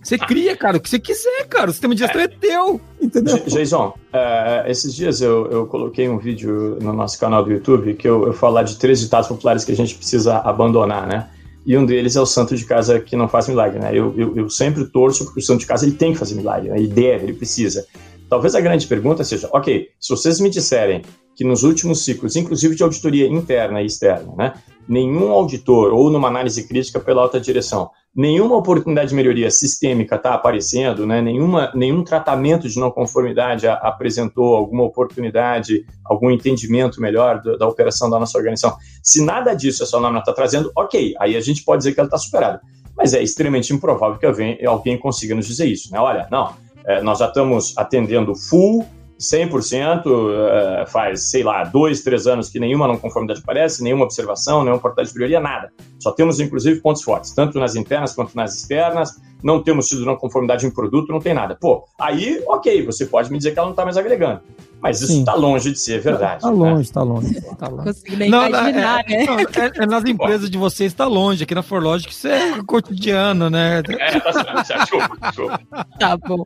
você 0.02 0.18
cria, 0.18 0.58
cara, 0.58 0.78
o 0.78 0.80
que 0.80 0.89
você 0.89 0.97
quiser, 0.97 1.45
cara. 1.47 1.70
O 1.70 1.72
sistema 1.72 1.93
de 1.93 2.00
gestão 2.00 2.20
é, 2.20 2.24
é 2.24 2.28
teu, 2.28 2.82
entendeu? 3.00 3.38
Jason, 3.45 3.89
uh, 3.89 4.68
esses 4.68 4.95
dias 4.95 5.22
eu, 5.22 5.45
eu 5.52 5.68
coloquei 5.68 6.10
um 6.10 6.18
vídeo 6.18 6.80
no 6.82 6.93
nosso 6.93 7.20
canal 7.20 7.43
do 7.43 7.52
YouTube 7.52 7.93
que 7.93 8.10
eu, 8.10 8.26
eu 8.26 8.34
falar 8.34 8.64
de 8.64 8.76
três 8.78 9.00
ditados 9.02 9.28
populares 9.28 9.64
que 9.64 9.72
a 9.72 9.76
gente 9.76 9.93
precisa 9.93 10.38
abandonar, 10.38 11.06
né? 11.06 11.30
E 11.66 11.78
um 11.78 11.86
deles 11.86 12.16
é 12.16 12.22
o 12.22 12.26
santo 12.26 12.55
de 12.55 12.66
casa 12.66 12.99
que 12.99 13.16
não 13.16 13.28
faz 13.28 13.47
milagre, 13.47 13.80
né? 13.80 13.91
Eu, 13.91 14.14
eu, 14.18 14.36
eu 14.36 14.49
sempre 14.49 14.86
torço 14.86 15.26
porque 15.26 15.39
o 15.39 15.43
santo 15.43 15.60
de 15.60 15.66
casa 15.66 15.86
ele 15.86 15.95
tem 15.95 16.14
que 16.14 16.20
fazer 16.20 16.36
milagre, 16.36 16.70
né? 16.70 16.78
ele 16.78 16.88
deve, 16.88 17.26
ele 17.26 17.34
precisa. 17.34 17.86
Talvez 18.30 18.55
a 18.55 18.62
grande 18.62 18.88
pergunta 18.88 19.24
seja, 19.24 19.49
ok, 19.51 19.89
se 19.99 20.10
vocês 20.10 20.39
me 20.39 20.49
disserem 20.49 21.01
que 21.36 21.43
nos 21.43 21.64
últimos 21.64 22.03
ciclos, 22.03 22.36
inclusive 22.36 22.76
de 22.76 22.84
auditoria 22.84 23.28
interna 23.28 23.82
e 23.82 23.86
externa, 23.86 24.34
né, 24.38 24.53
nenhum 24.89 25.31
auditor 25.31 25.93
ou 25.93 26.09
numa 26.09 26.27
análise 26.27 26.67
crítica 26.67 26.99
pela 26.99 27.21
alta 27.21 27.39
direção 27.39 27.91
nenhuma 28.15 28.57
oportunidade 28.57 29.09
de 29.09 29.15
melhoria 29.15 29.51
sistêmica 29.51 30.15
está 30.15 30.33
aparecendo, 30.33 31.05
né? 31.05 31.21
Nenhuma, 31.21 31.71
nenhum 31.75 32.03
tratamento 32.03 32.67
de 32.67 32.79
não 32.79 32.91
conformidade 32.91 33.67
a, 33.67 33.75
apresentou 33.75 34.55
alguma 34.55 34.83
oportunidade, 34.83 35.85
algum 36.03 36.31
entendimento 36.31 36.99
melhor 37.01 37.41
da, 37.41 37.55
da, 37.57 37.67
operação 37.67 38.09
da 38.09 38.19
nossa 38.19 38.37
organização. 38.37 38.75
Se 39.03 39.23
nada 39.23 39.53
disso 39.53 39.83
essa 39.83 39.99
norma 39.99 40.19
está 40.19 40.33
trazendo, 40.33 40.71
ok, 40.75 41.15
aí 41.19 41.35
a 41.35 41.41
gente 41.41 41.63
pode 41.63 41.79
dizer 41.79 41.93
que 41.93 41.99
ela 41.99 42.07
está 42.07 42.17
superada. 42.17 42.61
Mas 42.97 43.13
é 43.13 43.21
extremamente 43.21 43.73
improvável 43.73 44.17
que 44.17 44.25
alguém, 44.25 44.65
alguém 44.65 44.97
consiga 44.97 45.33
nos 45.33 45.47
dizer 45.47 45.65
isso, 45.65 45.91
né? 45.91 45.99
Olha, 45.99 46.27
não, 46.31 46.53
é, 46.85 47.01
nós 47.01 47.19
já 47.19 47.27
estamos 47.27 47.77
atendendo 47.77 48.35
full 48.35 48.85
100%, 49.20 50.05
uh, 50.05 50.89
faz, 50.89 51.30
sei 51.30 51.43
lá, 51.43 51.65
dois, 51.65 52.01
três 52.01 52.26
anos 52.26 52.49
que 52.49 52.59
nenhuma 52.59 52.88
não 52.88 52.97
conformidade 52.97 53.41
aparece, 53.41 53.84
nenhuma 53.84 54.05
observação, 54.05 54.63
nenhuma 54.63 54.80
portadora 54.80 55.07
de 55.07 55.13
melhoria, 55.13 55.39
nada. 55.39 55.72
Só 55.99 56.11
temos, 56.11 56.39
inclusive, 56.39 56.80
pontos 56.80 57.03
fortes, 57.03 57.32
tanto 57.32 57.59
nas 57.59 57.76
internas 57.76 58.13
quanto 58.13 58.34
nas 58.36 58.55
externas, 58.55 59.20
não 59.43 59.61
temos 59.61 59.87
tido 59.87 60.05
não 60.05 60.15
conformidade 60.15 60.65
em 60.65 60.71
produto, 60.71 61.11
não 61.11 61.19
tem 61.19 61.33
nada. 61.33 61.57
Pô, 61.59 61.85
aí, 61.99 62.41
ok, 62.47 62.85
você 62.85 63.05
pode 63.05 63.31
me 63.31 63.37
dizer 63.37 63.51
que 63.51 63.59
ela 63.59 63.67
não 63.67 63.73
está 63.73 63.83
mais 63.83 63.97
agregando. 63.97 64.41
Mas 64.81 65.01
isso 65.01 65.19
está 65.19 65.33
longe 65.33 65.71
de 65.71 65.79
ser 65.79 65.99
verdade. 65.99 66.37
Está 66.37 66.49
longe, 66.49 66.81
está 66.81 67.03
né? 67.03 67.11
longe. 67.11 67.41
Tá 67.57 67.67
longe. 67.67 67.83
Consigo 67.83 68.15
nem 68.15 68.29
não, 68.29 68.47
imaginar, 68.47 69.03
é, 69.07 69.17
né? 69.17 69.25
Não, 69.25 69.39
é, 69.39 69.71
é, 69.75 69.85
nas 69.85 70.05
empresas 70.05 70.49
de 70.49 70.57
vocês 70.57 70.91
está 70.93 71.05
longe. 71.05 71.43
Aqui 71.43 71.53
na 71.53 71.61
Forlogic 71.61 72.13
isso 72.13 72.27
é 72.27 72.63
cotidiano, 72.63 73.49
né? 73.49 73.79
É, 73.79 74.19
tá 74.19 74.63
certo. 74.63 74.97
Desculpa. 75.21 75.65
Tá 75.99 76.15
bom. 76.15 76.43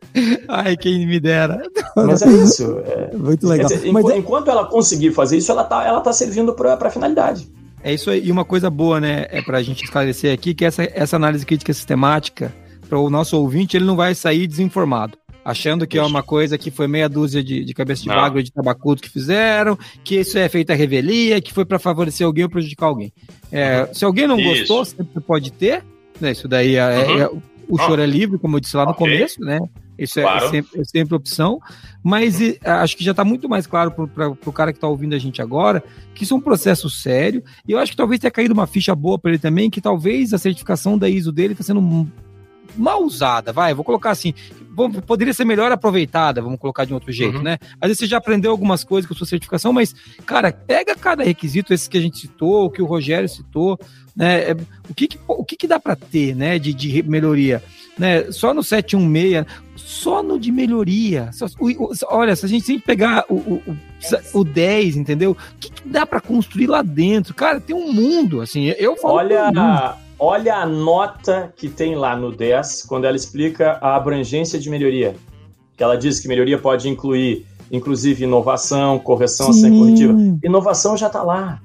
Ai, 0.48 0.76
quem 0.76 1.06
me 1.06 1.20
dera. 1.20 1.62
Mas 1.94 2.22
é 2.22 2.28
isso. 2.28 2.80
É, 2.84 3.16
Muito 3.16 3.46
legal. 3.46 3.68
Dizer, 3.68 3.92
Mas, 3.92 4.04
é- 4.06 4.18
enquanto 4.18 4.50
ela 4.50 4.64
conseguir 4.66 5.12
fazer 5.12 5.36
isso, 5.36 5.52
ela 5.52 5.62
está 5.62 5.84
ela 5.86 6.00
tá 6.00 6.12
servindo 6.12 6.54
para 6.54 6.74
a 6.74 6.90
finalidade. 6.90 7.48
É 7.84 7.92
isso 7.94 8.10
aí. 8.10 8.26
E 8.26 8.32
uma 8.32 8.44
coisa 8.44 8.68
boa, 8.68 8.98
né, 8.98 9.26
é 9.28 9.42
para 9.42 9.58
a 9.58 9.62
gente 9.62 9.84
esclarecer 9.84 10.32
aqui, 10.32 10.54
que 10.54 10.64
essa, 10.64 10.82
essa 10.82 11.16
análise 11.16 11.44
crítica 11.46 11.72
sistemática, 11.72 12.52
para 12.88 12.98
o 12.98 13.10
nosso 13.10 13.36
ouvinte, 13.38 13.76
ele 13.76 13.84
não 13.84 13.96
vai 13.96 14.14
sair 14.14 14.46
desinformado 14.46 15.18
achando 15.44 15.86
que 15.86 15.98
é 15.98 16.02
uma 16.02 16.22
coisa 16.22 16.56
que 16.56 16.70
foi 16.70 16.88
meia 16.88 17.08
dúzia 17.08 17.44
de, 17.44 17.64
de 17.64 17.74
cabeça 17.74 18.02
de 18.02 18.08
bagulho 18.08 18.42
de 18.42 18.50
tabacudo 18.50 19.02
que 19.02 19.10
fizeram, 19.10 19.78
que 20.02 20.16
isso 20.16 20.38
é 20.38 20.48
feita 20.48 20.72
a 20.72 20.76
revelia, 20.76 21.40
que 21.40 21.52
foi 21.52 21.66
para 21.66 21.78
favorecer 21.78 22.26
alguém 22.26 22.44
ou 22.44 22.50
prejudicar 22.50 22.86
alguém. 22.86 23.12
É, 23.52 23.82
uhum. 23.82 23.94
Se 23.94 24.04
alguém 24.04 24.26
não 24.26 24.38
isso. 24.38 24.60
gostou, 24.60 24.84
sempre 24.84 25.20
pode 25.20 25.52
ter, 25.52 25.84
né? 26.18 26.32
Isso 26.32 26.48
daí 26.48 26.76
é, 26.76 26.78
é 26.78 27.06
uhum. 27.06 27.20
é 27.20 27.30
o 27.68 27.78
choro 27.78 28.00
é 28.00 28.06
livre, 28.06 28.38
como 28.38 28.56
eu 28.56 28.60
disse 28.60 28.76
lá 28.76 28.84
no 28.84 28.92
okay. 28.92 29.06
começo, 29.06 29.40
né? 29.40 29.58
Isso 29.98 30.18
é, 30.18 30.22
claro. 30.22 30.46
é, 30.46 30.48
sempre, 30.50 30.80
é, 30.80 30.84
sempre, 30.84 31.14
opção, 31.14 31.60
mas 32.02 32.40
uhum. 32.40 32.54
acho 32.62 32.96
que 32.96 33.04
já 33.04 33.12
está 33.12 33.24
muito 33.24 33.48
mais 33.48 33.66
claro 33.66 33.90
para 33.90 34.28
o 34.28 34.52
cara 34.52 34.72
que 34.72 34.76
está 34.76 34.88
ouvindo 34.88 35.14
a 35.14 35.18
gente 35.18 35.40
agora 35.40 35.82
que 36.14 36.24
isso 36.24 36.34
é 36.34 36.36
um 36.36 36.40
processo 36.40 36.90
sério, 36.90 37.42
e 37.66 37.72
eu 37.72 37.78
acho 37.78 37.92
que 37.92 37.96
talvez 37.96 38.20
tenha 38.20 38.30
caído 38.30 38.54
uma 38.54 38.66
ficha 38.66 38.94
boa 38.94 39.18
para 39.18 39.30
ele 39.30 39.38
também, 39.38 39.70
que 39.70 39.80
talvez 39.80 40.32
a 40.32 40.38
certificação 40.38 40.98
da 40.98 41.08
ISO 41.08 41.30
dele 41.30 41.52
está 41.52 41.64
sendo 41.64 41.80
mal 42.76 43.02
usada, 43.02 43.52
vai, 43.52 43.74
vou 43.74 43.84
colocar 43.84 44.10
assim, 44.10 44.34
poderia 45.06 45.32
ser 45.32 45.44
melhor 45.44 45.70
aproveitada, 45.70 46.42
vamos 46.42 46.58
colocar 46.58 46.84
de 46.84 46.92
um 46.92 46.96
outro 46.96 47.12
jeito, 47.12 47.38
uhum. 47.38 47.42
né? 47.42 47.58
Às 47.80 47.88
vezes 47.88 47.98
você 47.98 48.06
já 48.06 48.18
aprendeu 48.18 48.50
algumas 48.50 48.82
coisas 48.82 49.08
com 49.08 49.14
sua 49.14 49.26
certificação, 49.26 49.72
mas, 49.72 49.94
cara, 50.26 50.52
pega 50.52 50.96
cada 50.96 51.22
requisito, 51.22 51.72
esses 51.72 51.88
que 51.88 51.96
a 51.96 52.00
gente 52.00 52.18
citou, 52.18 52.64
o 52.64 52.70
que 52.70 52.82
o 52.82 52.86
Rogério 52.86 53.28
citou, 53.28 53.78
né? 54.16 54.50
É, 54.50 54.56
o 54.88 54.94
que, 54.94 55.08
que 55.08 55.18
o 55.26 55.44
que, 55.44 55.56
que 55.56 55.66
dá 55.66 55.78
para 55.78 55.96
ter, 55.96 56.34
né, 56.34 56.58
de, 56.58 56.72
de 56.72 57.02
melhoria? 57.02 57.62
Né, 57.96 58.32
só 58.32 58.52
no 58.52 58.62
716, 58.62 59.46
só 59.76 60.20
no 60.22 60.38
de 60.38 60.50
melhoria. 60.50 61.30
Só, 61.32 61.46
o, 61.60 61.70
o, 61.70 61.92
olha, 62.08 62.34
se 62.34 62.44
a 62.44 62.48
gente, 62.48 62.64
se 62.64 62.72
a 62.72 62.74
gente 62.74 62.84
pegar 62.84 63.24
o, 63.28 63.34
o, 63.34 63.76
o 64.32 64.44
10, 64.44 64.96
entendeu? 64.96 65.32
O 65.32 65.58
que, 65.60 65.70
que 65.70 65.88
dá 65.88 66.04
para 66.04 66.20
construir 66.20 66.66
lá 66.66 66.82
dentro? 66.82 67.34
Cara, 67.34 67.60
tem 67.60 67.74
um 67.74 67.92
mundo, 67.92 68.40
assim, 68.40 68.74
eu 68.78 68.96
falo. 68.96 69.14
Olha, 69.14 69.50
Olha 70.26 70.54
a 70.54 70.64
nota 70.64 71.52
que 71.54 71.68
tem 71.68 71.94
lá 71.94 72.16
no 72.16 72.32
10, 72.34 72.84
quando 72.84 73.04
ela 73.04 73.14
explica 73.14 73.72
a 73.72 73.94
abrangência 73.94 74.58
de 74.58 74.70
melhoria. 74.70 75.14
Que 75.76 75.84
ela 75.84 75.98
diz 75.98 76.18
que 76.18 76.26
melhoria 76.26 76.58
pode 76.58 76.88
incluir, 76.88 77.44
inclusive, 77.70 78.24
inovação, 78.24 78.98
correção 78.98 79.52
ser 79.52 79.68
corretiva. 79.68 80.14
Inovação 80.42 80.96
já 80.96 81.08
está 81.08 81.22
lá. 81.22 81.60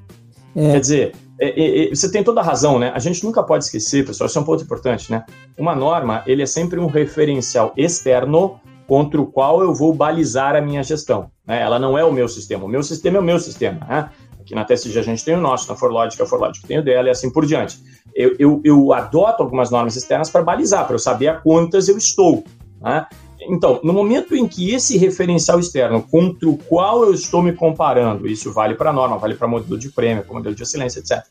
É. 0.54 0.74
Quer 0.74 0.80
dizer, 0.82 1.16
é, 1.40 1.48
é, 1.48 1.86
é, 1.86 1.96
você 1.96 2.12
tem 2.12 2.22
toda 2.22 2.42
a 2.42 2.44
razão, 2.44 2.78
né? 2.78 2.92
A 2.94 3.00
gente 3.00 3.24
nunca 3.24 3.42
pode 3.42 3.64
esquecer, 3.64 4.06
pessoal, 4.06 4.28
isso 4.28 4.38
é 4.38 4.42
um 4.42 4.46
ponto 4.46 4.62
importante, 4.62 5.10
né? 5.10 5.24
Uma 5.58 5.74
norma, 5.74 6.22
ele 6.28 6.42
é 6.42 6.46
sempre 6.46 6.82
um 6.82 6.88
referencial 6.88 7.72
externo 7.78 8.60
contra 8.86 9.22
o 9.22 9.26
qual 9.26 9.62
eu 9.62 9.74
vou 9.74 9.94
balizar 9.94 10.58
a 10.58 10.62
minha 10.62 10.84
gestão. 10.84 11.32
Né? 11.48 11.62
Ela 11.62 11.80
não 11.80 11.98
é 11.98 12.04
o 12.04 12.12
meu 12.12 12.28
sistema. 12.28 12.66
O 12.66 12.68
meu 12.68 12.84
sistema 12.84 13.18
é 13.18 13.20
o 13.22 13.24
meu 13.24 13.40
sistema. 13.40 13.86
Né? 13.88 14.10
Aqui 14.50 14.56
na 14.56 14.66
TSG 14.66 14.98
a 14.98 15.04
gente 15.04 15.24
tem 15.24 15.36
o 15.36 15.40
nosso, 15.40 15.70
na 15.70 15.76
Forlogic 15.76 16.20
a 16.20 16.26
Forlogic 16.26 16.66
tem 16.66 16.80
o 16.80 16.84
dela 16.84 17.08
e 17.08 17.12
assim 17.12 17.30
por 17.30 17.46
diante. 17.46 17.78
Eu, 18.16 18.36
eu, 18.40 18.62
eu 18.64 18.94
adoto 18.94 19.44
algumas 19.44 19.70
normas 19.70 19.96
externas 19.96 20.28
para 20.28 20.42
balizar, 20.42 20.88
para 20.88 20.96
eu 20.96 21.00
saber 21.00 21.28
a 21.28 21.36
quantas 21.36 21.88
eu 21.88 21.96
estou. 21.96 22.44
Né? 22.82 23.06
Então, 23.42 23.80
no 23.84 23.94
momento 23.94 24.36
em 24.36 24.48
que 24.48 24.74
esse 24.74 24.98
referencial 24.98 25.60
externo 25.60 26.02
contra 26.02 26.50
o 26.50 26.58
qual 26.58 27.04
eu 27.04 27.14
estou 27.14 27.44
me 27.44 27.54
comparando, 27.54 28.28
isso 28.28 28.52
vale 28.52 28.74
para 28.74 28.92
norma, 28.92 29.20
vale 29.20 29.36
para 29.36 29.48
modelo 29.48 29.78
de 29.78 29.90
prêmio, 29.90 30.24
para 30.24 30.34
modelo 30.34 30.56
de 30.56 30.64
excelência, 30.64 31.00
etc. 31.00 31.24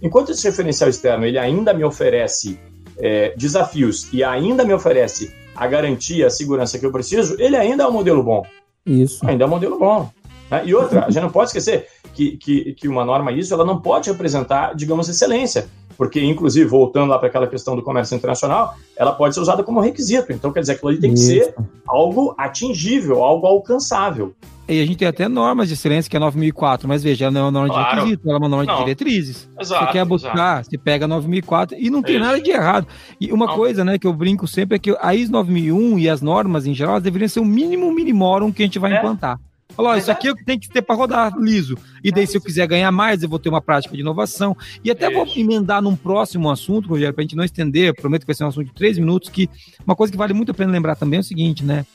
enquanto 0.00 0.32
esse 0.32 0.48
referencial 0.48 0.88
externo 0.88 1.26
ele 1.26 1.38
ainda 1.38 1.74
me 1.74 1.84
oferece 1.84 2.58
é, 2.98 3.34
desafios 3.36 4.08
e 4.14 4.24
ainda 4.24 4.64
me 4.64 4.72
oferece 4.72 5.30
a 5.54 5.66
garantia, 5.66 6.26
a 6.26 6.30
segurança 6.30 6.78
que 6.78 6.86
eu 6.86 6.92
preciso, 6.92 7.36
ele 7.38 7.54
ainda 7.54 7.84
é 7.84 7.86
um 7.86 7.92
modelo 7.92 8.22
bom. 8.22 8.42
Isso. 8.86 9.20
Ainda 9.28 9.44
é 9.44 9.46
um 9.46 9.50
modelo 9.50 9.78
bom. 9.78 10.10
Né? 10.50 10.62
E 10.64 10.74
outra, 10.74 11.04
a 11.04 11.10
gente 11.10 11.22
não 11.22 11.30
pode 11.30 11.48
esquecer 11.48 11.86
que, 12.12 12.36
que, 12.36 12.72
que 12.74 12.88
uma 12.88 13.04
norma 13.04 13.32
ISO 13.32 13.54
ela 13.54 13.64
não 13.64 13.80
pode 13.80 14.10
representar, 14.10 14.74
digamos, 14.74 15.08
excelência, 15.08 15.68
porque, 15.96 16.22
inclusive, 16.22 16.68
voltando 16.68 17.10
lá 17.10 17.18
para 17.18 17.28
aquela 17.28 17.46
questão 17.46 17.76
do 17.76 17.82
comércio 17.82 18.16
internacional, 18.16 18.74
ela 18.96 19.12
pode 19.12 19.34
ser 19.34 19.40
usada 19.40 19.62
como 19.62 19.80
requisito. 19.80 20.32
Então, 20.32 20.52
quer 20.52 20.60
dizer, 20.60 20.72
aquilo 20.72 20.90
ali 20.90 21.00
tem 21.00 21.12
Isso. 21.12 21.28
que 21.28 21.44
ser 21.44 21.54
algo 21.86 22.34
atingível, 22.38 23.22
algo 23.22 23.46
alcançável. 23.46 24.34
E 24.68 24.80
a 24.80 24.86
gente 24.86 24.96
tem 24.96 25.08
até 25.08 25.28
normas 25.28 25.68
de 25.68 25.74
excelência, 25.74 26.08
que 26.08 26.16
é 26.16 26.20
9004, 26.20 26.88
mas 26.88 27.02
veja, 27.02 27.24
ela 27.24 27.32
não 27.32 27.40
é 27.40 27.44
uma 27.44 27.50
norma 27.50 27.74
claro. 27.74 27.90
de 27.90 27.96
requisito, 27.96 28.28
ela 28.28 28.36
é 28.36 28.38
uma 28.38 28.48
norma 28.48 28.64
não. 28.64 28.74
de 28.74 28.80
diretrizes. 28.80 29.48
Exato, 29.60 29.84
você 29.84 29.92
quer 29.92 30.04
buscar, 30.04 30.54
exato. 30.60 30.70
você 30.70 30.78
pega 30.78 31.06
9004 31.08 31.76
e 31.78 31.90
não 31.90 32.00
tem 32.00 32.16
Isso. 32.16 32.24
nada 32.24 32.40
de 32.40 32.50
errado. 32.50 32.86
E 33.20 33.32
uma 33.32 33.46
não. 33.46 33.54
coisa, 33.54 33.84
né, 33.84 33.98
que 33.98 34.06
eu 34.06 34.12
brinco 34.12 34.46
sempre 34.46 34.76
é 34.76 34.78
que 34.78 34.96
a 35.00 35.14
IS 35.14 35.28
9001 35.30 35.98
e 35.98 36.08
as 36.08 36.22
normas 36.22 36.66
em 36.66 36.74
geral, 36.74 37.00
deveriam 37.00 37.28
ser 37.28 37.40
o 37.40 37.44
mínimo 37.44 37.92
minimorum 37.92 38.52
que 38.52 38.62
a 38.62 38.66
gente 38.66 38.78
vai 38.78 38.92
é. 38.92 38.98
implantar. 38.98 39.38
Falou, 39.74 39.96
isso 39.96 40.10
aqui 40.10 40.28
é 40.28 40.32
o 40.32 40.36
que 40.36 40.44
tem 40.44 40.58
que 40.58 40.68
ter 40.68 40.82
para 40.82 40.94
rodar 40.94 41.36
liso. 41.38 41.78
E 42.04 42.12
daí, 42.12 42.26
se 42.26 42.36
eu 42.36 42.40
quiser 42.40 42.66
ganhar 42.66 42.92
mais, 42.92 43.22
eu 43.22 43.28
vou 43.28 43.38
ter 43.38 43.48
uma 43.48 43.60
prática 43.60 43.94
de 43.94 44.00
inovação. 44.00 44.56
E 44.84 44.90
até 44.90 45.10
vou 45.10 45.26
emendar 45.34 45.80
num 45.80 45.96
próximo 45.96 46.50
assunto, 46.50 46.88
Rogério, 46.88 47.14
para 47.14 47.22
a 47.22 47.24
gente 47.24 47.36
não 47.36 47.44
estender, 47.44 47.94
prometo 47.94 48.22
que 48.22 48.26
vai 48.26 48.34
ser 48.34 48.44
um 48.44 48.48
assunto 48.48 48.66
de 48.66 48.74
três 48.74 48.98
minutos, 48.98 49.30
que 49.30 49.48
uma 49.86 49.96
coisa 49.96 50.10
que 50.10 50.18
vale 50.18 50.34
muito 50.34 50.50
a 50.50 50.54
pena 50.54 50.70
lembrar 50.70 50.96
também 50.96 51.18
é 51.18 51.20
o 51.20 51.24
seguinte, 51.24 51.64
né? 51.64 51.86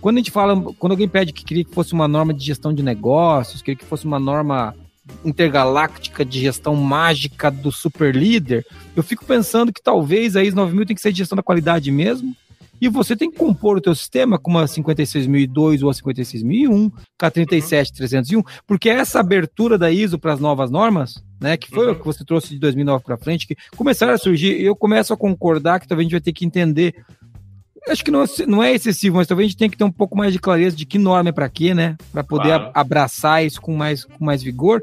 Quando 0.00 0.16
a 0.16 0.20
gente 0.20 0.30
fala, 0.30 0.60
quando 0.78 0.92
alguém 0.92 1.08
pede 1.08 1.32
que 1.32 1.44
queria 1.44 1.64
que 1.64 1.74
fosse 1.74 1.92
uma 1.92 2.06
norma 2.06 2.32
de 2.32 2.44
gestão 2.44 2.72
de 2.72 2.82
negócios, 2.82 3.60
queria 3.60 3.76
que 3.76 3.84
fosse 3.84 4.04
uma 4.04 4.20
norma 4.20 4.74
intergaláctica 5.24 6.24
de 6.24 6.40
gestão 6.40 6.74
mágica 6.74 7.50
do 7.50 7.72
super 7.72 8.14
líder, 8.14 8.66
eu 8.94 9.02
fico 9.02 9.24
pensando 9.24 9.72
que 9.72 9.82
talvez 9.82 10.36
a 10.36 10.44
IS 10.44 10.54
9000 10.54 10.86
tem 10.86 10.96
que 10.96 11.02
ser 11.02 11.12
de 11.12 11.18
gestão 11.18 11.36
da 11.36 11.42
qualidade 11.42 11.90
mesmo, 11.90 12.36
e 12.80 12.88
você 12.88 13.16
tem 13.16 13.30
que 13.30 13.38
compor 13.38 13.78
o 13.78 13.80
teu 13.80 13.94
sistema 13.94 14.38
com 14.38 14.50
uma 14.50 14.66
56002 14.66 15.82
ou 15.82 15.90
a 15.90 15.94
56001, 15.94 16.90
com 16.90 17.26
a 17.26 17.30
37301, 17.30 18.42
porque 18.66 18.88
essa 18.88 19.20
abertura 19.20 19.78
da 19.78 19.90
ISO 19.90 20.18
para 20.18 20.32
as 20.32 20.40
novas 20.40 20.70
normas, 20.70 21.22
né, 21.40 21.56
que 21.56 21.70
foi 21.70 21.86
uhum. 21.86 21.92
o 21.92 21.96
que 21.96 22.04
você 22.04 22.24
trouxe 22.24 22.50
de 22.50 22.58
2009 22.58 23.04
para 23.04 23.16
frente, 23.16 23.46
que 23.46 23.56
começaram 23.76 24.12
a 24.12 24.18
surgir, 24.18 24.60
eu 24.60 24.74
começo 24.74 25.12
a 25.12 25.16
concordar 25.16 25.80
que 25.80 25.88
talvez 25.88 26.04
a 26.04 26.06
gente 26.06 26.12
vai 26.12 26.20
ter 26.20 26.32
que 26.32 26.44
entender 26.44 26.94
acho 27.88 28.04
que 28.04 28.10
não, 28.10 28.22
é, 28.22 28.26
não 28.46 28.62
é 28.62 28.74
excessivo, 28.74 29.16
mas 29.16 29.26
talvez 29.26 29.46
a 29.46 29.48
gente 29.48 29.58
tenha 29.58 29.70
que 29.70 29.76
ter 29.76 29.84
um 29.84 29.92
pouco 29.92 30.16
mais 30.16 30.32
de 30.32 30.38
clareza 30.38 30.76
de 30.76 30.84
que 30.84 30.98
norma 30.98 31.28
é 31.28 31.32
para 31.32 31.48
quê, 31.48 31.72
né? 31.72 31.96
Para 32.12 32.24
poder 32.24 32.48
claro. 32.48 32.70
abraçar 32.74 33.44
isso 33.44 33.60
com 33.60 33.76
mais, 33.76 34.04
com 34.04 34.24
mais 34.24 34.42
vigor. 34.42 34.82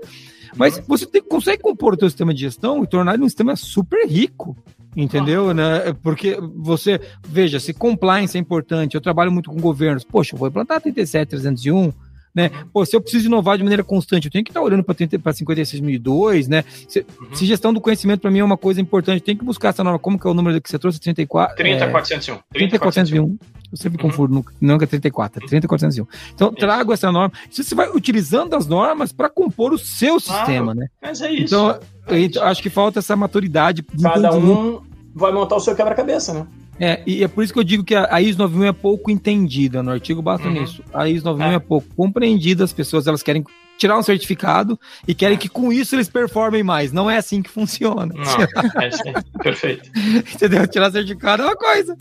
Mas 0.56 0.78
uhum. 0.78 0.84
você 0.88 1.06
tem, 1.06 1.22
consegue 1.22 1.62
compor 1.62 1.96
o 1.96 2.00
seu 2.00 2.10
sistema 2.10 2.34
de 2.34 2.41
gestão 2.41 2.84
e 2.84 2.88
tornar 2.88 3.16
ele 3.16 3.24
um 3.24 3.30
sistema 3.30 3.56
super 3.56 4.08
rico. 4.08 4.56
Entendeu? 4.96 5.50
Ah. 5.50 5.54
Né? 5.54 5.94
Porque 6.02 6.38
você, 6.56 7.00
veja, 7.28 7.60
se 7.60 7.74
compliance 7.74 8.38
é 8.38 8.41
importante, 8.41 8.96
eu 8.96 9.02
trabalho 9.02 9.32
muito 9.32 9.50
com 9.50 9.60
governos, 9.60 10.04
poxa, 10.04 10.36
eu 10.36 10.39
vou 10.39 10.48
implantar 10.48 10.82
37301, 10.82 11.91
né? 12.34 12.50
Pô, 12.72 12.86
se 12.86 12.96
eu 12.96 13.02
preciso 13.02 13.28
inovar 13.28 13.58
de 13.58 13.64
maneira 13.64 13.84
constante, 13.84 14.26
eu 14.26 14.32
tenho 14.32 14.44
que 14.44 14.50
estar 14.50 14.62
olhando 14.62 14.84
para 14.84 14.96
56002, 14.96 16.48
né? 16.48 16.64
Se, 16.88 17.00
uhum. 17.00 17.36
se 17.36 17.46
gestão 17.46 17.74
do 17.74 17.80
conhecimento 17.80 18.22
para 18.22 18.32
mim 18.32 18.40
é 18.40 18.44
uma 18.44 18.58
coisa 18.58 18.82
importante, 18.82 19.22
tem 19.22 19.38
que 19.38 19.46
buscar 19.46 19.70
essa 19.70 19.84
norma. 19.84 20.00
Como 20.00 20.20
que 20.20 20.26
é 20.26 20.30
o 20.30 20.34
número 20.34 20.60
que 20.62 20.70
você 20.70 20.80
trouxe? 20.80 21.00
34? 21.00 21.56
30401. 21.56 22.40
30401. 22.52 23.38
Eu 23.72 23.78
sempre 23.78 24.02
uhum. 24.02 24.10
confundo, 24.10 24.46
não 24.62 24.76
é 24.76 24.86
34, 24.86 25.44
é 25.44 25.48
30401. 25.48 26.08
Então, 26.34 26.50
isso. 26.50 26.58
trago 26.58 26.94
essa 26.94 27.12
norma. 27.12 27.34
Você 27.50 27.74
vai 27.76 27.90
utilizando 27.90 28.56
as 28.56 28.68
normas 28.68 29.12
para 29.12 29.30
compor 29.30 29.74
o 29.74 29.78
seu 29.78 30.20
sistema, 30.20 30.74
né? 30.76 30.88
Mas 31.02 31.22
é 31.22 31.32
isso. 31.32 31.56
Então, 31.56 31.80
é 32.08 32.20
isso. 32.20 32.42
acho 32.42 32.62
que 32.62 32.70
falta 32.70 33.00
essa 33.00 33.16
maturidade. 33.16 33.84
Cada 34.02 34.36
um 34.36 34.82
vai 35.14 35.32
montar 35.32 35.56
o 35.56 35.60
seu 35.60 35.76
quebra-cabeça, 35.76 36.34
né? 36.34 36.48
É, 36.84 37.02
e 37.06 37.24
é 37.24 37.30
por 37.30 37.46
isso 37.46 37.54
que 37.54 37.60
eu 37.60 37.64
digo 37.64 37.82
que 37.82 37.96
a, 37.96 38.22
IS 38.22 38.36
91 38.36 38.66
é 38.66 38.74
pouco 38.74 39.10
entendida, 39.10 39.82
no 39.82 39.90
artigo 39.90 40.22
basta 40.22 40.50
uhum. 40.50 40.54
nisso. 40.54 40.84
A 40.94 41.08
IS 41.08 41.24
91 41.24 41.52
é. 41.52 41.56
é 41.56 41.60
pouco 41.60 41.88
compreendida, 41.96 42.62
as 42.62 42.74
pessoas 42.74 43.08
elas 43.08 43.24
querem 43.24 43.42
tirar 43.78 43.98
um 43.98 44.04
certificado 44.04 44.78
e 45.08 45.16
querem 45.16 45.38
que 45.38 45.48
com 45.48 45.72
isso 45.72 45.96
eles 45.96 46.10
performem 46.10 46.62
mais. 46.62 46.92
Não 46.92 47.10
é 47.10 47.18
assim 47.18 47.42
que 47.42 47.50
funciona. 47.50 48.14
Não, 48.14 48.82
é 48.82 48.88
assim. 48.88 49.14
perfeito. 49.42 49.90
Entendeu? 50.36 50.68
Tirar 50.68 50.92
certificado 50.92 51.44
é 51.44 51.46
uma 51.46 51.56
coisa. 51.56 51.96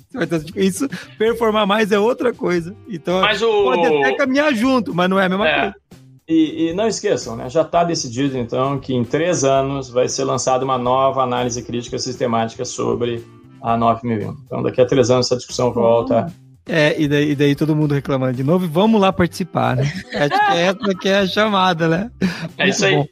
Isso, 0.56 0.88
performar 1.16 1.64
mais 1.64 1.92
é 1.92 1.98
outra 2.00 2.34
coisa. 2.34 2.74
Então, 2.88 3.20
mas 3.20 3.40
o... 3.40 3.62
pode 3.62 3.86
até 3.86 4.16
caminhar 4.16 4.52
junto, 4.52 4.92
mas 4.92 5.08
não 5.08 5.20
é 5.20 5.26
a 5.26 5.28
mesma 5.28 5.48
é. 5.48 5.60
coisa. 5.60 5.76
E, 6.28 6.70
e, 6.70 6.74
não 6.74 6.88
esqueçam, 6.88 7.36
né? 7.36 7.48
já 7.48 7.62
está 7.62 7.84
decidido 7.84 8.36
então 8.38 8.78
que 8.80 8.94
em 8.94 9.04
três 9.04 9.44
anos 9.44 9.90
vai 9.90 10.08
ser 10.08 10.24
lançada 10.24 10.64
uma 10.64 10.78
nova 10.78 11.22
análise 11.22 11.62
crítica 11.62 11.98
sistemática 11.98 12.64
sobre 12.64 13.24
a 13.62 13.76
9001. 13.76 14.36
Então, 14.44 14.62
daqui 14.62 14.80
a 14.80 14.86
três 14.86 15.10
anos, 15.10 15.26
essa 15.26 15.36
discussão 15.36 15.72
volta. 15.72 16.26
É, 16.66 17.00
e 17.00 17.08
daí, 17.08 17.30
e 17.30 17.34
daí 17.34 17.54
todo 17.54 17.74
mundo 17.74 17.92
reclamando 17.92 18.34
de 18.34 18.44
novo, 18.44 18.64
e 18.64 18.68
vamos 18.68 19.00
lá 19.00 19.12
participar, 19.12 19.76
né? 19.76 19.92
Acho 20.14 20.30
que 20.52 20.56
é 20.56 20.62
essa 20.62 20.94
que 21.00 21.08
é 21.08 21.18
a 21.18 21.26
chamada, 21.26 21.88
né? 21.88 22.10
É 22.58 22.68
isso 22.68 22.84
aí. 22.84 22.96
Bom. 22.96 23.06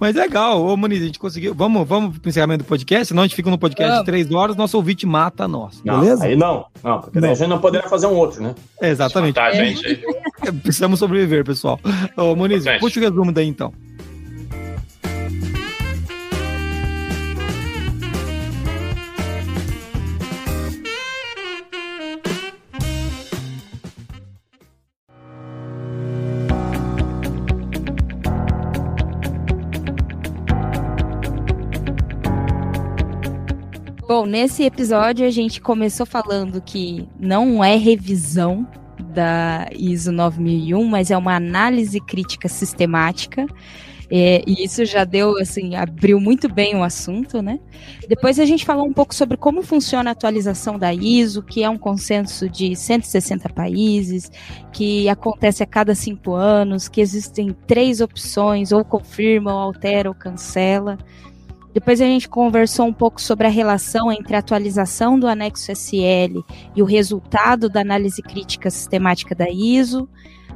Mas 0.00 0.16
é 0.16 0.22
legal, 0.22 0.64
ô 0.64 0.76
Moniz, 0.76 1.00
a 1.00 1.06
gente 1.06 1.18
conseguiu. 1.18 1.54
Vamos, 1.54 1.86
vamos 1.86 2.18
pro 2.18 2.28
encerramento 2.28 2.64
do 2.64 2.66
podcast, 2.66 3.06
senão 3.06 3.22
a 3.22 3.26
gente 3.26 3.36
fica 3.36 3.48
no 3.48 3.58
podcast 3.58 4.00
de 4.00 4.04
três 4.04 4.32
horas, 4.32 4.56
nosso 4.56 4.76
ouvinte 4.76 5.06
mata 5.06 5.46
nós, 5.46 5.80
não, 5.84 6.00
beleza? 6.00 6.24
Aí 6.24 6.34
não, 6.34 6.66
não, 6.82 7.00
porque 7.00 7.20
não. 7.20 7.30
a 7.30 7.34
gente 7.34 7.48
não 7.48 7.60
poderia 7.60 7.88
fazer 7.88 8.08
um 8.08 8.14
outro, 8.14 8.42
né? 8.42 8.54
É, 8.80 8.90
exatamente. 8.90 9.36
Tá, 9.36 9.52
gente. 9.52 10.04
Precisamos 10.62 10.98
sobreviver, 10.98 11.44
pessoal. 11.44 11.78
Ô 12.16 12.34
Moniz, 12.34 12.64
puxa 12.80 12.98
o 12.98 13.02
resumo 13.02 13.30
daí 13.30 13.46
então. 13.46 13.72
Nesse 34.32 34.62
episódio 34.62 35.26
a 35.26 35.30
gente 35.30 35.60
começou 35.60 36.06
falando 36.06 36.62
que 36.62 37.06
não 37.20 37.62
é 37.62 37.76
revisão 37.76 38.66
da 39.12 39.68
ISO 39.76 40.10
9001, 40.10 40.82
mas 40.86 41.10
é 41.10 41.16
uma 41.18 41.36
análise 41.36 42.00
crítica 42.00 42.48
sistemática. 42.48 43.46
É, 44.10 44.42
e 44.46 44.64
isso 44.64 44.86
já 44.86 45.04
deu, 45.04 45.38
assim, 45.38 45.74
abriu 45.74 46.18
muito 46.18 46.48
bem 46.48 46.74
o 46.76 46.82
assunto, 46.82 47.42
né? 47.42 47.60
Depois 48.08 48.38
a 48.38 48.46
gente 48.46 48.64
falou 48.64 48.86
um 48.86 48.92
pouco 48.92 49.14
sobre 49.14 49.36
como 49.36 49.62
funciona 49.62 50.10
a 50.10 50.12
atualização 50.12 50.78
da 50.78 50.94
ISO, 50.94 51.42
que 51.42 51.62
é 51.62 51.68
um 51.68 51.78
consenso 51.78 52.48
de 52.48 52.74
160 52.74 53.50
países, 53.50 54.30
que 54.72 55.10
acontece 55.10 55.62
a 55.62 55.66
cada 55.66 55.94
cinco 55.94 56.32
anos, 56.32 56.88
que 56.88 57.02
existem 57.02 57.54
três 57.66 58.00
opções, 58.00 58.72
ou 58.72 58.82
confirma, 58.82 59.52
ou 59.52 59.60
altera, 59.60 60.08
ou 60.08 60.14
cancela. 60.14 60.96
Depois 61.72 62.00
a 62.00 62.04
gente 62.04 62.28
conversou 62.28 62.86
um 62.86 62.92
pouco 62.92 63.20
sobre 63.20 63.46
a 63.46 63.50
relação 63.50 64.12
entre 64.12 64.36
a 64.36 64.40
atualização 64.40 65.18
do 65.18 65.26
anexo 65.26 65.72
SL 65.72 66.44
e 66.76 66.82
o 66.82 66.84
resultado 66.84 67.68
da 67.68 67.80
análise 67.80 68.20
crítica 68.20 68.70
sistemática 68.70 69.34
da 69.34 69.48
ISO. 69.48 70.08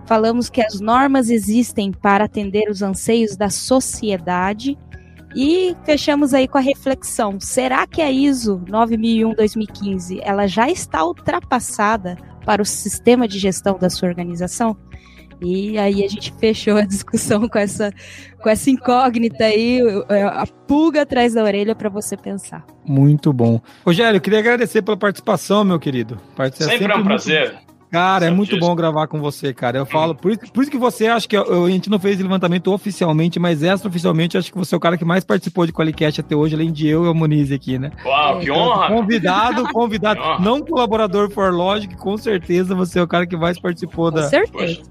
Falamos 0.04 0.50
que 0.50 0.60
as 0.60 0.78
normas 0.78 1.30
existem 1.30 1.90
para 1.90 2.24
atender 2.26 2.68
os 2.68 2.82
anseios 2.82 3.36
da 3.36 3.48
sociedade. 3.48 4.78
E 5.34 5.74
fechamos 5.84 6.32
aí 6.32 6.46
com 6.46 6.58
a 6.58 6.62
reflexão: 6.62 7.40
será 7.40 7.86
que 7.86 8.02
a 8.02 8.10
ISO 8.10 8.62
9001-2015 8.66 10.20
ela 10.22 10.46
já 10.46 10.70
está 10.70 11.04
ultrapassada 11.04 12.16
para 12.44 12.62
o 12.62 12.64
sistema 12.64 13.26
de 13.26 13.38
gestão 13.38 13.78
da 13.78 13.90
sua 13.90 14.08
organização? 14.08 14.76
E 15.40 15.78
aí 15.78 16.04
a 16.04 16.08
gente 16.08 16.32
fechou 16.38 16.76
a 16.76 16.82
discussão 16.82 17.48
com 17.48 17.58
essa, 17.58 17.92
com 18.40 18.48
essa 18.48 18.70
incógnita 18.70 19.44
aí, 19.44 19.80
a 20.08 20.46
pulga 20.66 21.02
atrás 21.02 21.34
da 21.34 21.42
orelha 21.42 21.74
para 21.74 21.88
você 21.88 22.16
pensar. 22.16 22.64
Muito 22.84 23.32
bom. 23.32 23.60
Rogério, 23.84 24.16
eu 24.16 24.20
queria 24.20 24.38
agradecer 24.38 24.82
pela 24.82 24.96
participação, 24.96 25.64
meu 25.64 25.78
querido. 25.78 26.18
Participa 26.34 26.70
sempre, 26.70 26.78
sempre 26.78 26.96
é 26.96 27.00
um 27.00 27.04
prazer. 27.04 27.65
Cara, 27.90 28.26
é 28.26 28.30
muito 28.30 28.58
bom 28.58 28.74
gravar 28.74 29.06
com 29.06 29.20
você, 29.20 29.54
cara. 29.54 29.78
Eu 29.78 29.86
falo, 29.86 30.14
por, 30.14 30.36
por 30.36 30.62
isso 30.62 30.70
que 30.70 30.78
você 30.78 31.06
acha 31.06 31.26
que 31.26 31.36
eu, 31.36 31.64
a 31.64 31.70
gente 31.70 31.88
não 31.88 31.98
fez 31.98 32.18
levantamento 32.18 32.72
oficialmente, 32.72 33.38
mas 33.38 33.62
extraoficialmente, 33.62 34.36
acho 34.36 34.52
que 34.52 34.58
você 34.58 34.74
é 34.74 34.78
o 34.78 34.80
cara 34.80 34.98
que 34.98 35.04
mais 35.04 35.24
participou 35.24 35.66
de 35.66 35.72
Qualicast 35.72 36.20
até 36.20 36.34
hoje, 36.34 36.54
além 36.54 36.72
de 36.72 36.88
eu 36.88 37.04
e 37.04 37.08
o 37.08 37.14
Moniz 37.14 37.52
aqui, 37.52 37.78
né? 37.78 37.90
Uau, 38.04 38.38
que 38.38 38.50
então, 38.50 38.56
honra! 38.56 38.88
Convidado, 38.88 39.68
convidado, 39.72 40.20
não 40.42 40.60
colaborador 40.60 41.30
for 41.30 41.52
Logic, 41.52 41.96
com 41.96 42.16
certeza 42.16 42.74
você 42.74 42.98
é 42.98 43.02
o 43.02 43.08
cara 43.08 43.26
que 43.26 43.36
mais 43.36 43.58
participou 43.58 44.10
com 44.10 44.16
da. 44.16 44.24
Com 44.24 44.28
certeza. 44.28 44.82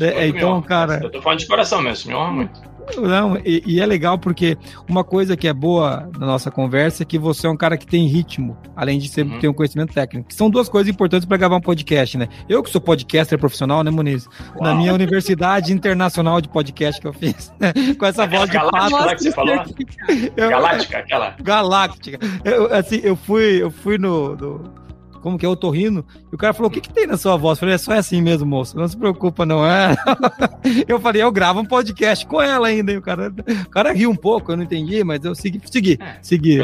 É, 0.00 0.26
então, 0.26 0.60
cara. 0.62 1.00
Eu 1.02 1.10
tô 1.10 1.20
falando 1.20 1.38
de 1.38 1.46
coração 1.46 1.82
mesmo, 1.82 2.10
me 2.10 2.16
honra 2.16 2.32
muito. 2.32 2.71
Não, 2.96 3.36
e, 3.44 3.62
e, 3.66 3.80
é 3.80 3.86
legal 3.86 4.18
porque 4.18 4.56
uma 4.88 5.04
coisa 5.04 5.36
que 5.36 5.48
é 5.48 5.52
boa 5.52 6.10
na 6.18 6.26
nossa 6.26 6.50
conversa 6.50 7.02
é 7.02 7.06
que 7.06 7.18
você 7.18 7.46
é 7.46 7.50
um 7.50 7.56
cara 7.56 7.76
que 7.76 7.86
tem 7.86 8.06
ritmo, 8.06 8.56
além 8.76 8.98
de 8.98 9.08
ser, 9.08 9.24
uhum. 9.24 9.38
ter 9.38 9.48
um 9.48 9.52
conhecimento 9.52 9.92
técnico. 9.94 10.28
Que 10.28 10.34
são 10.34 10.50
duas 10.50 10.68
coisas 10.68 10.92
importantes 10.92 11.26
para 11.26 11.36
gravar 11.36 11.56
um 11.56 11.60
podcast, 11.60 12.18
né? 12.18 12.28
Eu 12.48 12.62
que 12.62 12.70
sou 12.70 12.80
podcaster 12.80 13.38
profissional, 13.38 13.82
né, 13.82 13.90
Muniz? 13.90 14.26
Uau. 14.56 14.62
Na 14.62 14.74
minha 14.74 14.92
Universidade 14.92 15.72
Internacional 15.72 16.40
de 16.40 16.48
Podcast 16.48 17.00
que 17.00 17.06
eu 17.06 17.12
fiz, 17.12 17.52
né? 17.58 17.72
com 17.98 18.06
essa 18.06 18.26
voz 18.26 18.50
de 18.50 18.58
pato. 18.58 18.72
Galáctica, 18.72 19.16
que 19.16 19.22
você 19.22 19.32
falou? 19.32 19.52
Eu, 20.36 20.50
Galáctica, 20.50 20.98
aquela. 20.98 21.36
Galáctica. 21.42 22.18
Eu, 22.44 22.74
assim, 22.74 23.00
eu 23.02 23.16
fui, 23.16 23.62
eu 23.62 23.70
fui 23.70 23.98
no, 23.98 24.36
no 24.36 24.81
como 25.22 25.38
que 25.38 25.46
é 25.46 25.48
o 25.48 25.56
torrino. 25.56 26.04
E 26.30 26.34
o 26.34 26.38
cara 26.38 26.52
falou: 26.52 26.68
O 26.68 26.72
que, 26.72 26.80
que 26.80 26.92
tem 26.92 27.06
na 27.06 27.16
sua 27.16 27.36
voz? 27.36 27.56
Eu 27.56 27.60
falei: 27.60 27.74
É 27.76 27.78
só 27.78 27.92
assim 27.92 28.20
mesmo, 28.20 28.46
moço. 28.46 28.76
Não 28.76 28.86
se 28.86 28.96
preocupa, 28.96 29.46
não 29.46 29.64
é. 29.64 29.94
eu 30.86 31.00
falei: 31.00 31.22
Eu 31.22 31.32
gravo 31.32 31.60
um 31.60 31.64
podcast 31.64 32.26
com 32.26 32.42
ela 32.42 32.66
ainda. 32.66 32.92
E 32.92 32.96
o 32.96 33.02
cara, 33.02 33.32
o 33.64 33.70
cara 33.70 33.92
riu 33.92 34.10
um 34.10 34.16
pouco, 34.16 34.52
eu 34.52 34.56
não 34.56 34.64
entendi, 34.64 35.02
mas 35.04 35.24
eu 35.24 35.34
segui. 35.34 35.60
Segui. 35.64 35.98
É, 36.00 36.18
segui. 36.20 36.58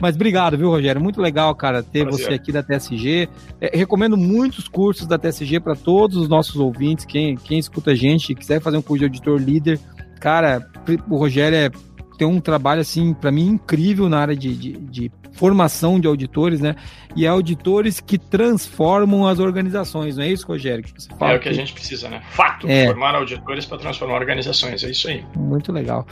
Mas 0.00 0.14
obrigado, 0.14 0.56
viu, 0.56 0.68
Rogério? 0.68 1.00
Muito 1.00 1.20
legal, 1.20 1.54
cara, 1.54 1.82
ter 1.82 2.04
Prazer. 2.04 2.26
você 2.26 2.34
aqui 2.34 2.50
da 2.50 2.62
TSG. 2.62 3.28
É, 3.60 3.76
recomendo 3.76 4.16
muitos 4.16 4.66
cursos 4.66 5.06
da 5.06 5.18
TSG 5.18 5.60
para 5.60 5.76
todos 5.76 6.16
os 6.16 6.28
nossos 6.28 6.56
ouvintes. 6.56 7.04
Quem, 7.04 7.36
quem 7.36 7.58
escuta 7.58 7.90
a 7.92 7.94
gente, 7.94 8.34
quiser 8.34 8.60
fazer 8.60 8.76
um 8.76 8.82
curso 8.82 9.00
de 9.00 9.04
auditor 9.04 9.40
líder, 9.40 9.78
cara, 10.18 10.66
o 11.08 11.16
Rogério 11.16 11.56
é, 11.56 11.70
tem 12.18 12.26
um 12.26 12.40
trabalho, 12.40 12.80
assim, 12.80 13.14
para 13.14 13.30
mim, 13.30 13.48
incrível 13.48 14.08
na 14.08 14.18
área 14.18 14.36
de, 14.36 14.56
de, 14.56 14.72
de 14.72 15.12
formação 15.32 15.98
de 15.98 16.06
auditores, 16.06 16.60
né? 16.60 16.76
E 17.16 17.24
é 17.24 17.28
auditores 17.28 18.00
que 18.00 18.18
transformam 18.18 19.26
as 19.26 19.38
organizações, 19.38 20.16
não 20.16 20.24
é 20.24 20.28
isso, 20.28 20.46
Rogério? 20.46 20.84
Que 20.84 20.92
você 20.92 21.08
fala 21.18 21.32
é 21.32 21.36
o 21.36 21.40
que, 21.40 21.48
a 21.48 21.52
gente 21.52 21.72
precisa, 21.72 22.08
né? 22.08 22.22
Fato, 22.30 22.66
é. 22.68 22.86
formar 22.86 23.14
auditores 23.14 23.66
para 23.66 23.78
transformar 23.78 24.14
organizações, 24.14 24.84
é 24.84 24.90
isso 24.90 25.08
aí. 25.08 25.24
Muito 25.36 25.72
legal. 25.72 26.06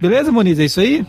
Beleza, 0.00 0.30
Moniz, 0.30 0.58
é 0.58 0.64
isso 0.64 0.80
aí? 0.80 1.06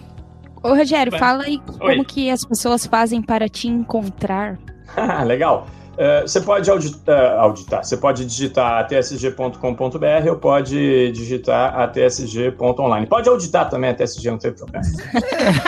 Ô, 0.64 0.70
Rogério, 0.70 1.12
Bem. 1.12 1.20
fala 1.20 1.44
aí 1.44 1.62
Oi. 1.68 1.96
como 1.96 2.06
que 2.06 2.30
as 2.30 2.44
pessoas 2.44 2.86
fazem 2.86 3.22
para 3.22 3.48
te 3.48 3.68
encontrar. 3.68 4.58
legal. 5.26 5.68
É, 5.98 6.22
você 6.22 6.42
pode 6.42 6.70
auditar, 6.70 7.18
é, 7.18 7.38
auditar, 7.38 7.84
você 7.84 7.98
pode 7.98 8.26
digitar 8.26 8.80
atsg.com.br 8.80 10.30
ou 10.30 10.36
pode 10.36 11.12
digitar 11.12 11.80
atsg.online. 11.80 13.08
Pode 13.08 13.30
auditar 13.30 13.70
também 13.70 13.90
a 13.90 13.94
TSG, 13.94 14.32
não 14.32 14.38
tem 14.38 14.52
problema. 14.52 14.86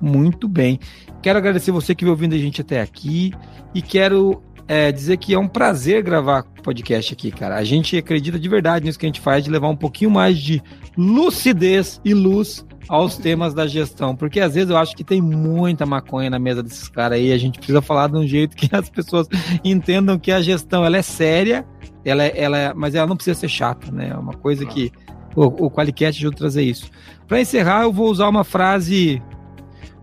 Muito 0.00 0.48
bem. 0.48 0.78
Quero 1.20 1.38
agradecer 1.38 1.72
você 1.72 1.94
que 1.94 2.04
veio 2.04 2.12
ouvindo 2.12 2.34
a 2.34 2.38
gente 2.38 2.60
até 2.60 2.80
aqui 2.80 3.32
e 3.74 3.82
quero 3.82 4.40
é, 4.68 4.92
dizer 4.92 5.16
que 5.16 5.34
é 5.34 5.38
um 5.38 5.48
prazer 5.48 6.02
gravar 6.02 6.44
podcast 6.62 7.12
aqui, 7.12 7.32
cara. 7.32 7.56
A 7.56 7.64
gente 7.64 7.96
acredita 7.96 8.38
de 8.38 8.48
verdade 8.48 8.86
nisso 8.86 8.98
que 8.98 9.04
a 9.04 9.08
gente 9.08 9.20
faz, 9.20 9.42
de 9.42 9.50
levar 9.50 9.68
um 9.68 9.76
pouquinho 9.76 10.10
mais 10.10 10.38
de 10.38 10.62
lucidez 10.96 12.00
e 12.04 12.14
luz 12.14 12.64
aos 12.88 13.16
temas 13.16 13.54
da 13.54 13.66
gestão, 13.68 14.16
porque 14.16 14.40
às 14.40 14.54
vezes 14.54 14.70
eu 14.70 14.76
acho 14.76 14.96
que 14.96 15.04
tem 15.04 15.20
muita 15.20 15.86
maconha 15.86 16.28
na 16.28 16.40
mesa 16.40 16.60
desses 16.60 16.88
caras 16.88 17.18
aí, 17.18 17.32
a 17.32 17.38
gente 17.38 17.58
precisa 17.58 17.80
falar 17.80 18.08
de 18.08 18.16
um 18.16 18.26
jeito 18.26 18.56
que 18.56 18.68
as 18.74 18.90
pessoas 18.90 19.28
entendam 19.62 20.18
que 20.18 20.32
a 20.32 20.42
gestão 20.42 20.84
ela 20.84 20.96
é 20.96 21.02
séria, 21.02 21.64
ela 22.04 22.24
é, 22.24 22.32
ela 22.34 22.58
é, 22.58 22.74
mas 22.74 22.94
ela 22.94 23.06
não 23.06 23.14
precisa 23.14 23.38
ser 23.38 23.48
chata, 23.48 23.92
né? 23.92 24.08
É 24.08 24.16
uma 24.16 24.32
coisa 24.32 24.66
que 24.66 24.90
o, 25.36 25.66
o 25.66 25.70
Qualicast 25.70 26.20
ajuda 26.20 26.34
a 26.34 26.38
trazer 26.38 26.62
isso. 26.62 26.90
Para 27.28 27.40
encerrar, 27.40 27.82
eu 27.82 27.92
vou 27.92 28.10
usar 28.10 28.28
uma 28.28 28.42
frase 28.42 29.22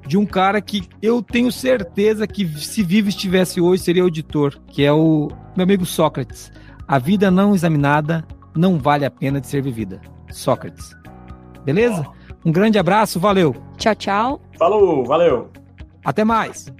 de 0.07 0.17
um 0.17 0.25
cara 0.25 0.61
que 0.61 0.87
eu 1.01 1.21
tenho 1.21 1.51
certeza 1.51 2.25
que 2.25 2.47
se 2.57 2.81
vivo 2.81 3.09
estivesse 3.09 3.59
hoje 3.59 3.83
seria 3.83 4.03
auditor, 4.03 4.57
que 4.67 4.83
é 4.83 4.93
o 4.93 5.27
meu 5.55 5.63
amigo 5.65 5.85
Sócrates. 5.85 6.51
A 6.87 6.97
vida 6.97 7.29
não 7.29 7.53
examinada 7.53 8.25
não 8.55 8.79
vale 8.79 9.03
a 9.03 9.11
pena 9.11 9.41
de 9.41 9.47
ser 9.47 9.61
vivida. 9.61 9.99
Sócrates. 10.31 10.95
Beleza? 11.63 12.05
Um 12.45 12.51
grande 12.51 12.79
abraço, 12.79 13.19
valeu. 13.19 13.55
Tchau, 13.77 13.95
tchau. 13.95 14.41
Falou, 14.57 15.03
valeu. 15.05 15.49
Até 16.03 16.23
mais. 16.23 16.71